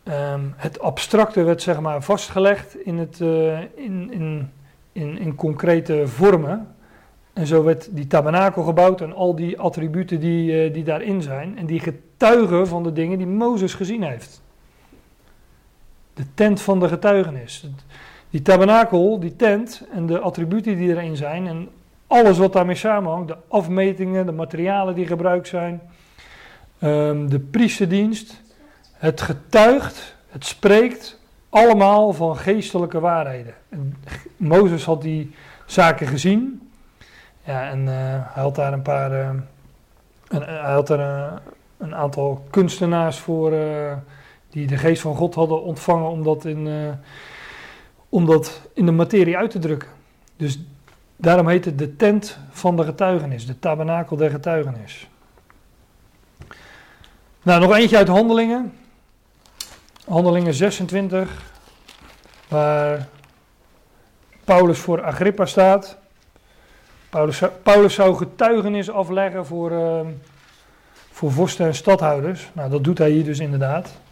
Um, 0.10 0.54
het 0.56 0.80
abstracte 0.80 1.44
werd 1.44 1.62
zeg 1.62 1.80
maar 1.80 2.04
vastgelegd 2.04 2.76
in, 2.86 2.98
het, 2.98 3.20
uh, 3.20 3.60
in, 3.60 4.12
in, 4.92 5.18
in, 5.18 5.36
concrete 5.36 6.08
vormen. 6.08 6.76
En 7.34 7.48
zo 7.48 7.64
werd 7.64 7.88
die 7.92 8.08
tabernakel 8.08 8.64
gebouwd 8.64 9.02
en 9.02 9.14
al 9.14 9.36
die 9.36 9.60
attributen 9.60 10.20
die, 10.20 10.66
uh, 10.66 10.74
die 10.74 10.84
daarin 10.84 11.22
zijn. 11.22 11.58
En 11.58 11.66
die 11.66 11.80
getuigen 11.80 12.68
van 12.68 12.84
de 12.84 12.94
dingen 12.94 13.18
die 13.18 13.28
Mozes 13.28 13.74
gezien 13.74 14.04
heeft. 14.04 14.42
De 16.14 16.26
tent 16.34 16.62
van 16.62 16.80
de 16.80 16.88
getuigenis. 16.88 17.70
Die 18.36 18.44
tabernakel, 18.44 19.20
die 19.20 19.36
tent 19.36 19.82
en 19.92 20.06
de 20.06 20.20
attributen 20.20 20.76
die 20.76 20.90
erin 20.90 21.16
zijn. 21.16 21.48
En 21.48 21.70
alles 22.08 22.38
wat 22.38 22.54
daarmee 22.54 22.76
samenhangt. 22.76 23.28
De 23.28 23.38
afmetingen, 23.48 24.26
de 24.26 24.32
materialen 24.32 24.96
die 24.96 25.08
gebruikt 25.08 25.48
zijn. 25.48 25.82
Um, 26.84 27.30
de 27.30 27.40
priesterdienst 27.40 28.42
het 28.94 29.22
getuigt, 29.22 30.16
het 30.30 30.46
spreekt 30.46 31.20
allemaal 31.50 32.14
van 32.14 32.38
geestelijke 32.38 33.00
waarheden. 33.00 33.54
En 33.70 33.96
Mozes 34.38 34.86
had 34.86 35.02
die 35.02 35.36
zaken 35.66 36.08
gezien. 36.08 36.70
Ja, 37.44 37.70
en 37.70 37.80
uh, 37.80 37.94
hij 38.34 38.44
had 38.44 38.56
daar 38.56 38.74
een 38.74 38.82
paar. 38.82 39.12
Uh, 39.12 39.30
een, 40.28 40.42
hij 40.42 40.74
had 40.74 40.90
er 40.90 41.32
een 41.78 41.96
aantal 41.96 42.46
kunstenaars 42.50 43.20
voor. 43.20 43.54
die 44.50 44.68
de 44.68 44.78
geest 44.78 45.02
van 45.02 45.16
God 45.16 45.36
hadden 45.36 45.64
ontvangen 45.64 46.10
om 46.10 46.24
dat, 46.24 46.46
in, 46.46 46.68
om 48.16 48.26
dat 48.26 48.62
in 48.74 48.86
de 48.86 48.92
materie 48.92 49.38
uit 49.38 49.52
te 49.52 49.60
drukken. 49.60 49.90
Dus 50.38 50.60
daarom 51.16 51.48
heet 51.48 51.66
het 51.66 51.78
de 51.78 51.96
tent 51.96 52.38
van 52.50 52.76
de 52.76 52.84
getuigenis, 52.84 53.46
de 53.46 53.60
tabernakel 53.60 54.16
der 54.16 54.30
getuigenis. 54.30 55.10
Nou, 57.42 57.62
nog 57.62 57.76
eentje 57.76 57.98
uit 57.98 58.08
handelingen. 58.08 58.74
Handelingen 60.06 60.54
26, 60.54 61.42
waar 62.48 63.08
Paulus 64.44 64.80
voor 64.80 65.04
Agrippa 65.04 65.46
staat. 65.46 65.98
Paulus, 67.64 67.94
zou 67.94 68.16
getuigenis 68.16 68.90
afleggen 68.90 69.46
voor, 69.46 69.72
uh, 69.72 70.00
voor 71.12 71.32
vorsten 71.32 71.66
en 71.66 71.76
stadhouders. 71.76 72.50
Nou, 72.54 72.70
dat 72.70 72.84
doet 72.84 72.98
hij 72.98 73.10
hier 73.10 73.24
dus 73.24 73.40
inderdaad. 73.40 74.04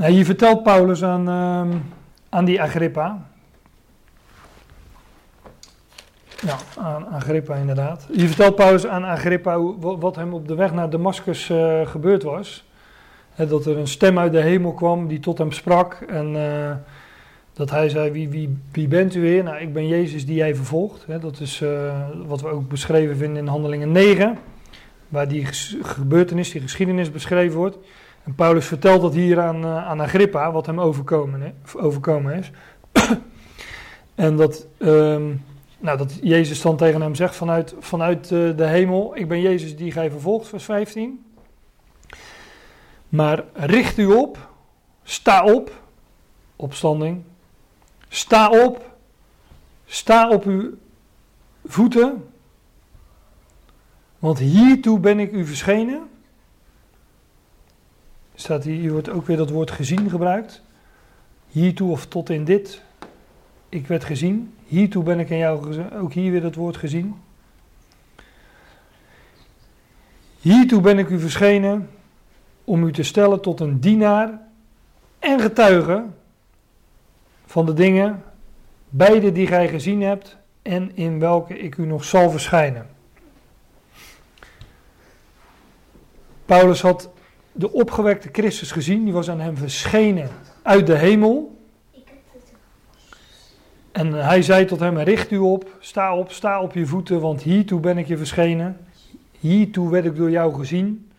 Nou, 0.00 0.12
hier 0.12 0.24
vertelt 0.24 0.62
Paulus 0.62 1.04
aan, 1.04 1.28
uh, 1.28 1.76
aan 2.28 2.44
die 2.44 2.62
Agrippa. 2.62 3.26
Ja, 6.46 6.56
aan 6.76 7.08
Agrippa 7.08 7.54
inderdaad. 7.54 8.06
Hier 8.12 8.26
vertelt 8.26 8.54
Paulus 8.54 8.86
aan 8.86 9.04
Agrippa 9.04 9.58
wat 9.78 10.16
hem 10.16 10.34
op 10.34 10.48
de 10.48 10.54
weg 10.54 10.72
naar 10.72 10.90
Damascus 10.90 11.50
uh, 11.50 11.86
gebeurd 11.86 12.22
was. 12.22 12.64
dat 13.36 13.66
er 13.66 13.78
een 13.78 13.88
stem 13.88 14.18
uit 14.18 14.32
de 14.32 14.40
hemel 14.40 14.72
kwam 14.72 15.08
die 15.08 15.20
tot 15.20 15.38
hem 15.38 15.52
sprak. 15.52 15.94
En 16.08 16.34
uh, 16.34 16.70
dat 17.52 17.70
hij 17.70 17.88
zei, 17.88 18.10
wie, 18.10 18.28
wie, 18.28 18.58
wie 18.72 18.88
bent 18.88 19.14
u 19.14 19.20
weer? 19.20 19.42
Nou, 19.42 19.60
ik 19.60 19.72
ben 19.72 19.88
Jezus 19.88 20.26
die 20.26 20.36
jij 20.36 20.54
vervolgt. 20.54 21.06
dat 21.20 21.40
is 21.40 21.60
uh, 21.60 21.96
wat 22.26 22.40
we 22.40 22.48
ook 22.48 22.68
beschreven 22.68 23.16
vinden 23.16 23.42
in 23.42 23.46
Handelingen 23.46 23.92
9. 23.92 24.38
Waar 25.08 25.28
die 25.28 25.46
gebeurtenis, 25.82 26.50
die 26.50 26.60
geschiedenis 26.60 27.10
beschreven 27.10 27.58
wordt. 27.58 27.76
Paulus 28.36 28.66
vertelt 28.66 29.02
dat 29.02 29.14
hier 29.14 29.40
aan, 29.40 29.64
uh, 29.64 29.86
aan 29.86 30.00
Agrippa, 30.00 30.52
wat 30.52 30.66
hem 30.66 30.80
overkomen, 30.80 31.54
overkomen 31.76 32.34
is. 32.34 32.50
en 34.14 34.36
dat, 34.36 34.66
um, 34.78 35.44
nou, 35.78 35.98
dat 35.98 36.18
Jezus 36.22 36.60
dan 36.60 36.76
tegen 36.76 37.00
hem 37.00 37.14
zegt 37.14 37.36
vanuit, 37.36 37.74
vanuit 37.78 38.30
uh, 38.30 38.56
de 38.56 38.66
hemel: 38.66 39.16
Ik 39.16 39.28
ben 39.28 39.40
Jezus 39.40 39.76
die 39.76 39.92
gij 39.92 40.10
vervolgt, 40.10 40.48
vers 40.48 40.64
15. 40.64 41.24
Maar 43.08 43.44
richt 43.52 43.98
u 43.98 44.06
op, 44.06 44.48
sta 45.02 45.44
op, 45.44 45.72
opstanding. 46.56 47.22
Sta 48.08 48.48
op, 48.48 48.90
sta 49.86 50.28
op 50.28 50.44
uw 50.44 50.70
voeten. 51.64 52.28
Want 54.18 54.38
hiertoe 54.38 54.98
ben 54.98 55.18
ik 55.18 55.32
u 55.32 55.46
verschenen 55.46 56.08
staat 58.40 58.64
hier, 58.64 58.80
hier 58.80 58.92
wordt 58.92 59.10
ook 59.10 59.26
weer 59.26 59.36
dat 59.36 59.50
woord 59.50 59.70
gezien 59.70 60.10
gebruikt. 60.10 60.62
Hiertoe 61.48 61.90
of 61.90 62.06
tot 62.06 62.30
in 62.30 62.44
dit. 62.44 62.82
Ik 63.68 63.86
werd 63.86 64.04
gezien. 64.04 64.54
Hiertoe 64.64 65.02
ben 65.02 65.18
ik 65.18 65.30
in 65.30 65.38
jou 65.38 65.84
Ook 65.92 66.12
hier 66.12 66.30
weer 66.30 66.40
dat 66.40 66.54
woord 66.54 66.76
gezien. 66.76 67.14
Hiertoe 70.40 70.80
ben 70.80 70.98
ik 70.98 71.08
u 71.08 71.20
verschenen 71.20 71.90
om 72.64 72.84
u 72.84 72.92
te 72.92 73.02
stellen 73.02 73.40
tot 73.40 73.60
een 73.60 73.80
dienaar 73.80 74.40
en 75.18 75.40
getuige 75.40 76.04
van 77.46 77.66
de 77.66 77.72
dingen, 77.72 78.22
beide 78.88 79.32
die 79.32 79.46
gij 79.46 79.68
gezien 79.68 80.02
hebt 80.02 80.36
en 80.62 80.96
in 80.96 81.18
welke 81.18 81.58
ik 81.58 81.76
u 81.76 81.86
nog 81.86 82.04
zal 82.04 82.30
verschijnen. 82.30 82.86
Paulus 86.44 86.80
had 86.80 87.10
de 87.60 87.72
opgewekte 87.72 88.28
Christus 88.32 88.72
gezien, 88.72 89.04
die 89.04 89.12
was 89.12 89.30
aan 89.30 89.40
hem 89.40 89.56
verschenen 89.56 90.28
uit 90.62 90.86
de 90.86 90.96
hemel. 90.96 91.58
En 93.92 94.12
hij 94.12 94.42
zei 94.42 94.64
tot 94.64 94.80
hem: 94.80 94.98
Richt 94.98 95.30
u 95.30 95.38
op, 95.38 95.76
sta 95.78 96.16
op, 96.16 96.32
sta 96.32 96.62
op 96.62 96.74
je 96.74 96.86
voeten, 96.86 97.20
want 97.20 97.42
hiertoe 97.42 97.80
ben 97.80 97.98
ik 97.98 98.06
je 98.06 98.16
verschenen. 98.16 98.76
Hiertoe 99.38 99.90
werd 99.90 100.04
ik 100.04 100.16
door 100.16 100.30
jou 100.30 100.54
gezien. 100.54 101.10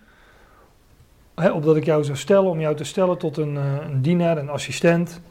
opdat 1.36 1.76
ik 1.76 1.86
jou 1.86 2.04
zou 2.04 2.18
stellen, 2.18 2.50
om 2.50 2.60
jou 2.60 2.76
te 2.76 2.84
stellen 2.84 3.18
tot 3.18 3.38
een, 3.38 3.58
eh, 3.58 3.76
een 3.84 4.02
dienaar, 4.02 4.38
een 4.38 4.50
assistent 4.50 5.22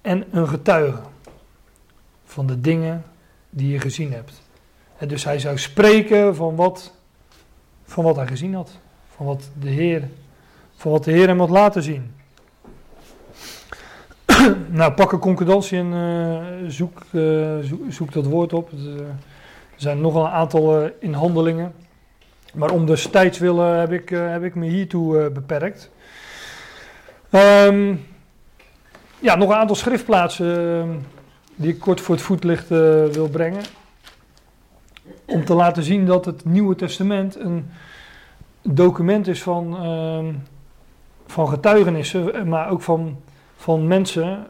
en 0.00 0.24
een 0.30 0.48
getuige 0.48 1.00
van 2.24 2.46
de 2.46 2.60
dingen 2.60 3.04
die 3.50 3.72
je 3.72 3.80
gezien 3.80 4.12
hebt. 4.12 4.42
dus 5.06 5.24
hij 5.24 5.38
zou 5.38 5.58
spreken 5.58 6.36
van 6.36 6.56
wat, 6.56 6.94
van 7.84 8.04
wat 8.04 8.16
hij 8.16 8.26
gezien 8.26 8.54
had 8.54 8.80
van 9.16 9.26
wat 9.26 9.50
de 9.60 9.68
Heer, 9.68 10.08
van 10.82 10.90
wat 10.90 11.04
de 11.04 11.10
Heer 11.10 11.26
hem 11.26 11.38
had 11.38 11.50
laten 11.50 11.82
zien. 11.82 12.14
nou, 14.80 14.92
pak 14.92 15.12
een 15.12 15.18
concordantie 15.18 15.78
en 15.78 15.92
uh, 15.92 16.70
zoek, 16.70 17.02
uh, 17.12 17.58
zoek, 17.60 17.80
zoek, 17.88 18.12
dat 18.12 18.26
woord 18.26 18.52
op. 18.52 18.72
Er 18.72 19.16
zijn 19.76 20.00
nogal 20.00 20.24
een 20.24 20.30
aantal 20.30 20.82
uh, 20.82 20.88
inhandelingen. 21.00 21.72
Maar 22.54 22.70
om 22.70 22.86
de 22.86 23.08
tijds 23.10 23.38
willen 23.38 23.78
heb 23.78 23.92
ik, 23.92 24.08
heb 24.08 24.42
ik 24.42 24.54
me 24.54 24.66
hiertoe 24.66 25.30
beperkt. 25.30 25.90
Um, 27.30 28.06
ja, 29.18 29.34
nog 29.34 29.48
een 29.48 29.56
aantal 29.56 29.76
schriftplaatsen 29.76 31.06
die 31.54 31.72
ik 31.72 31.80
kort 31.80 32.00
voor 32.00 32.14
het 32.14 32.24
voetlicht 32.24 32.68
wil 33.12 33.28
brengen. 33.28 33.62
Om 35.26 35.44
te 35.44 35.54
laten 35.54 35.82
zien 35.82 36.06
dat 36.06 36.24
het 36.24 36.44
Nieuwe 36.44 36.74
Testament 36.74 37.38
een 37.40 37.70
document 38.62 39.28
is 39.28 39.42
van, 39.42 39.86
uh, 39.86 40.34
van 41.32 41.48
getuigenissen, 41.48 42.48
maar 42.48 42.70
ook 42.70 42.82
van, 42.82 43.16
van 43.56 43.86
mensen 43.86 44.46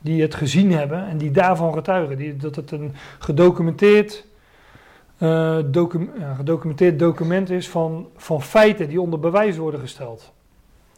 die 0.00 0.22
het 0.22 0.34
gezien 0.34 0.72
hebben 0.72 1.06
en 1.06 1.18
die 1.18 1.30
daarvan 1.30 1.72
getuigen. 1.72 2.16
Die, 2.16 2.36
dat 2.36 2.56
het 2.56 2.70
een 2.70 2.94
gedocumenteerd, 3.18 4.26
docu 5.64 6.10
ja, 6.18 6.34
gedocumenteerd 6.34 6.98
document 6.98 7.50
is 7.50 7.68
van, 7.68 8.08
van 8.16 8.42
feiten 8.42 8.88
die 8.88 9.00
onder 9.00 9.20
bewijs 9.20 9.56
worden 9.56 9.80
gesteld. 9.80 10.32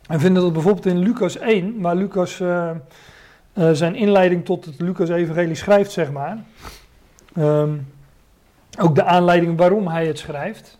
En 0.06 0.20
vinden 0.20 0.42
dat 0.42 0.52
bijvoorbeeld 0.52 0.86
in 0.86 0.98
Lucas 0.98 1.38
1, 1.38 1.80
waar 1.80 1.96
Lucas 1.96 2.40
uh, 2.40 2.70
zijn 3.72 3.94
inleiding 3.94 4.44
tot 4.44 4.64
het 4.64 4.80
Lucas-evangelie 4.80 5.54
schrijft, 5.54 5.92
zeg 5.92 6.12
maar. 6.12 6.38
Um, 7.38 7.86
ook 8.78 8.94
de 8.94 9.04
aanleiding 9.04 9.58
waarom 9.58 9.88
hij 9.88 10.06
het 10.06 10.18
schrijft. 10.18 10.78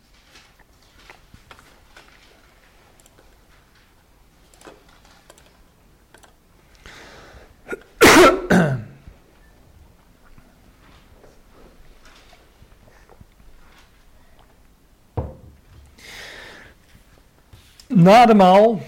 Na 17.94 18.26
de 18.26 18.34
maal, 18.34 18.80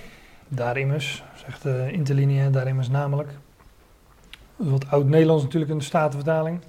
immers, 0.75 1.23
zegt 1.35 1.63
de 1.63 1.89
interlinie, 1.93 2.65
immers 2.67 2.89
namelijk. 2.89 3.29
Wat 4.57 4.91
oud-Nederlands 4.91 5.43
natuurlijk 5.43 5.73
in 5.73 5.79
de 5.79 5.85
Statenvertaling. 5.85 6.61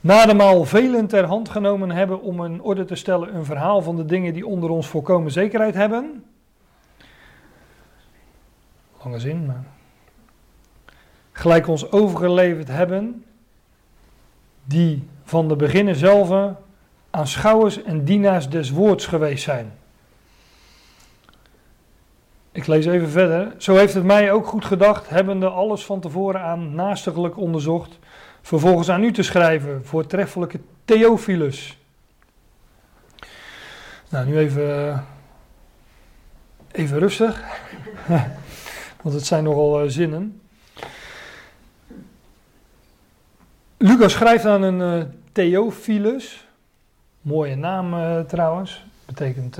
Na 0.00 0.26
de 0.26 0.34
maal 0.34 0.64
velen 0.64 1.06
ter 1.06 1.24
hand 1.24 1.48
genomen 1.48 1.90
hebben 1.90 2.20
om 2.20 2.44
in 2.44 2.62
orde 2.62 2.84
te 2.84 2.94
stellen 2.94 3.34
een 3.34 3.44
verhaal 3.44 3.82
van 3.82 3.96
de 3.96 4.04
dingen 4.04 4.32
die 4.32 4.46
onder 4.46 4.70
ons 4.70 4.86
volkomen 4.86 5.30
zekerheid 5.30 5.74
hebben. 5.74 6.24
Lange 9.04 9.18
zin, 9.18 9.46
maar. 9.46 9.64
Gelijk 11.32 11.68
ons 11.68 11.90
overgeleverd 11.92 12.68
hebben, 12.68 13.24
die 14.64 15.08
van 15.24 15.48
de 15.48 15.56
beginnen 15.56 15.96
zelf 15.96 16.54
aanschouwers 17.10 17.82
en 17.82 18.04
dienaars 18.04 18.48
des 18.48 18.70
woords 18.70 19.06
geweest 19.06 19.44
zijn. 19.44 19.72
Ik 22.56 22.66
lees 22.66 22.86
even 22.86 23.08
verder. 23.08 23.54
Zo 23.58 23.76
heeft 23.76 23.94
het 23.94 24.04
mij 24.04 24.32
ook 24.32 24.46
goed 24.46 24.64
gedacht, 24.64 25.08
hebbende 25.08 25.48
alles 25.48 25.84
van 25.84 26.00
tevoren 26.00 26.40
aan 26.40 26.74
naastiglijk 26.74 27.36
onderzocht, 27.36 27.98
vervolgens 28.42 28.90
aan 28.90 29.02
u 29.02 29.12
te 29.12 29.22
schrijven, 29.22 29.84
voortreffelijke 29.84 30.60
Theophilus. 30.84 31.78
Nou, 34.08 34.26
nu 34.26 34.38
even, 34.38 35.04
even 36.70 36.98
rustig, 36.98 37.42
want 39.02 39.14
het 39.14 39.26
zijn 39.26 39.44
nogal 39.44 39.84
uh, 39.84 39.90
zinnen. 39.90 40.40
Lucas 43.76 44.12
schrijft 44.12 44.44
aan 44.44 44.62
een 44.62 44.98
uh, 44.98 45.04
Theophilus, 45.32 46.46
mooie 47.20 47.56
naam 47.56 47.94
uh, 47.94 48.20
trouwens, 48.20 48.86
betekent 49.06 49.58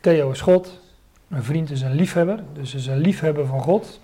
Theo 0.00 0.30
is 0.30 0.40
God, 0.40 0.80
een 1.30 1.42
vriend 1.42 1.70
is 1.70 1.82
een 1.82 1.94
liefhebber, 1.94 2.42
dus 2.52 2.74
is 2.74 2.86
een 2.86 2.98
liefhebber 2.98 3.46
van 3.46 3.60
God. 3.60 4.00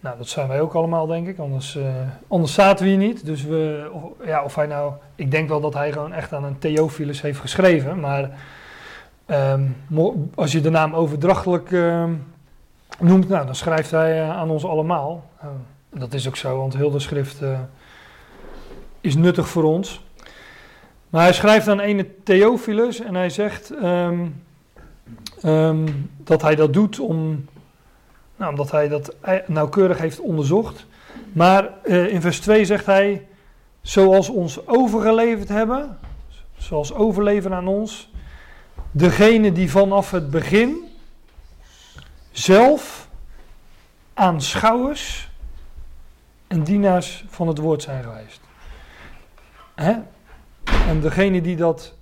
Nou, 0.00 0.16
dat 0.18 0.28
zijn 0.28 0.48
wij 0.48 0.60
ook 0.60 0.74
allemaal, 0.74 1.06
denk 1.06 1.28
ik. 1.28 1.38
Anders, 1.38 1.76
uh, 1.76 1.84
anders 2.28 2.54
zaten 2.54 2.84
we 2.84 2.90
hier 2.90 2.98
niet. 2.98 3.26
Dus 3.26 3.44
we, 3.44 3.90
of, 3.92 4.02
ja, 4.26 4.44
of 4.44 4.54
hij 4.54 4.66
nou, 4.66 4.92
ik 5.14 5.30
denk 5.30 5.48
wel 5.48 5.60
dat 5.60 5.74
hij 5.74 5.92
gewoon 5.92 6.12
echt 6.12 6.32
aan 6.32 6.44
een 6.44 6.58
Theophilus 6.58 7.20
heeft 7.20 7.40
geschreven. 7.40 8.00
Maar 8.00 8.30
Ehm, 9.26 9.62
als 10.34 10.52
je 10.52 10.60
de 10.60 10.70
naam 10.70 10.94
overdrachtelijk 10.94 11.72
ehm, 11.72 12.12
noemt, 13.00 13.28
nou, 13.28 13.46
dan 13.46 13.54
schrijft 13.54 13.90
hij 13.90 14.22
eh, 14.22 14.30
aan 14.30 14.50
ons 14.50 14.64
allemaal. 14.64 15.30
Uh, 15.44 15.48
dat 16.00 16.14
is 16.14 16.28
ook 16.28 16.36
zo, 16.36 16.56
want 16.56 16.76
heel 16.76 16.90
de 16.90 16.98
schrift 16.98 17.42
is 19.00 19.16
nuttig 19.16 19.48
voor 19.48 19.64
ons. 19.64 20.04
Maar 21.10 21.22
hij 21.22 21.32
schrijft 21.32 21.68
aan 21.68 21.80
ene 21.80 22.06
Theophilus 22.22 23.00
en 23.00 23.14
hij 23.14 23.30
zegt 23.30 23.70
um, 23.82 24.44
dat 26.16 26.42
hij 26.42 26.54
dat 26.54 26.72
doet 26.72 26.98
om, 26.98 27.44
nou, 28.36 28.50
omdat 28.50 28.70
hij 28.70 28.88
dat 28.88 29.14
nauwkeurig 29.46 29.98
heeft 29.98 30.20
onderzocht. 30.20 30.86
Maar 31.32 31.70
uh, 31.84 32.12
in 32.12 32.20
vers 32.20 32.40
2 32.40 32.64
zegt 32.64 32.86
hij, 32.86 33.26
zoals 33.80 34.28
ons 34.28 34.66
overgeleverd 34.66 35.48
hebben, 35.48 35.98
zoals 36.56 36.94
overleveren 36.94 37.56
aan 37.56 37.68
ons, 37.68 38.10
degene 38.90 39.52
die 39.52 39.70
vanaf 39.70 40.10
het 40.10 40.30
begin 40.30 40.84
zelf 42.30 43.08
aanschouwers 44.14 45.28
en 46.46 46.64
dienaars 46.64 47.24
van 47.28 47.48
het 47.48 47.58
woord 47.58 47.82
zijn 47.82 48.02
geweest. 48.02 48.40
Hè? 49.74 49.94
En 50.88 51.00
degene 51.00 51.40
die 51.40 51.56
dat 51.56 51.95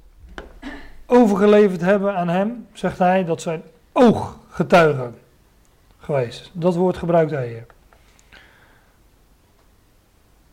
overgeleverd 1.06 1.80
hebben 1.80 2.16
aan 2.16 2.28
hem, 2.28 2.66
zegt 2.72 2.98
hij, 2.98 3.24
dat 3.24 3.42
zijn 3.42 3.62
ooggetuigen 3.92 5.14
geweest. 5.98 6.50
Dat 6.52 6.74
woord 6.74 6.96
gebruikt 6.96 7.30
hij 7.30 7.48
hier. 7.48 7.66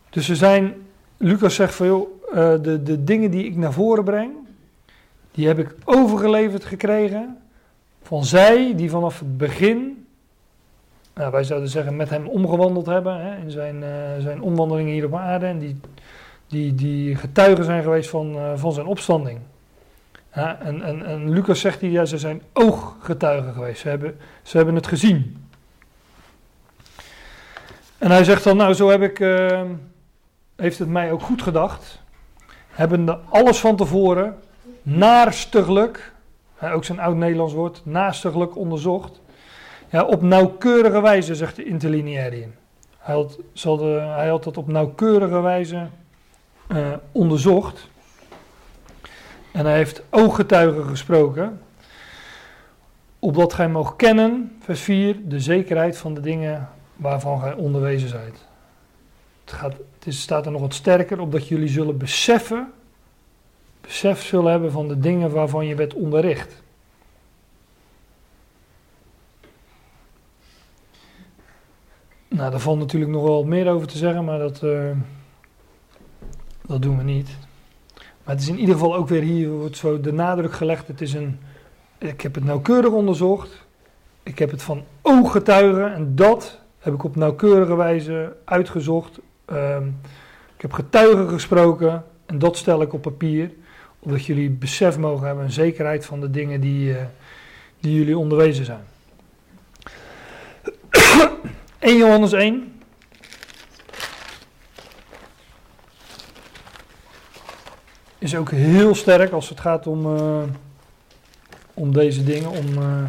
Dus 0.10 0.26
ze 0.26 0.36
zijn, 0.36 0.73
Lucas 1.18 1.56
zegt 1.56 1.76
van 1.76 1.88
joh, 1.88 2.10
uh, 2.30 2.36
de, 2.36 2.84
de 2.84 3.03
dingen 3.03 3.32
die 3.32 3.45
ik 3.45 3.56
naar 3.56 3.73
voren 3.73 4.03
breng, 4.03 4.32
die 5.32 5.48
heb 5.48 5.60
ik 5.60 5.76
overgeleverd 5.86 6.65
gekregen 6.65 7.38
van 8.02 8.26
zij 8.26 8.76
die 8.76 8.90
vanaf 8.90 9.19
het 9.19 9.38
begin, 9.38 10.06
nou, 11.14 11.32
wij 11.32 11.44
zouden 11.44 11.69
zeggen 11.69 11.95
met 11.95 12.10
hem 12.10 12.28
omgewandeld 12.28 12.86
hebben 12.86 13.22
hè, 13.22 13.38
in 13.38 13.52
zijn, 13.52 13.76
uh, 13.76 13.90
zijn 14.19 14.41
omwandelingen 14.41 14.94
hier 14.94 15.06
op 15.06 15.15
aarde 15.15 15.45
en 15.45 15.60
die, 15.60 15.80
die, 16.48 16.76
die 16.76 17.15
getuigen 17.15 17.65
zijn 17.65 17.84
geweest 17.84 18.10
van, 18.10 18.36
uh, 18.36 18.52
van 18.56 18.73
zijn 18.73 18.86
opstanding. 18.86 19.40
En, 20.31 20.81
en, 20.81 21.05
en 21.05 21.29
Lucas 21.29 21.59
zegt 21.59 21.81
hier, 21.81 21.91
ja, 21.91 22.05
ze 22.05 22.17
zijn 22.17 22.41
ooggetuigen 22.53 23.53
geweest, 23.53 23.81
ze 23.81 23.89
hebben, 23.89 24.19
ze 24.43 24.57
hebben 24.57 24.75
het 24.75 24.87
gezien. 24.87 25.45
En 27.97 28.11
hij 28.11 28.23
zegt 28.23 28.43
dan, 28.43 28.57
nou 28.57 28.73
zo 28.73 28.89
heb 28.89 29.01
ik, 29.01 29.19
uh, 29.19 29.61
heeft 30.55 30.79
het 30.79 30.89
mij 30.89 31.11
ook 31.11 31.21
goed 31.21 31.41
gedacht, 31.41 32.01
hebben 32.69 33.29
alles 33.29 33.59
van 33.59 33.75
tevoren 33.75 34.37
naarstiglijk, 34.81 36.13
ook 36.61 36.85
zijn 36.85 36.99
oud-Nederlands 36.99 37.53
woord, 37.53 37.81
naarstiglijk 37.83 38.57
onderzocht. 38.57 39.21
Ja, 39.89 40.03
op 40.03 40.21
nauwkeurige 40.21 41.01
wijze, 41.01 41.35
zegt 41.35 41.55
de 41.55 41.65
interlineariën. 41.65 42.53
Hij 42.97 43.15
had, 43.15 43.39
de, 43.53 44.11
hij 44.15 44.27
had 44.27 44.43
dat 44.43 44.57
op 44.57 44.67
nauwkeurige 44.67 45.41
wijze 45.41 45.87
uh, 46.71 46.87
onderzocht. 47.11 47.89
En 49.52 49.65
hij 49.65 49.76
heeft 49.76 50.02
ooggetuigen 50.10 50.86
gesproken. 50.86 51.61
Opdat 53.19 53.53
gij 53.53 53.69
mocht 53.69 53.95
kennen, 53.95 54.57
vers 54.60 54.82
4, 54.82 55.18
de 55.23 55.40
zekerheid 55.40 55.98
van 55.98 56.14
de 56.14 56.22
dingen 56.22 56.69
waarvan 56.95 57.40
gij 57.40 57.53
onderwezen 57.53 58.10
zijt. 58.10 58.45
Het, 59.44 59.53
gaat, 59.53 59.76
het 60.03 60.14
staat 60.14 60.45
er 60.45 60.52
nog 60.52 60.61
wat 60.61 60.73
sterker, 60.73 61.19
opdat 61.19 61.48
jullie 61.48 61.68
zullen 61.68 61.98
beseffen 61.98 62.73
besef 63.82 64.23
zullen 64.23 64.52
hebben 64.52 64.72
van 64.72 64.88
de 64.88 64.99
dingen 64.99 65.32
waarvan 65.32 65.65
je 65.65 65.76
werd 65.76 65.94
onderricht. 65.94 66.61
Nou, 72.28 72.52
daar 72.52 72.60
valt 72.60 72.80
natuurlijk 72.80 73.11
nog 73.11 73.23
wel 73.23 73.44
meer 73.44 73.69
over 73.69 73.88
te 73.88 73.98
zeggen, 73.98 74.26
maar 74.26 74.40
dat, 74.40 74.61
uh, 74.64 74.91
dat 76.61 76.82
doen 76.82 76.98
we 76.98 77.03
niet. 77.03 77.38
Maar 78.23 78.34
het 78.35 78.43
is 78.43 78.49
in 78.49 78.60
ieder 78.60 78.73
geval 78.73 78.95
ook 78.95 79.07
weer 79.07 79.22
hier 79.22 79.49
wordt 79.49 79.77
zo 79.77 80.02
de 80.02 80.14
nadruk 80.14 80.53
gelegd. 80.53 80.88
Het 80.88 81.02
is 81.02 81.14
een, 81.14 81.39
ik 81.98 82.22
heb 82.22 82.35
het 82.35 82.43
nauwkeurig 82.43 82.91
onderzocht. 82.91 83.65
Ik 84.23 84.39
heb 84.39 84.52
het 84.52 84.61
van 84.61 84.84
ooggetuigen 85.02 85.93
en 85.93 86.15
dat 86.15 86.60
heb 86.80 86.93
ik 86.93 87.03
op 87.03 87.15
nauwkeurige 87.15 87.76
wijze 87.76 88.35
uitgezocht. 88.45 89.19
Um, 89.52 89.99
ik 90.56 90.61
heb 90.61 90.73
getuigen 90.73 91.30
gesproken 91.30 92.03
en 92.26 92.39
dat 92.39 92.57
stel 92.57 92.81
ik 92.81 92.93
op 92.93 93.02
papier 93.02 93.52
omdat 93.99 94.26
jullie 94.26 94.49
besef 94.49 94.98
mogen 94.98 95.27
hebben 95.27 95.45
en 95.45 95.52
zekerheid 95.52 96.06
van 96.06 96.22
de 96.22 96.31
dingen 96.31 96.61
die, 96.61 96.89
uh, 96.89 96.98
die 97.80 97.95
jullie 97.95 98.18
onderwezen 98.18 98.65
zijn. 98.65 98.84
1 101.80 101.98
Johannes 101.98 102.31
1. 102.31 102.80
Is 108.22 108.35
ook 108.35 108.52
heel 108.52 108.95
sterk 108.95 109.31
als 109.31 109.49
het 109.49 109.60
gaat 109.60 109.88
om, 109.88 110.06
uh, 110.06 110.43
om 111.73 111.93
deze 111.93 112.23
dingen, 112.23 112.49
om, 112.49 112.68
uh, 112.77 113.03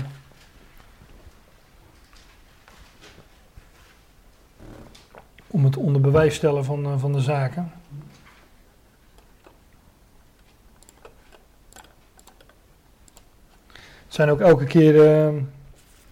om 5.47 5.65
het 5.65 5.77
onder 5.77 6.01
bewijs 6.01 6.35
stellen 6.35 6.65
van, 6.65 7.01
van 7.01 7.13
de 7.13 7.21
zaken. 7.21 7.73
Het 13.73 14.15
zijn 14.15 14.31
ook 14.31 14.41
elke 14.41 14.65
keer, 14.65 14.95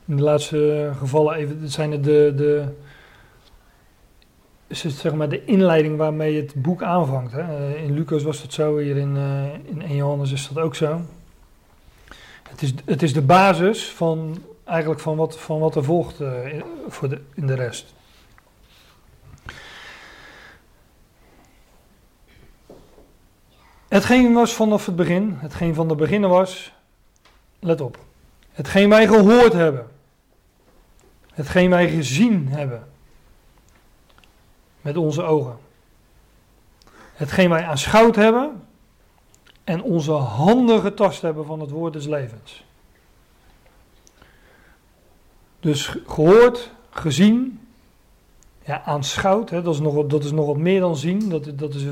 in 0.04 0.16
de 0.16 0.22
laatste 0.22 0.92
gevallen, 0.98 1.34
even, 1.34 1.60
het 1.60 1.72
zijn 1.72 1.90
de, 1.90 2.32
de, 2.36 2.74
is 4.70 4.82
het 4.82 4.92
zeg 4.92 5.14
maar 5.14 5.28
de 5.28 5.44
inleiding 5.44 5.96
waarmee 5.96 6.36
het 6.36 6.54
boek 6.54 6.82
aanvangt. 6.82 7.32
Hè? 7.32 7.70
Uh, 7.70 7.82
in 7.82 7.94
Lucas 7.94 8.22
was 8.22 8.40
dat 8.40 8.52
zo, 8.52 8.78
hier 8.78 8.96
in, 8.96 9.16
uh, 9.16 9.54
in 9.64 9.82
1 9.82 9.96
Johannes 9.96 10.32
is 10.32 10.48
dat 10.52 10.64
ook 10.64 10.74
zo. 10.74 11.00
Het 12.48 12.62
is, 12.62 12.74
het 12.84 13.02
is 13.02 13.12
de 13.12 13.22
basis 13.22 13.90
van, 13.90 14.42
eigenlijk 14.64 15.00
van 15.00 15.16
wat, 15.16 15.38
van 15.38 15.58
wat 15.58 15.76
er 15.76 15.84
volgt 15.84 16.20
in, 16.20 16.62
voor 16.88 17.08
de, 17.08 17.20
in 17.34 17.46
de 17.46 17.54
rest. 17.54 17.94
Hetgeen 23.88 24.32
was 24.32 24.54
vanaf 24.54 24.86
het 24.86 24.96
begin, 24.96 25.36
hetgeen 25.38 25.74
van 25.74 25.88
de 25.88 25.94
beginnen 25.94 26.30
was, 26.30 26.72
let 27.58 27.80
op. 27.80 27.98
Hetgeen 28.52 28.88
wij 28.88 29.06
gehoord 29.06 29.52
hebben. 29.52 29.86
Hetgeen 31.32 31.70
wij 31.70 31.90
gezien 31.90 32.48
hebben. 32.48 32.89
Met 34.80 34.96
onze 34.96 35.22
ogen. 35.22 35.58
Hetgeen 37.14 37.50
wij 37.50 37.64
aanschouwd 37.64 38.16
hebben. 38.16 38.62
En 39.64 39.82
onze 39.82 40.12
handen 40.12 40.80
getast 40.80 41.22
hebben 41.22 41.46
van 41.46 41.60
het 41.60 41.70
woord 41.70 41.92
des 41.92 42.06
levens. 42.06 42.64
Dus 45.60 45.96
gehoord, 46.06 46.70
gezien, 46.90 47.60
ja, 48.64 48.82
aanschouwd, 48.84 49.48
dat, 49.48 49.66
is 49.66 49.80
nog, 49.80 50.06
dat 50.06 50.24
is 50.24 50.32
nog 50.32 50.46
wat 50.46 50.56
meer 50.56 50.80
dan 50.80 50.96
zien. 50.96 51.28
Dat, 51.28 51.58
dat 51.58 51.74
is 51.74 51.84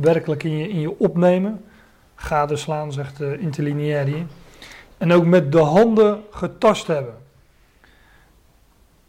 werkelijk 0.00 0.42
in 0.42 0.56
je, 0.56 0.68
in 0.68 0.80
je 0.80 0.98
opnemen. 0.98 1.64
Gadeslaan, 2.14 2.92
zegt 2.92 3.16
de 3.16 3.38
interlineair 3.38 4.26
en 4.98 5.12
ook 5.12 5.24
met 5.24 5.52
de 5.52 5.58
handen 5.58 6.22
getast 6.30 6.86
hebben. 6.86 7.14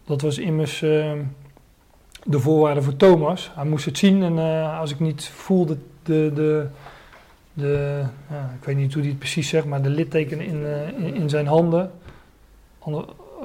Dat 0.05 0.21
was 0.21 0.37
immers 0.37 0.81
uh, 0.81 1.11
de 2.23 2.39
voorwaarde 2.39 2.81
voor 2.81 2.95
Thomas. 2.95 3.51
Hij 3.55 3.65
moest 3.65 3.85
het 3.85 3.97
zien 3.97 4.23
en 4.23 4.37
uh, 4.37 4.79
als 4.79 4.91
ik 4.91 4.99
niet 4.99 5.25
voelde 5.25 5.77
de, 6.03 6.31
de, 6.33 6.67
de 7.53 8.03
ja, 8.29 8.53
ik 8.59 8.65
weet 8.65 8.75
niet 8.75 8.93
hoe 8.93 9.01
hij 9.01 9.11
het 9.11 9.19
precies 9.19 9.49
zegt, 9.49 9.65
maar 9.65 9.81
de 9.81 9.89
littekenen 9.89 10.45
in, 10.45 10.55
uh, 10.55 11.15
in, 11.15 11.29
zijn 11.29 11.47
handen. 11.47 11.91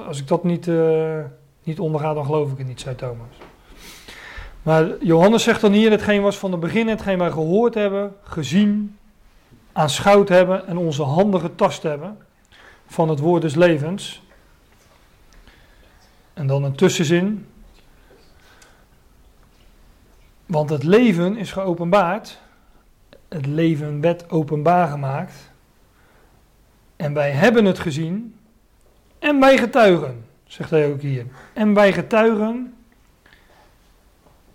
Als 0.07 0.19
ik 0.19 0.27
dat 0.27 0.43
niet, 0.43 0.69
niet 1.63 1.79
onderga, 1.79 2.13
dan 2.13 2.25
geloof 2.25 2.51
ik 2.51 2.57
het 2.57 2.67
niet, 2.67 2.79
zei 2.79 2.95
Thomas. 2.95 3.37
Maar 4.63 5.03
Johannes 5.03 5.43
zegt 5.43 5.61
dan 5.61 5.71
hier, 5.71 5.91
hetgeen 5.91 6.21
was 6.21 6.37
van 6.37 6.51
het 6.51 6.59
begin, 6.59 6.87
hetgeen 6.87 7.17
wij 7.17 7.31
gehoord 7.31 7.73
hebben, 7.73 8.15
gezien, 8.23 8.97
aanschouwd 9.71 10.29
hebben 10.29 10.67
en 10.67 10.77
onze 10.77 11.03
handen 11.03 11.41
getast 11.41 11.83
hebben 11.83 12.17
van 12.87 13.09
het 13.09 13.19
woord 13.19 13.41
des 13.41 13.55
levens. 13.55 14.21
En 16.33 16.47
dan 16.47 16.63
een 16.63 16.75
tussenzin. 16.75 17.45
Want 20.49 20.69
het 20.69 20.83
leven 20.83 21.37
is 21.37 21.51
geopenbaard. 21.51 22.39
Het 23.27 23.45
leven 23.45 24.01
werd 24.01 24.29
openbaar 24.29 24.87
gemaakt. 24.87 25.51
En 26.95 27.13
wij 27.13 27.31
hebben 27.31 27.65
het 27.65 27.79
gezien. 27.79 28.35
En 29.19 29.39
wij 29.39 29.57
getuigen, 29.57 30.25
zegt 30.43 30.69
hij 30.69 30.91
ook 30.91 31.01
hier. 31.01 31.25
En 31.53 31.73
wij 31.73 31.93
getuigen. 31.93 32.73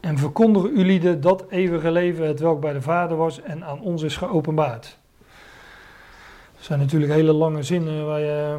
En 0.01 0.19
verkondigen 0.19 0.77
jullie 0.77 1.19
dat 1.19 1.45
eeuwige 1.49 1.91
leven, 1.91 2.27
het 2.27 2.41
welk 2.41 2.61
bij 2.61 2.73
de 2.73 2.83
Vader 2.83 3.16
was 3.16 3.43
en 3.43 3.65
aan 3.65 3.81
ons 3.81 4.03
is 4.03 4.16
geopenbaard 4.16 4.99
zijn 6.65 6.79
natuurlijk 6.79 7.12
hele 7.12 7.33
lange 7.33 7.62
zinnen 7.62 8.07
waar 8.07 8.21
je, 8.21 8.59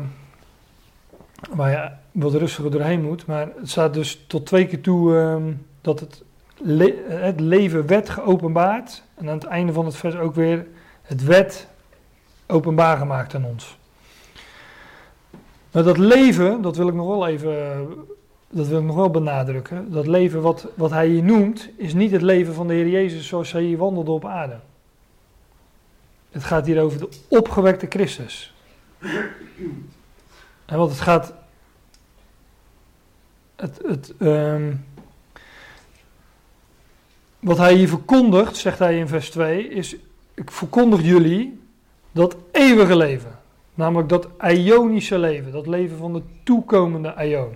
waar 1.50 1.72
je 1.72 1.90
wat 2.20 2.34
rustiger 2.34 2.72
doorheen 2.72 3.02
moet. 3.04 3.26
Maar 3.26 3.52
het 3.56 3.70
staat 3.70 3.94
dus 3.94 4.26
tot 4.28 4.46
twee 4.46 4.68
keer 4.68 4.82
toe 4.82 5.18
ehm, 5.18 5.54
dat 5.82 6.00
het, 6.00 6.24
het 7.08 7.40
leven 7.40 7.88
werd 7.88 8.10
geopenbaard. 8.10 9.04
En 9.16 9.30
aan 9.30 9.36
het 9.36 9.44
einde 9.44 9.74
van 9.74 9.86
het 9.86 9.96
vers 9.96 10.16
ook 10.16 10.36
weer 10.36 10.68
het 11.02 11.24
wet 11.24 11.68
openbaar 12.48 12.98
gemaakt 12.98 13.36
aan 13.36 13.46
ons. 13.46 13.78
Maar 15.72 15.84
dat 15.84 15.98
leven, 15.98 16.62
dat 16.62 16.76
wil 16.76 16.88
ik 16.88 16.94
nog 16.94 17.08
wel 17.08 17.28
even 17.28 17.88
dat 18.56 18.68
wil 18.68 18.80
ik 18.80 18.86
nog 18.86 18.96
wel 18.96 19.10
benadrukken. 19.10 19.92
Dat 19.92 20.08
leven 20.08 20.42
wat, 20.42 20.68
wat 20.76 20.92
hij 20.92 21.08
hier 21.08 21.24
noemt, 21.24 21.70
is 21.78 21.94
niet 21.94 22.12
het 22.12 22.22
leven 22.22 22.54
van 22.54 22.68
de 22.68 22.74
Heer 22.74 22.88
Jezus 22.88 23.28
zoals 23.28 23.52
hij 23.52 23.62
hier 23.62 23.78
wandelde 23.78 24.12
op 24.12 24.26
aarde. 24.26 24.60
Het 26.32 26.44
gaat 26.44 26.66
hier 26.66 26.82
over 26.82 27.00
de 27.00 27.10
opgewekte 27.28 27.86
Christus. 27.90 28.54
En 30.66 30.78
wat 30.78 30.90
het 30.90 31.00
gaat. 31.00 31.34
Het, 33.56 33.82
het, 33.86 34.14
um, 34.20 34.86
wat 37.46 37.58
hij 37.58 37.74
hier 37.74 37.88
verkondigt, 37.88 38.58
zegt 38.58 38.80
hij 38.80 38.98
in 38.98 39.08
vers 39.08 39.30
2, 39.30 39.68
is: 39.68 39.96
Ik 40.34 40.52
verkondig 40.52 41.02
jullie 41.02 41.62
dat 42.12 42.36
eeuwige 42.52 42.96
leven. 42.96 43.40
Namelijk 43.74 44.10
dat 44.10 44.28
Ionische 44.48 45.18
leven, 45.18 45.52
dat 45.52 45.68
leven 45.68 45.98
van 45.98 46.14
de 46.14 46.22
toekomende 46.44 47.14
Ion. 47.18 47.54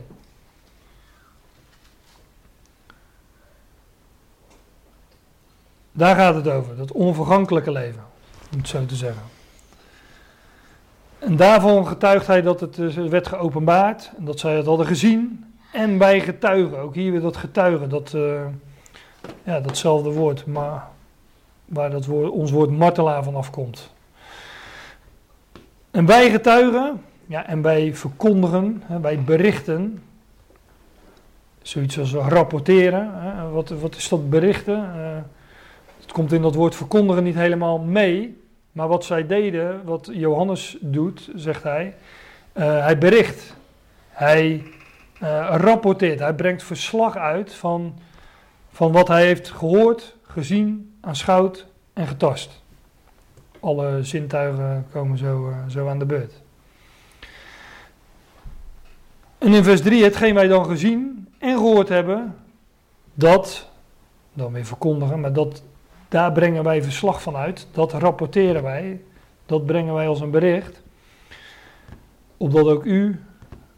Daar 5.91 6.15
gaat 6.15 6.35
het 6.35 6.47
over, 6.47 6.75
dat 6.75 6.91
onvergankelijke 6.91 7.71
leven, 7.71 8.03
om 8.51 8.57
het 8.57 8.67
zo 8.67 8.85
te 8.85 8.95
zeggen. 8.95 9.23
En 11.19 11.35
daarvan 11.35 11.87
getuigt 11.87 12.27
hij 12.27 12.41
dat 12.41 12.59
het 12.59 12.75
dus 12.75 12.95
werd 12.95 13.27
geopenbaard 13.27 14.11
en 14.17 14.25
dat 14.25 14.39
zij 14.39 14.55
het 14.55 14.65
hadden 14.65 14.85
gezien. 14.85 15.45
En 15.71 15.97
bij 15.97 16.19
getuigen, 16.19 16.79
ook 16.79 16.95
hier 16.95 17.11
weer 17.11 17.21
dat 17.21 17.37
getuigen, 17.37 17.89
dat, 17.89 18.13
uh, 18.15 18.41
ja, 19.43 19.59
datzelfde 19.59 20.11
woord, 20.11 20.45
maar 20.45 20.87
waar 21.65 21.89
dat 21.89 22.05
woord, 22.05 22.31
ons 22.31 22.51
woord 22.51 22.69
martelaar 22.69 23.23
van 23.23 23.35
afkomt. 23.35 23.91
En 25.91 26.05
bij 26.05 26.29
getuigen, 26.29 27.01
ja, 27.25 27.47
en 27.47 27.61
bij 27.61 27.95
verkondigen, 27.95 28.83
hè, 28.85 28.99
bij 28.99 29.19
berichten, 29.19 30.03
zoiets 31.61 31.99
als 31.99 32.13
rapporteren, 32.13 33.11
hè, 33.13 33.49
wat, 33.49 33.69
wat 33.69 33.95
is 33.95 34.09
dat 34.09 34.29
berichten? 34.29 34.77
Uh, 34.77 35.17
het 36.01 36.11
komt 36.11 36.31
in 36.31 36.41
dat 36.41 36.55
woord 36.55 36.75
verkondigen 36.75 37.23
niet 37.23 37.35
helemaal 37.35 37.79
mee. 37.79 38.37
Maar 38.71 38.87
wat 38.87 39.05
zij 39.05 39.27
deden, 39.27 39.81
wat 39.85 40.09
Johannes 40.11 40.77
doet, 40.79 41.29
zegt 41.35 41.63
hij. 41.63 41.95
Uh, 42.53 42.83
hij 42.83 42.97
bericht. 42.97 43.55
Hij 44.09 44.63
uh, 45.21 45.55
rapporteert. 45.57 46.19
Hij 46.19 46.33
brengt 46.33 46.63
verslag 46.63 47.15
uit 47.17 47.53
van, 47.53 47.99
van 48.79 48.91
wat 48.91 49.07
hij 49.07 49.25
heeft 49.25 49.49
gehoord, 49.49 50.15
gezien, 50.21 50.97
aanschouwd 51.01 51.67
en 51.93 52.07
getast. 52.07 52.61
Alle 53.59 54.03
zintuigen 54.03 54.85
komen 54.91 55.17
zo, 55.17 55.49
uh, 55.49 55.55
zo 55.67 55.87
aan 55.87 55.99
de 55.99 56.05
beurt. 56.05 56.41
En 59.37 59.53
in 59.53 59.63
vers 59.63 59.81
3, 59.81 60.03
hetgeen 60.03 60.33
wij 60.33 60.47
dan 60.47 60.65
gezien 60.65 61.27
en 61.37 61.57
gehoord 61.57 61.89
hebben, 61.89 62.35
dat, 63.13 63.69
dan 64.33 64.53
weer 64.53 64.65
verkondigen, 64.65 65.19
maar 65.19 65.33
dat 65.33 65.63
daar 66.07 66.31
brengen 66.31 66.63
wij 66.63 66.83
verslag 66.83 67.21
van 67.21 67.35
uit. 67.35 67.67
Dat 67.71 67.93
rapporteren 67.93 68.63
wij. 68.63 69.01
Dat 69.45 69.65
brengen 69.65 69.93
wij 69.93 70.07
als 70.07 70.19
een 70.19 70.31
bericht. 70.31 70.81
Opdat 72.37 72.67
ook 72.67 72.83
u, 72.83 73.23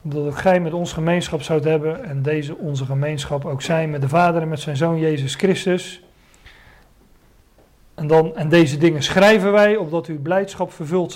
opdat 0.01 0.25
ook 0.25 0.37
gij 0.37 0.59
met 0.59 0.73
ons 0.73 0.93
gemeenschap 0.93 1.41
zoudt 1.41 1.65
hebben. 1.65 2.03
En 2.03 2.21
deze 2.21 2.55
onze 2.55 2.85
gemeenschap 2.85 3.45
ook 3.45 3.61
zijn 3.61 3.89
met 3.89 4.01
de 4.01 4.09
Vader 4.09 4.41
en 4.41 4.49
met 4.49 4.59
zijn 4.59 4.77
Zoon 4.77 4.99
Jezus 4.99 5.35
Christus. 5.35 6.03
En, 7.93 8.07
dan, 8.07 8.35
en 8.35 8.49
deze 8.49 8.77
dingen 8.77 9.03
schrijven 9.03 9.51
wij 9.51 9.75
opdat 9.75 10.05
uw 10.05 10.21
blijdschap 10.21 10.71
vervuld 10.71 11.11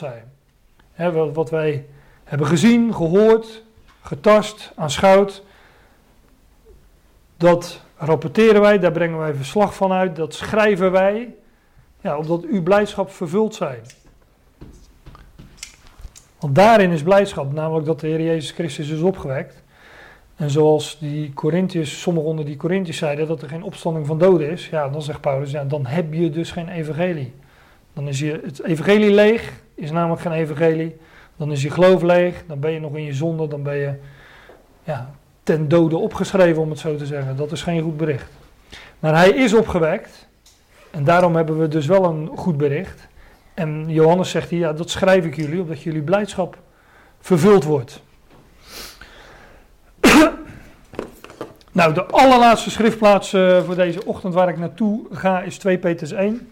wat, 0.95 1.33
wat 1.33 1.49
wij 1.49 1.85
hebben 2.23 2.47
gezien, 2.47 2.93
gehoord, 2.93 3.63
getast, 4.01 4.71
aanschouwd. 4.75 5.43
Dat 7.37 7.81
rapporteren 7.97 8.61
wij, 8.61 8.79
daar 8.79 8.91
brengen 8.91 9.17
wij 9.17 9.33
verslag 9.33 9.75
van 9.75 9.91
uit, 9.91 10.15
dat 10.15 10.33
schrijven 10.33 10.91
wij, 10.91 11.35
ja, 12.01 12.17
opdat 12.17 12.43
uw 12.43 12.63
blijdschap 12.63 13.11
vervuld 13.11 13.55
zijn. 13.55 13.81
Want 16.45 16.57
daarin 16.57 16.91
is 16.91 17.03
blijdschap, 17.03 17.53
namelijk 17.53 17.85
dat 17.85 17.99
de 17.99 18.07
Heer 18.07 18.21
Jezus 18.21 18.51
Christus 18.51 18.89
is 18.89 19.01
opgewekt. 19.01 19.63
En 20.35 20.49
zoals 20.49 20.97
die 20.99 21.33
Corinthiërs, 21.33 22.01
sommigen 22.01 22.29
onder 22.29 22.45
die 22.45 22.57
Corinthiërs 22.57 22.97
zeiden 22.97 23.27
dat 23.27 23.41
er 23.41 23.49
geen 23.49 23.63
opstanding 23.63 24.05
van 24.05 24.17
doden 24.17 24.49
is, 24.49 24.69
ja, 24.69 24.89
dan 24.89 25.01
zegt 25.01 25.21
Paulus, 25.21 25.51
ja, 25.51 25.63
dan 25.63 25.85
heb 25.85 26.13
je 26.13 26.29
dus 26.29 26.51
geen 26.51 26.69
evangelie. 26.69 27.33
Dan 27.93 28.07
is 28.07 28.19
je, 28.19 28.41
het 28.43 28.63
evangelie 28.63 29.13
leeg, 29.13 29.53
is 29.75 29.91
namelijk 29.91 30.21
geen 30.21 30.31
evangelie. 30.31 30.95
Dan 31.35 31.51
is 31.51 31.61
je 31.61 31.69
geloof 31.69 32.01
leeg, 32.01 32.43
dan 32.47 32.59
ben 32.59 32.71
je 32.71 32.79
nog 32.79 32.95
in 32.95 33.03
je 33.03 33.13
zonde, 33.13 33.47
dan 33.47 33.63
ben 33.63 33.75
je 33.75 33.93
ja, 34.83 35.11
ten 35.43 35.67
dode 35.67 35.97
opgeschreven, 35.97 36.61
om 36.61 36.69
het 36.69 36.79
zo 36.79 36.95
te 36.95 37.05
zeggen. 37.05 37.35
Dat 37.35 37.51
is 37.51 37.61
geen 37.61 37.81
goed 37.81 37.97
bericht. 37.97 38.31
Maar 38.99 39.15
hij 39.15 39.29
is 39.29 39.53
opgewekt. 39.53 40.27
En 40.91 41.03
daarom 41.03 41.35
hebben 41.35 41.59
we 41.59 41.67
dus 41.67 41.85
wel 41.85 42.03
een 42.03 42.29
goed 42.35 42.57
bericht. 42.57 43.07
En 43.55 43.85
Johannes 43.87 44.29
zegt 44.29 44.49
hier, 44.49 44.59
ja, 44.59 44.73
dat 44.73 44.89
schrijf 44.89 45.25
ik 45.25 45.35
jullie, 45.35 45.61
opdat 45.61 45.81
jullie 45.81 46.01
blijdschap 46.01 46.57
vervuld 47.19 47.63
wordt. 47.63 48.01
nou, 51.71 51.93
de 51.93 52.05
allerlaatste 52.05 52.69
schriftplaats 52.69 53.33
uh, 53.33 53.63
voor 53.63 53.75
deze 53.75 54.05
ochtend 54.05 54.33
waar 54.33 54.49
ik 54.49 54.57
naartoe 54.57 55.05
ga 55.11 55.41
is 55.41 55.57
2 55.57 55.77
Peters 55.77 56.11
1. 56.11 56.49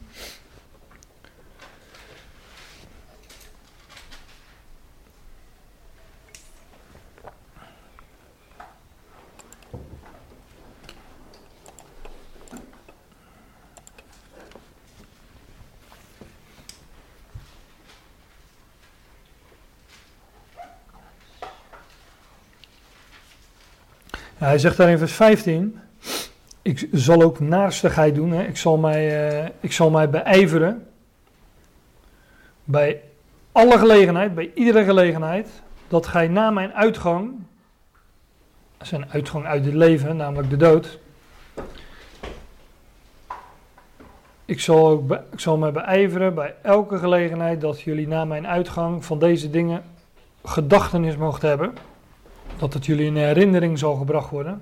Hij 24.44 24.60
zegt 24.60 24.78
daar 24.78 24.90
in 24.90 24.98
vers 24.98 25.14
15: 25.14 25.80
Ik 26.62 26.88
zal 26.92 27.22
ook 27.22 27.40
naarstigheid 27.40 28.16
doen, 28.16 28.32
hè. 28.32 28.44
Ik, 28.44 28.58
zal 28.58 28.78
mij, 28.78 29.32
uh, 29.44 29.50
ik 29.60 29.72
zal 29.72 29.90
mij 29.90 30.10
beijveren. 30.10 30.88
Bij 32.64 33.02
alle 33.52 33.78
gelegenheid, 33.78 34.36
bij 34.36 34.52
iedere 34.54 34.84
gelegenheid, 34.84 35.48
dat 35.88 36.08
gij 36.08 36.28
na 36.28 36.50
mijn 36.52 36.74
uitgang, 36.74 37.32
zijn 38.82 39.12
uitgang 39.12 39.46
uit 39.46 39.66
het 39.66 39.74
leven, 39.74 40.16
namelijk 40.16 40.50
de 40.50 40.58
dood. 40.58 41.00
Ik 44.46 44.60
zal, 44.60 44.88
ook 44.88 45.12
ik 45.32 45.40
zal 45.40 45.58
mij 45.58 45.72
beijveren 45.72 46.34
bij 46.34 46.56
elke 46.62 46.98
gelegenheid 46.98 47.62
dat 47.62 47.82
jullie 47.82 48.08
na 48.08 48.26
mijn 48.26 48.48
uitgang 48.48 49.06
van 49.06 49.20
deze 49.20 49.50
dingen 49.50 49.84
gedachtenis 50.44 51.18
mocht 51.18 51.42
hebben 51.42 51.74
dat 52.58 52.74
het 52.74 52.86
jullie 52.86 53.06
in 53.06 53.16
herinnering 53.16 53.80
zal 53.80 53.96
gebracht 53.96 54.30
worden. 54.30 54.62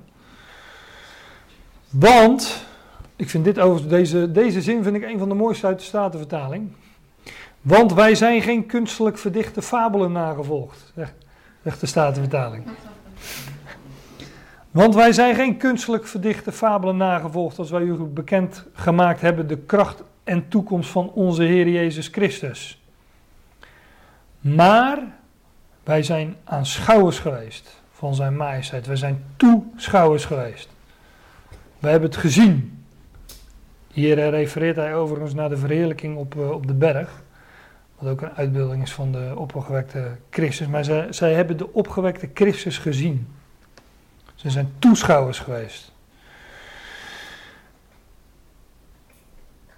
Want, 1.89 2.65
ik 3.15 3.29
vind 3.29 3.43
dit 3.43 3.59
over 3.59 3.89
deze, 3.89 4.31
deze 4.31 4.61
zin 4.61 4.83
vind 4.83 4.95
ik 4.95 5.03
een 5.03 5.19
van 5.19 5.29
de 5.29 5.35
mooiste 5.35 5.67
uit 5.67 5.79
de 5.79 5.85
Statenvertaling. 5.85 6.71
Want 7.61 7.93
wij 7.93 8.15
zijn 8.15 8.41
geen 8.41 8.65
kunstelijk 8.65 9.17
verdichte 9.17 9.61
fabelen 9.61 10.11
nagevolgd, 10.11 10.93
zegt 11.63 11.79
de 11.79 11.85
Statenvertaling. 11.85 12.63
Want 14.71 14.95
wij 14.95 15.13
zijn 15.13 15.35
geen 15.35 15.57
kunstelijk 15.57 16.07
verdichte 16.07 16.51
fabelen 16.51 16.97
nagevolgd 16.97 17.59
als 17.59 17.69
wij 17.69 17.81
u 17.81 17.93
bekend 17.93 18.65
gemaakt 18.73 19.21
hebben 19.21 19.47
de 19.47 19.57
kracht 19.57 20.03
en 20.23 20.47
toekomst 20.47 20.89
van 20.89 21.09
onze 21.09 21.43
Heer 21.43 21.69
Jezus 21.69 22.07
Christus. 22.07 22.81
Maar 24.39 24.99
wij 25.83 26.03
zijn 26.03 26.35
aanschouwers 26.43 27.19
geweest 27.19 27.80
van 28.01 28.15
zijn 28.15 28.35
majesteit. 28.35 28.87
We 28.87 28.95
zijn 28.95 29.23
toeschouwers 29.35 30.25
geweest. 30.25 30.69
We 31.79 31.89
hebben 31.89 32.09
het 32.09 32.19
gezien. 32.19 32.83
Hier 33.93 34.29
refereert 34.29 34.75
hij 34.75 34.95
overigens 34.95 35.33
naar 35.33 35.49
de 35.49 35.57
verheerlijking 35.57 36.17
op, 36.17 36.35
eh, 36.35 36.51
op 36.51 36.67
de 36.67 36.73
berg. 36.73 37.21
Wat 37.97 38.09
ook 38.11 38.21
een 38.21 38.31
uitbeelding 38.31 38.83
is 38.83 38.93
van 38.93 39.11
de 39.11 39.33
opgewekte 39.35 40.11
Christus. 40.29 40.67
Maar 40.67 40.83
zij, 40.83 41.13
zij 41.13 41.33
hebben 41.33 41.57
de 41.57 41.73
opgewekte 41.73 42.29
Christus 42.33 42.77
gezien. 42.77 43.27
Ze 44.35 44.49
zijn 44.49 44.73
toeschouwers 44.79 45.39
geweest. 45.39 45.91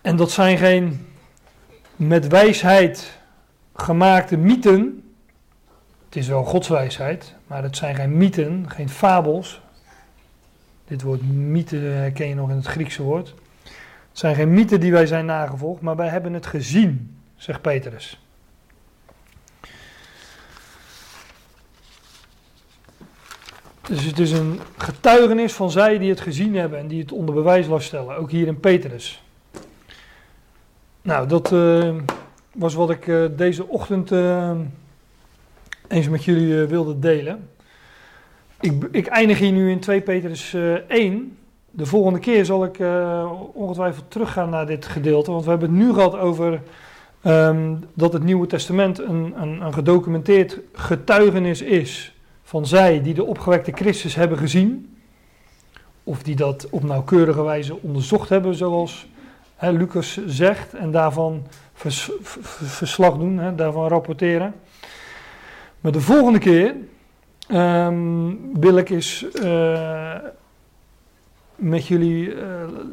En 0.01 0.15
dat 0.15 0.31
zijn 0.31 0.57
geen 0.57 1.07
met 1.95 2.27
wijsheid 2.27 3.19
gemaakte 3.75 4.37
mythen. 4.37 5.12
Het 6.13 6.21
is 6.21 6.27
wel 6.27 6.43
godswijsheid, 6.43 7.35
maar 7.47 7.63
het 7.63 7.77
zijn 7.77 7.95
geen 7.95 8.17
mythen, 8.17 8.65
geen 8.69 8.89
fabels. 8.89 9.61
Dit 10.87 11.01
woord 11.01 11.33
mythe 11.33 11.75
herken 11.75 12.27
je 12.27 12.35
nog 12.35 12.49
in 12.49 12.55
het 12.55 12.65
Griekse 12.65 13.03
woord. 13.03 13.33
Het 13.63 14.19
zijn 14.19 14.35
geen 14.35 14.53
mythen 14.53 14.79
die 14.79 14.91
wij 14.91 15.05
zijn 15.05 15.25
nagevolgd, 15.25 15.81
maar 15.81 15.95
wij 15.95 16.07
hebben 16.07 16.33
het 16.33 16.45
gezien, 16.45 17.17
zegt 17.35 17.61
Petrus. 17.61 18.21
Dus 23.81 24.03
het 24.03 24.19
is 24.19 24.31
een 24.31 24.59
getuigenis 24.77 25.53
van 25.53 25.71
zij 25.71 25.97
die 25.97 26.09
het 26.09 26.21
gezien 26.21 26.55
hebben 26.55 26.79
en 26.79 26.87
die 26.87 27.01
het 27.01 27.11
onder 27.11 27.35
bewijs 27.35 27.85
stellen, 27.85 28.17
ook 28.17 28.31
hier 28.31 28.47
in 28.47 28.59
Petrus. 28.59 29.23
Nou, 31.01 31.27
dat 31.27 31.51
uh, 31.51 31.95
was 32.51 32.73
wat 32.73 32.89
ik 32.89 33.07
uh, 33.07 33.25
deze 33.35 33.67
ochtend 33.67 34.11
uh, 34.11 34.51
eens 35.87 36.09
met 36.09 36.23
jullie 36.23 36.65
wilde 36.65 36.99
delen. 36.99 37.49
Ik, 38.59 38.87
ik, 38.91 39.07
eindig 39.07 39.39
hier 39.39 39.51
nu 39.51 39.71
in 39.71 39.79
2 39.79 40.01
Petrus 40.01 40.55
1. 40.87 41.37
De 41.71 41.85
volgende 41.85 42.19
keer 42.19 42.45
zal 42.45 42.65
ik 42.65 42.79
ongetwijfeld 43.53 44.11
teruggaan 44.11 44.49
naar 44.49 44.65
dit 44.65 44.85
gedeelte, 44.85 45.31
want 45.31 45.43
we 45.43 45.49
hebben 45.49 45.69
het 45.69 45.77
nu 45.77 45.93
gehad 45.93 46.17
over 46.17 46.61
um, 47.25 47.83
dat 47.93 48.13
het 48.13 48.23
Nieuwe 48.23 48.47
Testament 48.47 48.99
een, 48.99 49.33
een, 49.41 49.61
een 49.61 49.73
gedocumenteerd 49.73 50.59
getuigenis 50.73 51.61
is 51.61 52.15
van 52.43 52.65
zij 52.65 53.01
die 53.01 53.13
de 53.13 53.23
opgewekte 53.23 53.71
Christus 53.71 54.15
hebben 54.15 54.37
gezien, 54.37 54.97
of 56.03 56.23
die 56.23 56.35
dat 56.35 56.67
op 56.69 56.83
nauwkeurige 56.83 57.43
wijze 57.43 57.81
onderzocht 57.81 58.29
hebben, 58.29 58.55
zoals 58.55 59.07
hè, 59.55 59.71
Lucas 59.71 60.19
zegt, 60.25 60.73
en 60.73 60.91
daarvan 60.91 61.43
verslag 61.73 63.17
doen, 63.17 63.37
hè, 63.37 63.55
daarvan 63.55 63.87
rapporteren. 63.87 64.53
Maar 65.83 65.91
de 65.91 66.01
volgende 66.01 66.39
keer 66.39 66.75
um, 67.51 68.59
wil 68.59 68.77
ik 68.77 68.89
eens 68.89 69.25
uh, 69.43 70.15
met 71.55 71.87
jullie, 71.87 72.35
uh, 72.35 72.41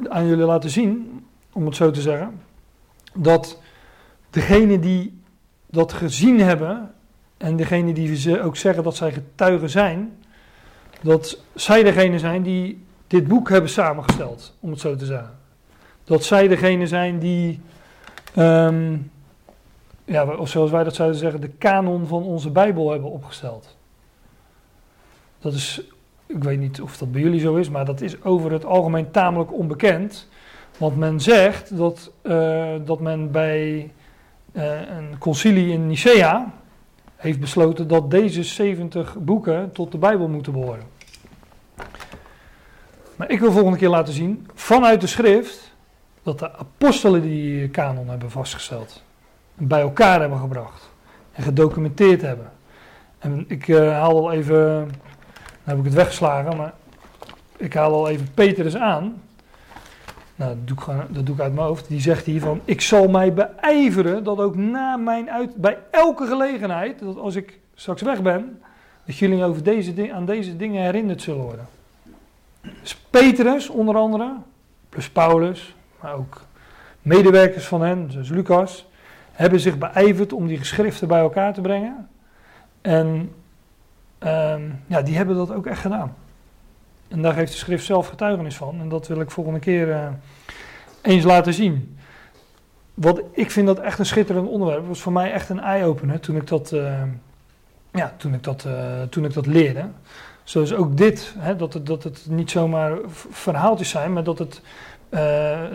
aan 0.09 0.27
jullie 0.27 0.45
laten 0.45 0.71
zien, 0.71 1.25
om 1.53 1.67
het 1.67 1.77
zo 1.77 1.91
te 1.91 2.01
zeggen, 2.01 2.41
dat 3.15 3.61
degene 4.31 4.79
die 4.79 5.21
dat 5.67 5.93
gezien 5.93 6.41
hebben, 6.41 6.95
en 7.37 7.57
degene 7.57 7.93
die 7.93 8.17
ze 8.17 8.43
ook 8.43 8.57
zeggen 8.57 8.83
dat 8.83 8.97
zij 8.97 9.13
getuigen 9.13 9.71
zijn, 9.71 10.19
dat 11.01 11.43
zij 11.55 11.83
degene 11.83 12.19
zijn 12.19 12.43
die 12.43 12.85
dit 13.07 13.29
boek 13.29 13.49
hebben 13.49 13.71
samengesteld, 13.71 14.57
om 14.61 14.71
het 14.71 14.81
zo 14.81 14.97
te 14.97 15.07
zeggen. 15.07 15.39
Dat 16.05 16.25
zij 16.25 16.49
degene 16.49 16.87
zijn 16.87 17.19
die, 17.19 17.61
um, 18.37 19.11
ja, 20.11 20.25
of 20.25 20.49
zoals 20.49 20.71
wij 20.71 20.85
dat 20.85 20.95
zouden 20.95 21.19
zeggen, 21.19 21.41
de 21.41 21.49
kanon 21.49 22.07
van 22.07 22.23
onze 22.23 22.51
Bijbel 22.51 22.91
hebben 22.91 23.11
opgesteld. 23.11 23.77
Dat 25.39 25.53
is, 25.53 25.83
ik 26.27 26.45
weet 26.45 26.59
niet 26.59 26.81
of 26.81 26.97
dat 26.97 27.13
bij 27.13 27.21
jullie 27.21 27.41
zo 27.41 27.57
is, 27.57 27.69
maar 27.69 27.85
dat 27.85 28.01
is 28.01 28.23
over 28.23 28.53
het 28.53 28.65
algemeen 28.65 29.11
tamelijk 29.11 29.53
onbekend. 29.53 30.29
Want 30.79 30.97
men 30.97 31.21
zegt 31.21 31.77
dat, 31.77 32.13
uh, 32.23 32.75
dat 32.85 33.01
men 33.01 33.31
bij 33.31 33.93
uh, 34.53 34.81
een 34.97 35.19
concilie 35.19 35.73
in 35.73 35.87
Nicea, 35.87 36.53
heeft 37.17 37.41
besloten 37.41 37.89
dat 37.89 38.11
deze 38.11 38.45
70 38.45 39.17
boeken 39.19 39.73
tot 39.73 39.93
de 39.93 39.99
Bijbel 39.99 40.29
moeten 40.29 40.53
behoren. 40.53 40.85
Maar 43.17 43.31
ik 43.31 43.41
wil 43.41 43.53
volgende 43.53 43.79
keer 43.79 43.89
laten 43.89 44.15
zien, 44.15 44.49
vanuit 44.55 45.01
de 45.01 45.07
schrift, 45.07 45.75
dat 46.23 46.39
de 46.39 46.53
apostelen 46.57 47.23
die 47.23 47.69
kanon 47.69 48.09
hebben 48.09 48.31
vastgesteld, 48.31 49.03
bij 49.67 49.81
elkaar 49.81 50.21
hebben 50.21 50.39
gebracht 50.39 50.91
en 51.33 51.43
gedocumenteerd 51.43 52.23
hebben. 52.23 52.51
En 53.19 53.45
ik 53.49 53.69
uh, 53.69 53.93
haal 53.93 54.19
al 54.19 54.33
even, 54.33 54.57
dan 54.57 55.65
heb 55.65 55.79
ik 55.79 55.85
het 55.85 55.95
weggeslagen, 55.95 56.57
maar 56.57 56.73
ik 57.57 57.75
haal 57.75 57.93
al 57.93 58.09
even 58.09 58.29
Petrus 58.35 58.77
aan. 58.77 59.23
Nou, 60.35 60.57
dat 60.65 60.67
doe, 60.67 60.95
ik, 60.95 61.15
dat 61.15 61.27
doe 61.27 61.35
ik 61.35 61.41
uit 61.41 61.55
mijn 61.55 61.67
hoofd. 61.67 61.89
Die 61.89 62.01
zegt 62.01 62.27
hier 62.27 62.41
van, 62.41 62.61
ik 62.65 62.81
zal 62.81 63.09
mij 63.09 63.35
beijveren 63.35 64.25
dat 64.25 64.39
ook 64.39 64.57
na 64.57 64.97
mijn 64.97 65.31
uit, 65.31 65.55
bij 65.55 65.79
elke 65.91 66.27
gelegenheid, 66.27 66.99
dat 66.99 67.17
als 67.17 67.35
ik 67.35 67.59
straks 67.75 68.03
weg 68.03 68.23
ben, 68.23 68.61
dat 69.07 69.17
jullie 69.17 69.45
over 69.45 69.63
deze, 69.63 70.13
aan 70.13 70.27
deze 70.27 70.57
dingen 70.57 70.83
herinnerd 70.83 71.23
zullen 71.23 71.43
worden. 71.43 71.67
Dus 72.81 72.97
Petrus 73.11 73.69
onder 73.69 73.97
andere, 73.97 74.33
plus 74.89 75.11
Paulus, 75.11 75.75
maar 76.01 76.15
ook 76.15 76.41
medewerkers 77.03 77.67
van 77.67 77.83
hen, 77.83 78.09
zoals 78.11 78.29
Lucas, 78.29 78.90
hebben 79.41 79.61
zich 79.61 79.79
beijverd 79.79 80.33
om 80.33 80.47
die 80.47 80.59
geschriften 80.59 81.09
bij 81.09 81.21
elkaar 81.21 81.53
te 81.55 81.61
brengen. 81.61 82.09
En 82.81 83.33
um, 84.21 84.83
ja, 84.87 85.03
die 85.03 85.17
hebben 85.17 85.37
dat 85.37 85.53
ook 85.53 85.67
echt 85.67 85.81
gedaan. 85.81 86.15
En 87.09 87.23
daar 87.23 87.33
geeft 87.33 87.53
de 87.53 87.59
schrift 87.59 87.85
zelf 87.85 88.09
getuigenis 88.09 88.57
van. 88.57 88.81
En 88.81 88.89
dat 88.89 89.07
wil 89.09 89.21
ik 89.21 89.31
volgende 89.31 89.59
keer 89.59 89.89
uh, 89.89 90.09
eens 91.03 91.25
laten 91.25 91.55
zien. 91.55 91.99
Wat, 92.95 93.23
ik 93.33 93.51
vind 93.51 93.67
dat 93.67 93.79
echt 93.79 93.99
een 93.99 94.07
schitterend 94.07 94.49
onderwerp. 94.49 94.79
Het 94.79 94.89
was 94.89 95.01
voor 95.01 95.13
mij 95.13 95.33
echt 95.33 95.49
een 95.49 95.61
eye-opener 95.61 96.21
toen 96.21 96.37
ik 96.37 96.47
dat, 96.47 96.73
uh, 96.73 97.03
ja, 97.93 98.15
toen 98.17 98.35
ik 98.35 98.43
dat, 98.43 98.65
uh, 98.67 99.03
toen 99.03 99.25
ik 99.25 99.33
dat 99.33 99.47
leerde. 99.47 99.85
Zoals 100.45 100.75
ook 100.75 100.97
dit, 100.97 101.35
hè, 101.39 101.57
dat, 101.57 101.73
het, 101.73 101.87
dat 101.87 102.03
het 102.03 102.27
niet 102.29 102.51
zomaar 102.51 102.99
verhaaltjes 103.31 103.91
zijn, 103.91 104.13
maar 104.13 104.25
dat 104.25 104.39
het, 104.39 104.63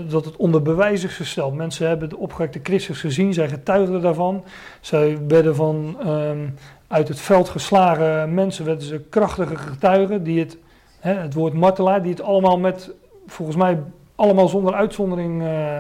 dat 0.08 0.26
het 0.26 0.36
onder 0.36 0.62
bewijs 0.62 1.04
is 1.04 1.16
gesteld. 1.16 1.56
Mensen 1.56 1.88
hebben 1.88 2.10
de 2.10 2.18
opgewekte 2.18 2.60
Christus 2.64 3.00
gezien, 3.00 3.34
zij 3.34 3.50
getuigden 3.50 4.02
daarvan. 4.02 4.44
Zij 4.82 5.18
werden 5.28 5.56
van 5.56 5.98
um, 6.08 6.54
uit 6.88 7.08
het 7.08 7.20
veld 7.20 7.50
geslagen 7.50 8.34
mensen, 8.34 8.66
werden 8.66 8.88
ze 8.88 9.00
krachtige 9.00 9.56
getuigen 9.56 10.24
die 10.24 10.40
het 10.40 10.58
Hè, 11.06 11.14
het 11.14 11.34
woord 11.34 11.54
martelaar, 11.54 12.02
die 12.02 12.12
het 12.12 12.22
allemaal 12.22 12.60
met, 12.60 12.92
volgens 13.28 13.58
mij, 13.58 13.80
allemaal 14.16 14.48
zonder 14.48 14.74
uitzondering. 14.74 15.42
Uh, 15.42 15.80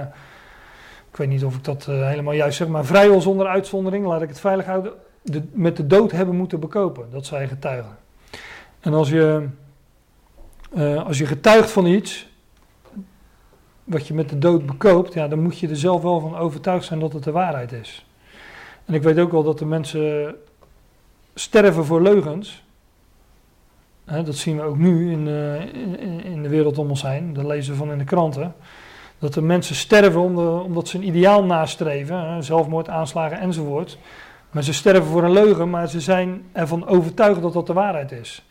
ik 1.11 1.18
weet 1.18 1.27
niet 1.27 1.44
of 1.44 1.56
ik 1.56 1.64
dat 1.64 1.88
uh, 1.90 2.07
helemaal 2.07 2.34
juist 2.34 2.57
zeg, 2.57 2.68
maar 2.68 2.86
vrijwel 2.86 3.22
zonder 3.22 3.48
uitzondering, 3.48 4.06
laat 4.06 4.22
ik 4.22 4.30
het 4.30 4.40
veilig 4.40 4.65
houden, 4.65 4.91
de, 5.22 5.44
met 5.52 5.77
de 5.77 5.88
dood 5.88 6.11
hebben 6.11 6.36
moeten 6.36 6.60
bekopen. 6.60 7.07
Dat 7.11 7.26
zij 7.26 7.48
getuigen. 7.48 7.98
En 8.80 8.94
als 8.94 9.10
je, 9.10 9.48
als 11.06 11.18
je 11.18 11.26
getuigt 11.26 11.72
van 11.72 11.86
iets, 11.86 12.30
wat 13.86 14.07
je 14.07 14.14
met 14.14 14.30
de 14.30 14.38
dood 14.38 14.66
bekoopt, 14.66 15.14
ja, 15.14 15.28
dan 15.28 15.40
moet 15.40 15.60
je 15.60 15.70
er 15.70 15.78
zelf 15.78 16.02
wel 16.02 16.20
van 16.20 16.36
overtuigd 16.36 16.86
zijn 16.86 16.99
dat 16.99 17.14
het 17.14 17.24
de 17.24 17.32
waarheid 17.32 17.72
is. 17.72 18.06
En 18.86 18.94
ik 18.94 19.03
weet 19.03 19.20
ook 19.20 19.32
wel 19.32 19.44
dat 19.44 19.60
de 19.60 19.66
mensen 19.66 20.36
sterven 21.34 21.86
voor 21.86 22.02
leugens 22.02 22.64
dat 24.06 24.36
zien 24.36 24.56
we 24.56 24.64
ook 24.64 24.78
nu 24.78 25.12
in, 25.12 25.28
uh, 25.28 25.62
in, 25.62 26.24
in, 26.24 26.44
de 26.44 26.49
wereld 26.49 26.78
om 26.78 26.90
ons 26.90 27.02
heen. 27.02 27.34
Dat 27.34 27.45
lezen 27.45 27.72
we 27.72 27.78
van 27.78 27.91
in 27.91 27.98
de 27.98 28.03
kranten. 28.03 28.56
Dat 29.20 29.34
de 29.34 29.41
mensen 29.41 29.76
sterven 29.76 30.22
omdat 30.64 30.88
ze 30.88 30.98
een 30.98 31.07
ideaal 31.07 31.44
nastreven. 31.44 32.44
Zelfmoord, 32.44 32.90
aanslagen 32.90 33.40
enzovoort. 33.40 33.98
Maar 34.52 34.64
ze 34.64 34.74
sterven 34.74 35.06
voor 35.06 35.24
een 35.24 35.32
leugen, 35.32 35.70
maar 35.70 35.90
ze 35.90 36.02
zijn 36.02 36.44
ervan 36.52 36.88
overtuigd 36.88 37.41
dat 37.41 37.53
dat 37.53 37.68
de 37.68 37.74
waarheid 37.74 38.12
is. 38.12 38.45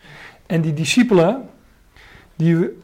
En 0.47 0.61
die 0.61 0.73
discipelen, 0.73 1.49
die 2.37 2.83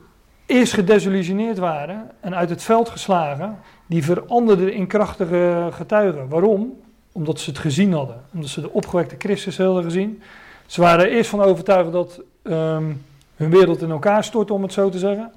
eerst 0.50 0.72
gedesillusioneerd 0.72 1.58
waren 1.58 2.10
en 2.20 2.34
uit 2.34 2.50
het 2.50 2.62
veld 2.62 2.88
geslagen, 2.88 3.58
die 3.86 4.04
veranderden 4.04 4.72
in 4.72 4.86
krachtige 4.86 5.68
getuigen. 5.70 6.28
Waarom? 6.28 6.78
Omdat 7.12 7.40
ze 7.40 7.50
het 7.50 7.58
gezien 7.58 7.92
hadden. 7.92 8.22
Omdat 8.34 8.50
ze 8.50 8.60
de 8.60 8.72
opgewekte 8.72 9.14
Christus 9.18 9.58
hadden 9.58 9.82
gezien. 9.82 10.22
Ze 10.66 10.80
waren 10.80 11.04
er 11.04 11.12
eerst 11.12 11.30
van 11.30 11.40
overtuigd 11.40 11.92
dat 11.92 12.20
um, 12.42 13.04
hun 13.36 13.50
wereld 13.50 13.82
in 13.82 13.90
elkaar 13.90 14.24
stortte, 14.24 14.52
om 14.52 14.62
het 14.62 14.72
zo 14.72 14.88
te 14.88 14.98
zeggen. 14.98 15.32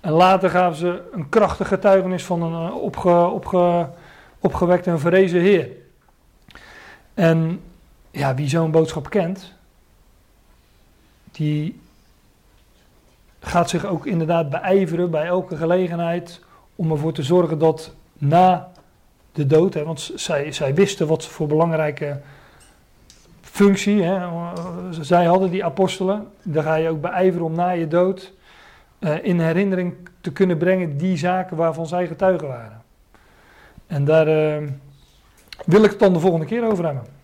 En 0.00 0.12
later 0.12 0.50
gaven 0.50 0.76
ze 0.76 1.02
een 1.12 1.28
krachtig 1.28 1.68
getuigenis 1.68 2.24
van 2.24 2.42
een 2.42 2.68
eh, 2.68 2.76
opge, 3.32 3.88
opgewekte 4.38 4.90
en 4.90 5.00
verrezen 5.00 5.40
Heer. 5.40 5.68
En 7.14 7.60
ja, 8.10 8.34
wie 8.34 8.48
zo'n 8.48 8.70
boodschap 8.70 9.10
kent, 9.10 9.52
die 11.30 11.80
gaat 13.46 13.70
zich 13.70 13.84
ook 13.84 14.06
inderdaad 14.06 14.50
beijveren 14.50 15.10
bij 15.10 15.26
elke 15.26 15.56
gelegenheid 15.56 16.40
om 16.76 16.90
ervoor 16.90 17.12
te 17.12 17.22
zorgen 17.22 17.58
dat 17.58 17.94
na 18.18 18.68
de 19.32 19.46
dood, 19.46 19.74
hè, 19.74 19.84
want 19.84 20.10
zij, 20.14 20.52
zij 20.52 20.74
wisten 20.74 21.06
wat 21.06 21.26
voor 21.26 21.46
belangrijke 21.46 22.20
functie. 23.40 24.02
Hè. 24.02 24.28
Zij 24.90 25.24
hadden 25.24 25.50
die 25.50 25.64
apostelen. 25.64 26.28
Daar 26.42 26.62
ga 26.62 26.74
je 26.74 26.88
ook 26.88 27.00
beijveren 27.00 27.46
om 27.46 27.54
na 27.54 27.70
je 27.70 27.88
dood 27.88 28.32
uh, 29.00 29.24
in 29.24 29.40
herinnering 29.40 29.94
te 30.20 30.32
kunnen 30.32 30.58
brengen 30.58 30.96
die 30.96 31.16
zaken 31.16 31.56
waarvan 31.56 31.86
zij 31.86 32.06
getuigen 32.06 32.48
waren. 32.48 32.82
En 33.86 34.04
daar 34.04 34.28
uh, 34.28 34.68
wil 35.64 35.84
ik 35.84 35.90
het 35.90 35.98
dan 35.98 36.12
de 36.12 36.20
volgende 36.20 36.46
keer 36.46 36.66
over 36.66 36.84
hebben. 36.84 37.15